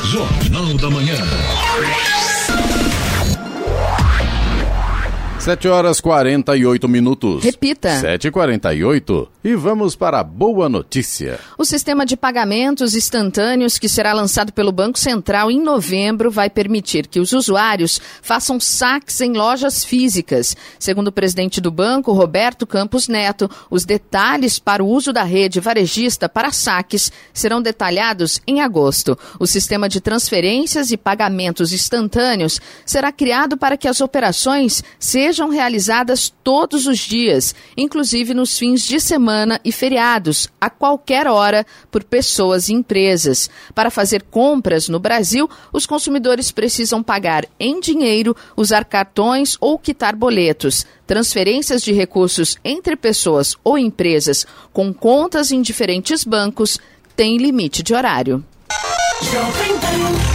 Jornal 0.06 0.74
da 0.78 0.89
Manhã. 0.89 1.16
7 5.50 5.68
horas 5.70 6.00
48 6.00 6.88
minutos. 6.88 7.43
Repita. 7.43 8.00
7h48. 8.02 9.30
E 9.50 9.56
vamos 9.56 9.95
para 9.95 10.20
a 10.20 10.24
boa 10.24 10.70
notícia. 10.70 11.39
O 11.58 11.66
sistema 11.66 12.06
de 12.06 12.16
pagamentos 12.16 12.93
instantâneos 12.93 13.80
que 13.80 13.89
será 13.89 14.14
lançado 14.14 14.54
pelo 14.54 14.72
Banco 14.72 15.00
Central 15.00 15.50
em 15.50 15.60
novembro 15.60 16.30
vai 16.30 16.52
permitir 16.52 17.08
que 17.08 17.20
os 17.20 17.34
usuários 17.34 18.00
façam 18.22 18.60
saques 18.60 19.20
em 19.22 19.34
lojas 19.34 19.84
físicas. 19.84 20.56
Segundo 20.78 21.08
o 21.08 21.12
presidente 21.12 21.60
do 21.60 21.72
banco, 21.72 22.14
Roberto 22.14 22.68
Campos 22.68 23.08
Neto, 23.08 23.50
os 23.72 23.86
detalhes 23.86 24.60
para 24.60 24.84
o 24.84 24.88
uso 24.88 25.12
da 25.12 25.24
rede 25.24 25.60
varejista 25.60 26.30
para 26.30 26.52
saques 26.52 27.12
serão 27.34 27.60
detalhados 27.60 28.39
em 28.45 28.62
agosto. 28.62 29.18
O 29.39 29.47
sistema 29.47 29.89
de 29.89 30.00
transferências 30.00 30.91
e 30.91 30.97
pagamentos 30.97 31.74
instantâneos 31.74 32.62
será 32.86 33.12
criado 33.12 33.58
para 33.58 33.78
que 33.78 33.88
as 33.88 34.00
operações 34.00 34.84
sejam 35.00 35.50
realizadas 35.50 36.32
todos 36.43 36.86
os 36.86 37.00
dias, 37.00 37.56
inclusive 37.76 38.36
nos 38.36 38.56
fins 38.56 38.84
de 38.84 39.00
semana 39.00 39.39
e 39.64 39.72
feriados, 39.72 40.50
a 40.60 40.70
qualquer 40.70 41.28
hora, 41.28 41.66
por 41.92 42.04
pessoas 42.04 42.70
e 42.70 42.74
empresas. 42.74 43.50
Para 43.74 43.92
fazer 43.92 44.24
compras 44.24 44.90
no 44.90 45.00
Brasil, 45.00 45.50
os 45.72 45.86
consumidores 45.86 46.52
precisam 46.52 47.04
pagar 47.04 47.46
em 47.60 47.80
dinheiro, 47.80 48.36
usar 48.56 48.86
cartões 48.86 49.58
ou 49.60 49.78
quitar 49.78 50.16
boletos. 50.16 50.86
Transferências 51.06 51.82
de 51.82 51.92
recursos 51.92 52.58
entre 52.64 52.96
pessoas 52.96 53.56
ou 53.64 53.78
empresas 53.78 54.46
com 54.72 54.94
contas 54.94 55.52
em 55.52 55.62
diferentes 55.62 56.24
bancos 56.24 56.80
têm 57.16 57.38
limite 57.38 57.84
de 57.84 57.94
horário. 57.94 58.44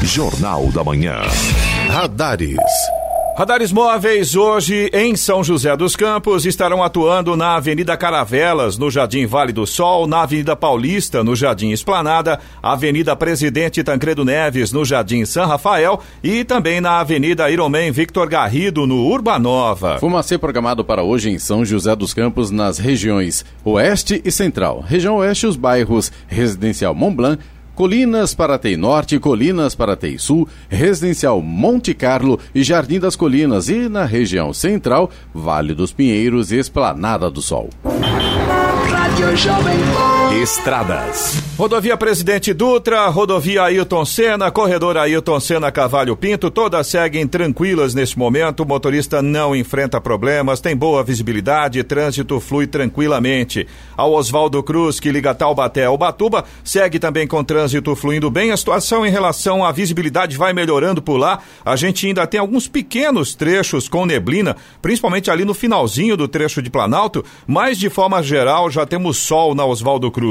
Jornal 0.03 0.67
da 0.73 0.85
Manhã. 0.85 1.23
Radares. 1.89 2.59
Radares 3.37 3.73
móveis 3.73 4.37
hoje 4.37 4.89
em 4.93 5.17
São 5.17 5.43
José 5.43 5.77
dos 5.77 5.97
Campos 5.97 6.47
estarão 6.47 6.85
atuando 6.85 7.37
na 7.37 7.57
Avenida 7.57 7.97
Caravelas, 7.97 8.79
no 8.79 8.89
Jardim 8.89 9.27
Vale 9.27 9.53
do 9.53 9.67
Sol, 9.67 10.07
na 10.07 10.23
Avenida 10.23 10.55
Paulista, 10.55 11.25
no 11.25 11.35
Jardim 11.35 11.71
Esplanada, 11.71 12.39
Avenida 12.63 13.17
Presidente 13.17 13.83
Tancredo 13.83 14.25
Neves, 14.25 14.71
no 14.71 14.85
Jardim 14.85 15.25
São 15.25 15.49
Rafael 15.49 16.01
e 16.23 16.45
também 16.45 16.81
na 16.81 17.01
Avenida 17.01 17.51
Iromen 17.51 17.91
Victor 17.91 18.29
Garrido, 18.29 18.87
no 18.87 19.05
Urbanova. 19.05 19.99
Fumacê 19.99 20.39
programado 20.39 20.85
para 20.85 21.03
hoje 21.03 21.29
em 21.29 21.39
São 21.41 21.65
José 21.65 21.97
dos 21.97 22.15
Campos, 22.15 22.53
nas 22.53 22.79
regiões 22.79 23.45
Oeste 23.65 24.23
e 24.25 24.31
Central. 24.31 24.85
Região 24.87 25.17
Oeste, 25.17 25.49
os 25.49 25.57
bairros 25.57 26.13
Residencial 26.29 26.95
Mont 26.95 27.17
Blanc, 27.17 27.43
Colinas 27.75 28.35
para 28.35 28.59
Tei 28.59 28.77
Norte, 28.77 29.19
Colinas 29.19 29.75
para 29.75 29.97
Tei 29.97 30.19
Sul, 30.19 30.49
Residencial 30.69 31.43
Monte 31.43 31.93
Carlo 31.93 32.39
e 32.55 32.63
Jardim 32.63 33.01
das 33.01 33.17
Colinas 33.17 33.69
e 33.69 33.89
na 33.89 34.05
região 34.05 34.53
central, 34.53 35.11
Vale 35.35 35.75
dos 35.75 35.93
Pinheiros 35.93 36.53
e 36.53 36.57
Esplanada 36.57 37.31
do 37.31 37.43
Sol. 37.43 37.71
Estradas. 40.33 41.43
Rodovia 41.57 41.97
Presidente 41.97 42.53
Dutra, 42.53 43.07
rodovia 43.07 43.63
Ailton 43.63 44.05
Senna, 44.05 44.51
corredor 44.51 44.97
Ailton 44.97 45.39
Senna 45.39 45.71
Cavalho 45.71 46.17
Pinto, 46.17 46.51
todas 46.51 46.89
seguem 46.89 47.29
tranquilas 47.29 47.95
neste 47.95 48.19
momento. 48.19 48.65
O 48.65 48.67
motorista 48.67 49.23
não 49.23 49.55
enfrenta 49.55 50.01
problemas, 50.01 50.61
tem 50.61 50.77
boa 50.77 51.05
visibilidade, 51.05 51.85
trânsito 51.85 52.41
flui 52.41 52.67
tranquilamente. 52.67 53.69
Ao 53.97 54.13
Oswaldo 54.13 54.61
Cruz, 54.65 54.99
que 54.99 55.13
liga 55.13 55.33
Taubaté 55.33 55.85
ao 55.85 55.97
Batuba, 55.97 56.45
segue 56.65 56.99
também 56.99 57.25
com 57.25 57.45
trânsito 57.45 57.95
fluindo 57.95 58.29
bem. 58.29 58.51
A 58.51 58.57
situação 58.57 59.07
em 59.07 59.11
relação 59.11 59.65
à 59.65 59.71
visibilidade 59.71 60.37
vai 60.37 60.53
melhorando 60.53 61.01
por 61.01 61.19
lá. 61.19 61.39
A 61.65 61.77
gente 61.77 62.09
ainda 62.09 62.27
tem 62.27 62.41
alguns 62.41 62.67
pequenos 62.67 63.37
trechos 63.37 63.89
com 63.89 64.05
neblina, 64.05 64.57
principalmente 64.83 65.31
ali 65.31 65.45
no 65.45 65.55
finalzinho 65.55 66.17
do 66.17 66.27
trecho 66.27 66.61
de 66.61 66.69
Planalto, 66.69 67.25
mas 67.47 67.79
de 67.79 67.89
forma 67.89 68.21
geral 68.25 68.69
já 68.69 68.85
temos 68.85 69.19
sol 69.19 69.55
na 69.55 69.65
Oswaldo 69.65 70.11
Cruz. 70.11 70.24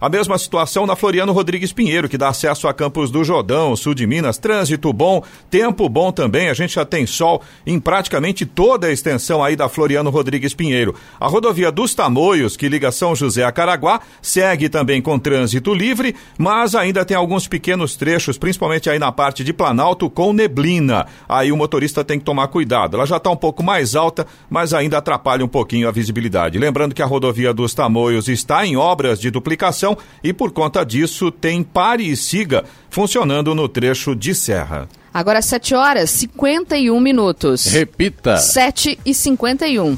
A 0.00 0.08
mesma 0.08 0.38
situação 0.38 0.86
na 0.86 0.96
Floriano 0.96 1.32
Rodrigues 1.32 1.72
Pinheiro, 1.72 2.08
que 2.08 2.18
dá 2.18 2.28
acesso 2.28 2.68
a 2.68 2.74
Campos 2.74 3.10
do 3.10 3.24
Jordão, 3.24 3.74
sul 3.76 3.94
de 3.94 4.06
Minas. 4.06 4.38
Trânsito 4.38 4.92
bom, 4.92 5.22
tempo 5.50 5.88
bom 5.88 6.12
também. 6.12 6.48
A 6.48 6.54
gente 6.54 6.74
já 6.74 6.84
tem 6.84 7.06
sol 7.06 7.42
em 7.66 7.78
praticamente 7.78 8.46
toda 8.46 8.86
a 8.86 8.92
extensão 8.92 9.42
aí 9.42 9.56
da 9.56 9.68
Floriano 9.68 10.10
Rodrigues 10.10 10.54
Pinheiro. 10.54 10.94
A 11.18 11.26
rodovia 11.28 11.70
dos 11.70 11.94
Tamoios, 11.94 12.56
que 12.56 12.68
liga 12.68 12.92
São 12.92 13.14
José 13.14 13.44
a 13.44 13.52
Caraguá, 13.52 14.00
segue 14.22 14.68
também 14.68 15.00
com 15.00 15.18
trânsito 15.18 15.74
livre, 15.74 16.14
mas 16.38 16.74
ainda 16.74 17.04
tem 17.04 17.16
alguns 17.16 17.46
pequenos 17.46 17.96
trechos, 17.96 18.38
principalmente 18.38 18.88
aí 18.88 18.98
na 18.98 19.12
parte 19.12 19.44
de 19.44 19.52
Planalto, 19.52 20.08
com 20.10 20.32
neblina. 20.32 21.06
Aí 21.28 21.52
o 21.52 21.56
motorista 21.56 22.04
tem 22.04 22.18
que 22.18 22.24
tomar 22.24 22.48
cuidado. 22.48 22.96
Ela 22.96 23.06
já 23.06 23.16
está 23.16 23.30
um 23.30 23.36
pouco 23.36 23.62
mais 23.62 23.94
alta, 23.94 24.26
mas 24.48 24.72
ainda 24.74 24.98
atrapalha 24.98 25.44
um 25.44 25.48
pouquinho 25.48 25.88
a 25.88 25.92
visibilidade. 25.92 26.58
Lembrando 26.58 26.94
que 26.94 27.02
a 27.02 27.06
rodovia 27.06 27.52
dos 27.52 27.74
Tamoios 27.74 28.28
está 28.28 28.66
em 28.66 28.76
obras 28.76 29.20
de 29.20 29.29
duplicação 29.30 29.96
e 30.22 30.32
por 30.32 30.50
conta 30.52 30.84
disso 30.84 31.30
tem 31.30 31.62
pare 31.62 32.08
e 32.08 32.16
siga 32.16 32.64
funcionando 32.88 33.54
no 33.54 33.68
trecho 33.68 34.14
de 34.14 34.34
serra. 34.34 34.88
Agora 35.12 35.42
7 35.42 35.74
horas 35.74 36.10
51 36.10 36.98
minutos. 37.00 37.66
Repita. 37.66 38.36
7 38.36 38.98
e 39.04 39.12
51. 39.12 39.96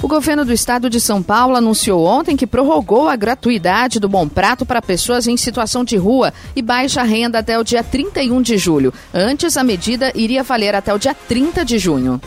O 0.00 0.06
governo 0.06 0.44
do 0.44 0.52
estado 0.52 0.88
de 0.88 1.00
São 1.00 1.22
Paulo 1.22 1.56
anunciou 1.56 2.04
ontem 2.04 2.36
que 2.36 2.46
prorrogou 2.46 3.08
a 3.08 3.16
gratuidade 3.16 3.98
do 3.98 4.08
Bom 4.08 4.28
Prato 4.28 4.64
para 4.64 4.80
pessoas 4.80 5.26
em 5.26 5.36
situação 5.36 5.84
de 5.84 5.96
rua 5.96 6.32
e 6.54 6.62
baixa 6.62 7.02
renda 7.02 7.40
até 7.40 7.58
o 7.58 7.64
dia 7.64 7.82
31 7.82 8.40
de 8.40 8.56
julho. 8.56 8.94
Antes, 9.12 9.56
a 9.56 9.64
medida 9.64 10.12
iria 10.14 10.44
valer 10.44 10.74
até 10.74 10.94
o 10.94 10.98
dia 10.98 11.14
30 11.14 11.64
de 11.64 11.78
junho. 11.78 12.20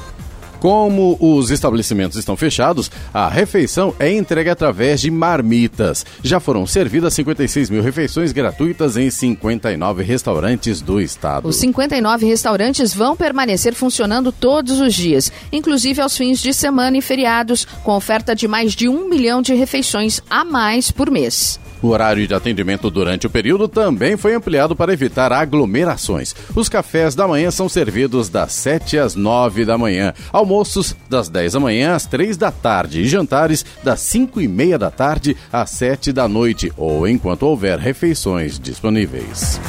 Como 0.62 1.18
os 1.20 1.50
estabelecimentos 1.50 2.20
estão 2.20 2.38
fechados, 2.38 2.92
a 3.12 3.28
refeição 3.28 3.96
é 3.98 4.12
entregue 4.14 4.52
através 4.52 5.02
de 5.02 5.10
marmitas. 5.10 6.06
Já 6.22 6.40
foram 6.40 6.68
servidas 6.68 7.16
56 7.16 7.72
mil 7.72 7.82
refeições 7.82 8.32
gratuitas 8.32 8.96
em 8.96 9.10
59 9.10 10.04
restaurantes 10.04 10.80
do 10.80 11.02
estado. 11.02 11.48
Os 11.48 11.56
59 11.56 12.28
restaurantes 12.28 12.94
vão 12.94 13.16
permanecer 13.16 13.74
funcionando 13.74 14.32
todos 14.32 14.80
os 14.80 14.94
dias, 14.94 15.32
inclusive 15.52 16.00
aos 16.00 16.16
fins 16.16 16.40
de 16.40 16.54
semana 16.54 16.96
e 16.96 17.02
feriados, 17.02 17.66
com 17.84 17.96
oferta 17.96 18.36
de 18.36 18.48
mais 18.48 18.74
de 18.74 18.88
um 18.88 19.10
milhão 19.10 19.42
de 19.42 19.56
refeições 19.56 20.22
a 20.30 20.46
mais 20.46 20.92
por 20.92 21.10
mês. 21.10 21.60
O 21.82 21.88
horário 21.88 22.28
de 22.28 22.34
atendimento 22.34 22.90
durante 22.90 23.26
o 23.26 23.30
período 23.30 23.68
também 23.68 24.16
foi 24.16 24.36
ampliado 24.36 24.76
para 24.76 24.94
evitar 24.94 25.34
aglomerações. 25.34 26.36
Os 26.56 26.70
cafés 26.70 27.16
da 27.16 27.28
manhã 27.28 27.50
são 27.50 27.68
servidos 27.68 28.30
das 28.30 28.54
7 28.54 28.98
às 28.98 29.16
9 29.16 29.66
da 29.66 29.78
manhã, 29.78 30.14
almoços 30.32 30.96
das 31.10 31.30
10 31.30 31.54
da 31.54 31.60
manhã 31.60 31.96
às 31.96 32.06
3 32.06 32.38
da 32.38 32.52
tarde 32.52 33.02
e 33.02 33.08
jantares 33.08 33.66
das 33.84 34.00
5 34.02 34.42
e 34.42 34.48
meia 34.48 34.78
da 34.78 34.92
tarde 34.92 35.36
às 35.52 35.72
7 35.72 36.12
da 36.14 36.28
noite 36.28 36.72
ou 36.78 37.08
enquanto 37.08 37.44
houver 37.44 37.80
refeições 37.80 38.60
disponíveis. 38.60 39.60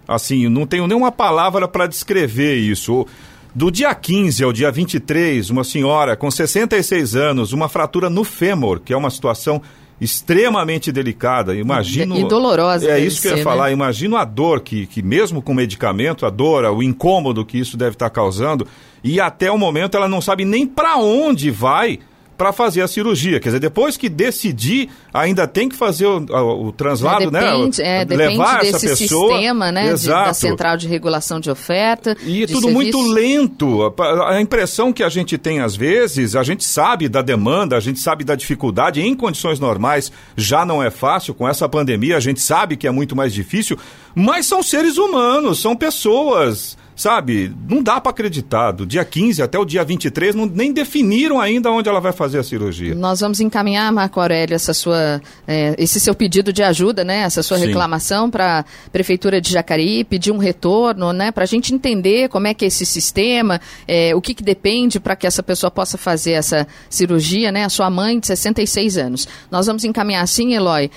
Assim, 0.06 0.48
não 0.48 0.66
tenho 0.66 0.88
nenhuma 0.88 1.12
palavra 1.12 1.68
para 1.68 1.86
descrever 1.86 2.56
isso. 2.56 3.06
Do 3.54 3.70
dia 3.70 3.94
15 3.94 4.44
ao 4.44 4.52
dia 4.52 4.70
23, 4.70 5.50
uma 5.50 5.64
senhora 5.64 6.16
com 6.16 6.30
66 6.30 7.16
anos, 7.16 7.52
uma 7.52 7.68
fratura 7.68 8.08
no 8.08 8.22
fêmur, 8.22 8.80
que 8.80 8.92
é 8.92 8.96
uma 8.96 9.10
situação 9.10 9.60
extremamente 10.00 10.90
delicada. 10.90 11.54
Imagino. 11.54 12.16
E 12.16 12.26
dolorosa. 12.26 12.90
É 12.90 12.98
isso 12.98 13.20
que 13.20 13.28
eu 13.28 13.32
ia 13.32 13.36
ser, 13.38 13.42
falar. 13.42 13.66
Né? 13.66 13.72
Imagino 13.72 14.16
a 14.16 14.24
dor 14.24 14.60
que, 14.60 14.86
que, 14.86 15.02
mesmo 15.02 15.42
com 15.42 15.52
medicamento, 15.52 16.24
a 16.24 16.30
dor, 16.30 16.64
o 16.64 16.82
incômodo 16.82 17.44
que 17.44 17.58
isso 17.58 17.76
deve 17.76 17.92
estar 17.92 18.08
causando. 18.08 18.66
E 19.02 19.20
até 19.20 19.50
o 19.50 19.58
momento 19.58 19.96
ela 19.96 20.08
não 20.08 20.20
sabe 20.20 20.44
nem 20.44 20.66
para 20.66 20.96
onde 20.96 21.50
vai 21.50 21.98
para 22.40 22.54
fazer 22.54 22.80
a 22.80 22.88
cirurgia. 22.88 23.38
Quer 23.38 23.50
dizer, 23.50 23.60
depois 23.60 23.98
que 23.98 24.08
decidir, 24.08 24.88
ainda 25.12 25.46
tem 25.46 25.68
que 25.68 25.76
fazer 25.76 26.06
o, 26.06 26.24
o, 26.24 26.68
o 26.68 26.72
translado, 26.72 27.24
é, 27.24 27.30
depende, 27.30 27.82
né? 27.82 28.00
É, 28.00 28.04
levar 28.06 28.60
desse 28.60 28.86
essa 28.86 28.96
pessoa. 28.96 29.34
sistema, 29.34 29.70
né? 29.70 29.92
De, 29.92 30.06
da 30.06 30.32
central 30.32 30.78
de 30.78 30.88
regulação 30.88 31.38
de 31.38 31.50
oferta. 31.50 32.16
E 32.22 32.46
de 32.46 32.54
tudo 32.54 32.68
serviço. 32.68 32.72
muito 32.72 33.12
lento. 33.12 33.94
A 34.26 34.40
impressão 34.40 34.90
que 34.90 35.02
a 35.02 35.10
gente 35.10 35.36
tem 35.36 35.60
às 35.60 35.76
vezes, 35.76 36.34
a 36.34 36.42
gente 36.42 36.64
sabe 36.64 37.10
da 37.10 37.20
demanda, 37.20 37.76
a 37.76 37.80
gente 37.80 38.00
sabe 38.00 38.24
da 38.24 38.34
dificuldade. 38.34 39.02
Em 39.02 39.14
condições 39.14 39.60
normais 39.60 40.10
já 40.34 40.64
não 40.64 40.82
é 40.82 40.90
fácil. 40.90 41.34
Com 41.34 41.46
essa 41.46 41.68
pandemia, 41.68 42.16
a 42.16 42.20
gente 42.20 42.40
sabe 42.40 42.74
que 42.74 42.86
é 42.86 42.90
muito 42.90 43.14
mais 43.14 43.34
difícil. 43.34 43.76
Mas 44.14 44.46
são 44.46 44.62
seres 44.62 44.96
humanos, 44.96 45.60
são 45.60 45.76
pessoas 45.76 46.74
sabe, 47.00 47.50
não 47.66 47.82
dá 47.82 47.98
para 47.98 48.10
acreditar. 48.10 48.72
Do 48.72 48.84
dia 48.84 49.02
15 49.04 49.42
até 49.42 49.58
o 49.58 49.64
dia 49.64 49.82
23, 49.82 50.34
não, 50.34 50.44
nem 50.44 50.70
definiram 50.70 51.40
ainda 51.40 51.70
onde 51.70 51.88
ela 51.88 51.98
vai 51.98 52.12
fazer 52.12 52.38
a 52.38 52.42
cirurgia. 52.42 52.94
Nós 52.94 53.20
vamos 53.20 53.40
encaminhar, 53.40 53.90
Marco 53.90 54.20
Aurélio, 54.20 54.54
essa 54.54 54.74
sua, 54.74 55.20
é, 55.48 55.74
esse 55.78 55.98
seu 55.98 56.14
pedido 56.14 56.52
de 56.52 56.62
ajuda, 56.62 57.02
né? 57.02 57.20
Essa 57.20 57.42
sua 57.42 57.58
Sim. 57.58 57.66
reclamação 57.68 58.30
para 58.30 58.60
a 58.60 58.64
Prefeitura 58.92 59.40
de 59.40 59.50
Jacareí, 59.50 60.04
pedir 60.04 60.30
um 60.30 60.36
retorno, 60.36 61.10
né? 61.14 61.32
Para 61.32 61.44
a 61.44 61.46
gente 61.46 61.72
entender 61.74 62.28
como 62.28 62.46
é 62.46 62.52
que 62.52 62.66
é 62.66 62.68
esse 62.68 62.84
sistema, 62.84 63.58
é, 63.88 64.14
o 64.14 64.20
que, 64.20 64.34
que 64.34 64.42
depende 64.42 65.00
para 65.00 65.16
que 65.16 65.26
essa 65.26 65.42
pessoa 65.42 65.70
possa 65.70 65.96
fazer 65.96 66.32
essa 66.32 66.66
cirurgia, 66.90 67.50
né? 67.50 67.64
A 67.64 67.70
sua 67.70 67.88
mãe 67.88 68.20
de 68.20 68.26
66 68.26 68.98
anos. 68.98 69.26
Nós 69.50 69.66
vamos 69.66 69.84
encaminhar, 69.84 70.28
sim, 70.28 70.52
Eloy, 70.52 70.90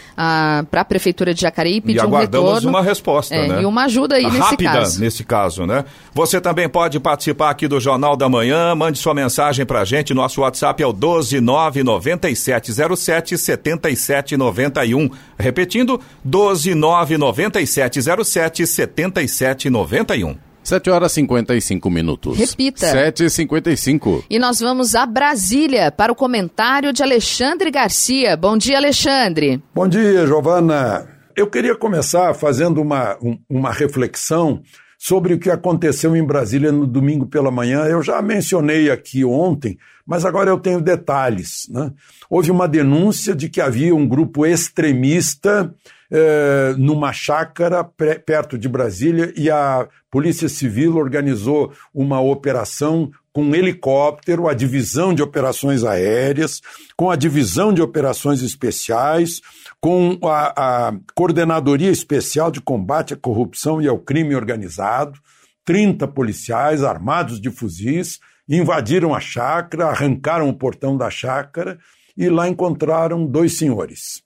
para 0.70 0.82
a 0.82 0.86
Prefeitura 0.86 1.34
de 1.34 1.40
Jacareí, 1.40 1.80
pedir 1.80 2.04
e 2.04 2.06
um 2.06 2.12
retorno. 2.12 2.70
uma 2.70 2.82
resposta, 2.82 3.34
é, 3.34 3.48
né? 3.48 3.62
E 3.62 3.66
uma 3.66 3.86
ajuda 3.86 4.16
aí 4.16 4.24
Rápida, 4.24 4.42
nesse 4.42 4.58
caso. 4.58 5.00
nesse 5.00 5.24
caso, 5.24 5.66
né? 5.66 5.86
Você 6.14 6.40
também 6.40 6.70
pode 6.70 7.00
participar 7.00 7.50
aqui 7.50 7.68
do 7.68 7.80
Jornal 7.80 8.16
da 8.16 8.30
Manhã. 8.30 8.76
Mande 8.76 9.00
sua 9.00 9.14
mensagem 9.14 9.66
pra 9.66 9.84
gente. 9.84 10.14
Nosso 10.14 10.42
WhatsApp 10.42 10.84
é 10.84 10.88
o 10.88 10.94
1299707 10.94 13.38
7791. 13.38 15.10
Repetindo, 15.38 16.00
1299707 16.26 18.66
7791. 18.68 20.38
7 20.64 20.90
horas 20.90 21.12
e 21.12 21.16
55 21.16 21.90
minutos. 21.90 22.38
Repita. 22.38 22.88
7 22.88 23.26
e 23.26 23.30
55 23.30 24.24
E 24.30 24.40
nós 24.40 24.62
vamos 24.62 24.96
a 24.96 25.06
Brasília 25.06 25.92
para 25.92 26.12
o 26.12 26.16
comentário 26.16 26.94
de 26.94 27.04
Alexandre 27.04 27.70
Garcia. 27.70 28.38
Bom 28.38 28.58
dia, 28.58 28.78
Alexandre. 28.78 29.62
Bom 29.76 29.88
dia, 29.88 30.26
Giovana. 30.26 31.08
Eu 31.36 31.48
queria 31.48 31.76
começar 31.76 32.34
fazendo 32.34 32.82
uma, 32.82 33.18
um, 33.22 33.38
uma 33.50 33.72
reflexão 33.72 34.62
sobre 35.04 35.34
o 35.34 35.38
que 35.38 35.50
aconteceu 35.50 36.16
em 36.16 36.24
Brasília 36.24 36.72
no 36.72 36.88
domingo 36.88 37.26
pela 37.26 37.52
manhã. 37.52 37.84
Eu 37.84 38.02
já 38.02 38.22
mencionei 38.22 38.90
aqui 38.90 39.26
ontem, 39.26 39.78
mas 40.06 40.24
agora 40.24 40.50
eu 40.50 40.58
tenho 40.58 40.80
detalhes. 40.80 41.68
Né? 41.70 41.92
Houve 42.30 42.50
uma 42.50 42.70
denúncia 42.70 43.36
de 43.36 43.50
que 43.50 43.60
havia 43.60 43.94
um 43.94 44.08
grupo 44.08 44.46
extremista 44.46 45.76
eh, 46.10 46.74
numa 46.78 47.12
chácara 47.12 47.84
perto 47.84 48.58
de 48.58 48.70
Brasília 48.70 49.34
e 49.36 49.50
a 49.50 49.90
Polícia 50.10 50.48
Civil 50.48 50.96
organizou 50.96 51.74
uma 51.94 52.22
operação 52.22 53.12
com 53.34 53.44
um 53.44 53.56
helicóptero, 53.56 54.48
a 54.48 54.54
divisão 54.54 55.14
de 55.14 55.24
operações 55.24 55.84
aéreas, 55.84 56.62
com 56.96 57.10
a 57.10 57.16
divisão 57.16 57.74
de 57.74 57.82
operações 57.82 58.44
especiais, 58.44 59.42
com 59.82 60.20
a, 60.24 60.88
a, 60.88 60.94
Coordenadoria 61.16 61.90
Especial 61.90 62.52
de 62.52 62.62
Combate 62.62 63.16
à 63.16 63.18
Corrupção 63.18 63.82
e 63.82 63.88
ao 63.88 63.98
Crime 63.98 64.36
Organizado, 64.36 65.20
30 65.66 66.08
policiais 66.10 66.84
armados 66.84 67.42
de 67.42 67.50
fuzis 67.50 68.20
invadiram 68.48 69.16
a 69.16 69.20
chácara, 69.20 69.88
arrancaram 69.88 70.48
o 70.48 70.54
portão 70.54 70.96
da 70.96 71.10
chácara 71.10 71.80
e 72.16 72.30
lá 72.30 72.48
encontraram 72.48 73.26
dois 73.26 73.58
senhores. 73.58 74.22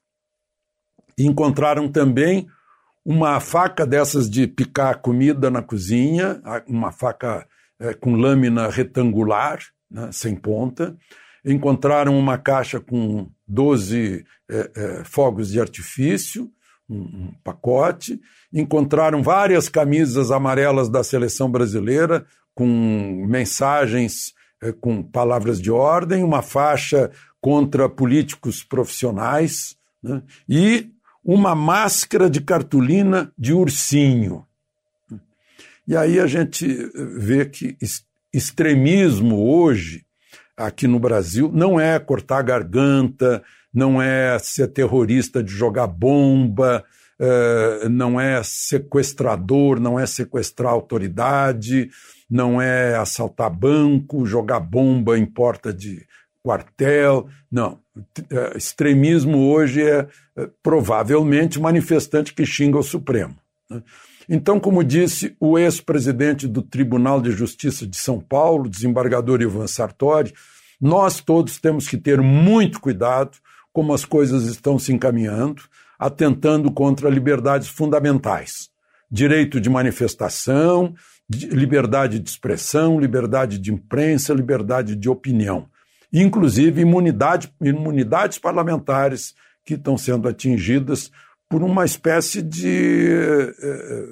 Encontraram 1.17 1.87
também 1.87 2.47
uma 3.05 3.39
faca 3.39 3.85
dessas 3.85 4.29
de 4.29 4.47
picar 4.47 5.01
comida 5.01 5.49
na 5.49 5.61
cozinha, 5.61 6.41
uma 6.67 6.91
faca 6.91 7.47
é, 7.79 7.93
com 7.93 8.15
lâmina 8.15 8.69
retangular, 8.69 9.59
né, 9.89 10.09
sem 10.11 10.35
ponta. 10.35 10.95
Encontraram 11.45 12.17
uma 12.17 12.37
caixa 12.37 12.79
com 12.79 13.29
12 13.47 14.25
é, 14.49 14.71
é, 14.75 15.03
fogos 15.03 15.51
de 15.51 15.59
artifício, 15.59 16.49
um, 16.89 16.99
um, 16.99 17.33
pacote. 17.43 18.19
Encontraram 18.51 19.21
várias 19.21 19.69
camisas 19.69 20.31
amarelas 20.31 20.89
da 20.89 21.03
seleção 21.03 21.49
brasileira 21.49 22.25
com 22.53 23.25
mensagens 23.27 24.33
é, 24.61 24.71
com 24.71 25.03
palavras 25.03 25.61
de 25.61 25.69
ordem, 25.69 26.23
uma 26.23 26.41
faixa 26.41 27.11
contra 27.39 27.87
políticos 27.87 28.63
profissionais 28.63 29.77
né, 30.01 30.23
e 30.49 30.89
uma 31.23 31.53
máscara 31.53 32.29
de 32.29 32.41
cartolina 32.41 33.31
de 33.37 33.53
ursinho. 33.53 34.46
E 35.87 35.95
aí 35.95 36.19
a 36.19 36.27
gente 36.27 36.67
vê 36.95 37.45
que 37.45 37.77
extremismo 38.33 39.49
hoje, 39.49 40.03
aqui 40.55 40.85
no 40.87 40.99
Brasil, 40.99 41.49
não 41.53 41.79
é 41.79 41.97
cortar 41.97 42.39
a 42.39 42.41
garganta, 42.41 43.41
não 43.73 44.01
é 44.01 44.37
ser 44.39 44.67
terrorista 44.67 45.41
de 45.41 45.51
jogar 45.51 45.87
bomba, 45.87 46.83
eh, 47.19 47.87
não 47.89 48.19
é 48.19 48.41
sequestrador, 48.43 49.79
não 49.79 49.99
é 49.99 50.05
sequestrar 50.05 50.71
autoridade, 50.71 51.89
não 52.29 52.61
é 52.61 52.95
assaltar 52.95 53.49
banco, 53.49 54.25
jogar 54.25 54.59
bomba 54.59 55.17
em 55.17 55.25
porta 55.25 55.73
de 55.73 56.05
quartel. 56.43 57.27
Não. 57.51 57.79
Eh, 58.29 58.57
extremismo 58.57 59.49
hoje 59.51 59.81
é 59.81 60.07
eh, 60.37 60.49
provavelmente 60.61 61.59
manifestante 61.59 62.33
que 62.33 62.45
xinga 62.45 62.77
o 62.77 62.83
Supremo. 62.83 63.35
Então, 64.29 64.59
como 64.59 64.83
disse 64.83 65.35
o 65.39 65.57
ex-presidente 65.57 66.47
do 66.47 66.61
Tribunal 66.61 67.21
de 67.21 67.31
Justiça 67.31 67.87
de 67.87 67.95
São 67.95 68.19
Paulo, 68.19 68.69
desembargador 68.69 69.41
Ivan 69.41 69.67
Sartori, 69.67 70.33
nós 70.79 71.21
todos 71.21 71.59
temos 71.59 71.87
que 71.87 71.97
ter 71.97 72.21
muito 72.21 72.79
cuidado 72.79 73.37
como 73.71 73.93
as 73.93 74.03
coisas 74.03 74.43
estão 74.45 74.77
se 74.77 74.91
encaminhando, 74.91 75.63
atentando 75.97 76.71
contra 76.71 77.09
liberdades 77.09 77.67
fundamentais. 77.67 78.69
Direito 79.09 79.61
de 79.61 79.69
manifestação, 79.69 80.93
liberdade 81.29 82.19
de 82.19 82.29
expressão, 82.29 82.99
liberdade 82.99 83.57
de 83.57 83.71
imprensa, 83.71 84.33
liberdade 84.33 84.95
de 84.95 85.09
opinião. 85.09 85.67
Inclusive 86.11 86.81
imunidade, 86.81 87.53
imunidades 87.61 88.37
parlamentares 88.37 89.35
que 89.63 89.73
estão 89.73 89.97
sendo 89.97 90.27
atingidas 90.27 91.11
por 91.49 91.63
uma 91.63 91.85
espécie 91.85 92.41
de 92.41 93.53
eh, 93.61 94.05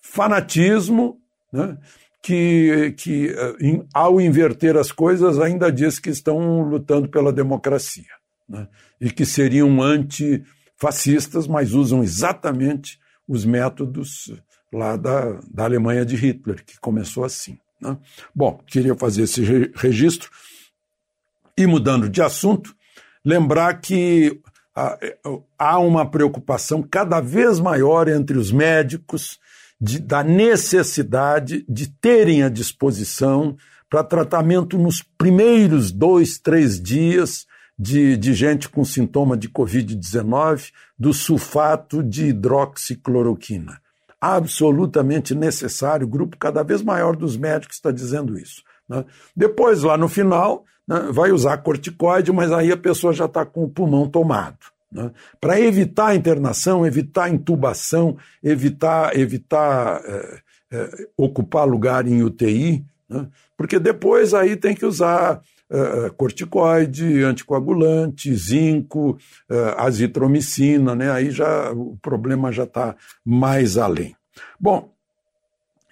fanatismo 0.00 1.20
né, 1.52 1.76
que, 2.22 2.94
que, 2.96 3.28
eh, 3.28 3.84
ao 3.92 4.20
inverter 4.20 4.76
as 4.76 4.90
coisas, 4.90 5.38
ainda 5.38 5.70
diz 5.70 5.98
que 5.98 6.10
estão 6.10 6.62
lutando 6.62 7.08
pela 7.08 7.32
democracia 7.32 8.04
né, 8.48 8.66
e 9.00 9.10
que 9.10 9.26
seriam 9.26 9.82
antifascistas, 9.82 11.46
mas 11.46 11.72
usam 11.72 12.02
exatamente 12.02 12.98
os 13.28 13.44
métodos 13.44 14.32
lá 14.72 14.96
da, 14.96 15.38
da 15.50 15.64
Alemanha 15.64 16.04
de 16.04 16.16
Hitler, 16.16 16.64
que 16.64 16.78
começou 16.80 17.24
assim. 17.24 17.58
Né? 17.80 17.96
Bom, 18.34 18.60
queria 18.66 18.94
fazer 18.94 19.22
esse 19.22 19.42
registro. 19.74 20.30
E 21.56 21.66
mudando 21.66 22.08
de 22.08 22.22
assunto, 22.22 22.74
lembrar 23.24 23.80
que 23.80 24.40
há 25.58 25.78
uma 25.78 26.04
preocupação 26.04 26.82
cada 26.82 27.20
vez 27.20 27.58
maior 27.58 28.08
entre 28.08 28.36
os 28.36 28.52
médicos 28.52 29.38
de, 29.80 29.98
da 29.98 30.22
necessidade 30.22 31.64
de 31.68 31.88
terem 31.88 32.42
à 32.42 32.48
disposição 32.48 33.56
para 33.88 34.04
tratamento 34.04 34.76
nos 34.76 35.02
primeiros 35.02 35.90
dois, 35.90 36.38
três 36.38 36.80
dias 36.80 37.46
de, 37.78 38.16
de 38.16 38.34
gente 38.34 38.68
com 38.68 38.84
sintoma 38.84 39.36
de 39.36 39.48
Covid-19 39.48 40.72
do 40.98 41.12
sulfato 41.12 42.02
de 42.02 42.26
hidroxicloroquina. 42.26 43.80
Absolutamente 44.20 45.34
necessário, 45.34 46.06
o 46.06 46.10
grupo 46.10 46.36
cada 46.38 46.62
vez 46.62 46.82
maior 46.82 47.16
dos 47.16 47.36
médicos 47.36 47.76
está 47.76 47.90
dizendo 47.90 48.38
isso. 48.38 48.62
Né? 48.88 49.04
Depois, 49.34 49.82
lá 49.82 49.96
no 49.96 50.08
final, 50.08 50.64
né, 50.86 51.08
vai 51.10 51.30
usar 51.30 51.56
corticoide, 51.58 52.32
mas 52.32 52.52
aí 52.52 52.70
a 52.70 52.76
pessoa 52.76 53.12
já 53.12 53.26
está 53.26 53.44
com 53.44 53.64
o 53.64 53.68
pulmão 53.68 54.08
tomado. 54.08 54.58
Né? 54.90 55.10
Para 55.40 55.60
evitar 55.60 56.14
internação, 56.14 56.86
evitar 56.86 57.28
intubação, 57.28 58.16
evitar, 58.42 59.16
evitar 59.18 60.00
é, 60.04 60.40
é, 60.72 60.90
ocupar 61.16 61.66
lugar 61.66 62.06
em 62.06 62.22
UTI, 62.22 62.84
né? 63.08 63.28
porque 63.56 63.78
depois 63.78 64.34
aí 64.34 64.56
tem 64.56 64.74
que 64.74 64.86
usar 64.86 65.40
uh, 65.70 66.12
corticoide, 66.14 67.22
anticoagulante, 67.22 68.34
zinco, 68.34 69.18
uh, 69.50 69.78
azitromicina, 69.78 70.94
né? 70.94 71.10
Aí 71.10 71.30
já 71.30 71.72
o 71.72 71.96
problema 72.02 72.52
já 72.52 72.64
está 72.64 72.94
mais 73.24 73.78
além. 73.78 74.14
Bom, 74.60 74.92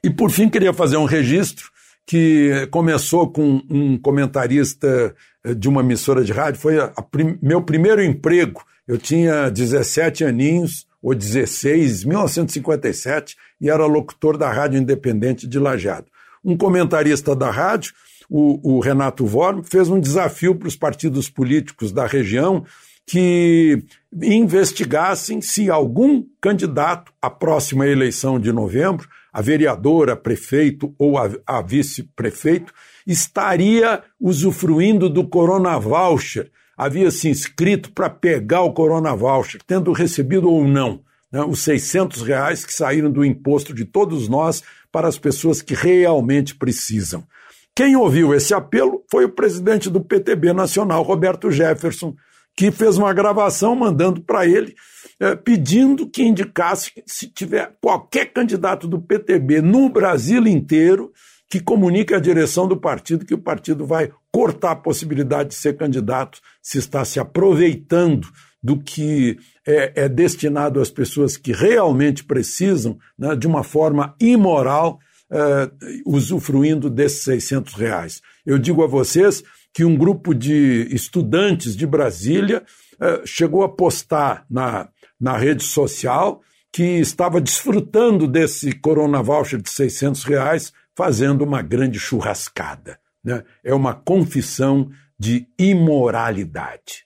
e 0.02 0.10
por 0.10 0.30
fim 0.30 0.48
queria 0.48 0.72
fazer 0.72 0.96
um 0.96 1.06
registro 1.06 1.70
que 2.06 2.68
começou 2.70 3.30
com 3.30 3.62
um 3.70 3.96
comentarista 3.98 5.14
de 5.56 5.68
uma 5.68 5.80
emissora 5.80 6.24
de 6.24 6.32
rádio, 6.32 6.60
foi 6.60 6.76
prim, 7.10 7.38
meu 7.40 7.62
primeiro 7.62 8.02
emprego. 8.02 8.62
Eu 8.86 8.98
tinha 8.98 9.50
17 9.50 10.24
aninhos, 10.24 10.86
ou 11.02 11.14
16, 11.14 12.04
1957, 12.04 13.36
e 13.60 13.68
era 13.68 13.84
locutor 13.84 14.38
da 14.38 14.50
Rádio 14.50 14.80
Independente 14.80 15.46
de 15.46 15.58
Lajeado. 15.58 16.06
Um 16.42 16.56
comentarista 16.56 17.36
da 17.36 17.50
rádio, 17.50 17.92
o, 18.28 18.76
o 18.76 18.80
Renato 18.80 19.26
Vorm, 19.26 19.62
fez 19.62 19.88
um 19.90 20.00
desafio 20.00 20.54
para 20.54 20.68
os 20.68 20.76
partidos 20.76 21.28
políticos 21.28 21.92
da 21.92 22.06
região 22.06 22.64
que 23.06 23.84
investigassem 24.14 25.42
se 25.42 25.70
algum 25.70 26.24
candidato 26.40 27.12
à 27.20 27.28
próxima 27.28 27.86
eleição 27.86 28.40
de 28.40 28.50
novembro, 28.50 29.06
a 29.34 29.42
vereadora, 29.42 30.14
prefeito 30.14 30.94
ou 30.96 31.18
a, 31.18 31.28
a 31.44 31.60
vice-prefeito, 31.60 32.72
estaria 33.04 34.00
usufruindo 34.20 35.10
do 35.10 35.26
Corona 35.26 35.76
Voucher, 35.76 36.52
havia 36.76 37.10
se 37.10 37.28
inscrito 37.28 37.90
para 37.90 38.08
pegar 38.08 38.62
o 38.62 38.72
Corona 38.72 39.12
Voucher, 39.12 39.60
tendo 39.66 39.90
recebido 39.90 40.48
ou 40.48 40.64
não 40.64 41.00
né, 41.32 41.42
os 41.42 41.62
600 41.62 42.22
reais 42.22 42.64
que 42.64 42.72
saíram 42.72 43.10
do 43.10 43.24
imposto 43.24 43.74
de 43.74 43.84
todos 43.84 44.28
nós 44.28 44.62
para 44.92 45.08
as 45.08 45.18
pessoas 45.18 45.60
que 45.60 45.74
realmente 45.74 46.54
precisam. 46.54 47.26
Quem 47.74 47.96
ouviu 47.96 48.32
esse 48.32 48.54
apelo 48.54 49.02
foi 49.10 49.24
o 49.24 49.32
presidente 49.32 49.90
do 49.90 50.00
PTB 50.00 50.52
Nacional, 50.52 51.02
Roberto 51.02 51.50
Jefferson, 51.50 52.14
que 52.56 52.70
fez 52.70 52.96
uma 52.96 53.12
gravação 53.12 53.74
mandando 53.74 54.22
para 54.22 54.46
ele, 54.46 54.74
é, 55.20 55.34
pedindo 55.34 56.08
que 56.08 56.22
indicasse 56.22 56.90
se 57.06 57.28
tiver 57.28 57.76
qualquer 57.80 58.32
candidato 58.32 58.86
do 58.86 59.00
PTB 59.00 59.60
no 59.60 59.88
Brasil 59.88 60.46
inteiro 60.46 61.12
que 61.48 61.60
comunique 61.60 62.14
à 62.14 62.18
direção 62.18 62.66
do 62.66 62.76
partido 62.76 63.24
que 63.24 63.34
o 63.34 63.38
partido 63.38 63.86
vai 63.86 64.10
cortar 64.32 64.72
a 64.72 64.76
possibilidade 64.76 65.50
de 65.50 65.54
ser 65.54 65.76
candidato 65.76 66.40
se 66.60 66.78
está 66.78 67.04
se 67.04 67.20
aproveitando 67.20 68.26
do 68.62 68.78
que 68.80 69.38
é, 69.66 70.04
é 70.04 70.08
destinado 70.08 70.80
às 70.80 70.90
pessoas 70.90 71.36
que 71.36 71.52
realmente 71.52 72.24
precisam, 72.24 72.98
né, 73.18 73.36
de 73.36 73.46
uma 73.46 73.62
forma 73.62 74.16
imoral, 74.18 74.98
é, 75.30 75.70
usufruindo 76.06 76.88
desses 76.90 77.22
600 77.22 77.74
reais. 77.74 78.20
Eu 78.44 78.58
digo 78.58 78.82
a 78.82 78.86
vocês 78.86 79.42
que 79.72 79.84
um 79.84 79.96
grupo 79.96 80.34
de 80.34 80.88
estudantes 80.90 81.76
de 81.76 81.86
Brasília 81.86 82.62
é, 83.00 83.22
chegou 83.26 83.62
a 83.62 83.68
postar 83.68 84.44
na, 84.48 84.88
na 85.20 85.36
rede 85.36 85.64
social 85.64 86.40
que 86.72 86.82
estava 86.82 87.40
desfrutando 87.40 88.26
desse 88.26 88.72
Corona 88.72 89.22
Voucher 89.22 89.60
de 89.60 89.70
600 89.70 90.24
reais 90.24 90.72
fazendo 90.96 91.42
uma 91.42 91.62
grande 91.62 91.98
churrascada. 91.98 92.98
Né? 93.22 93.42
É 93.62 93.74
uma 93.74 93.94
confissão 93.94 94.90
de 95.18 95.46
imoralidade 95.58 97.04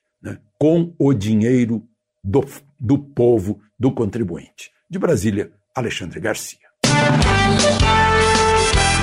com 0.58 0.92
o 0.98 1.14
dinheiro 1.14 1.86
do, 2.22 2.44
do 2.78 2.98
povo, 2.98 3.60
do 3.78 3.92
contribuinte. 3.92 4.70
De 4.90 4.98
Brasília, 4.98 5.52
Alexandre 5.74 6.18
Garcia. 6.18 6.68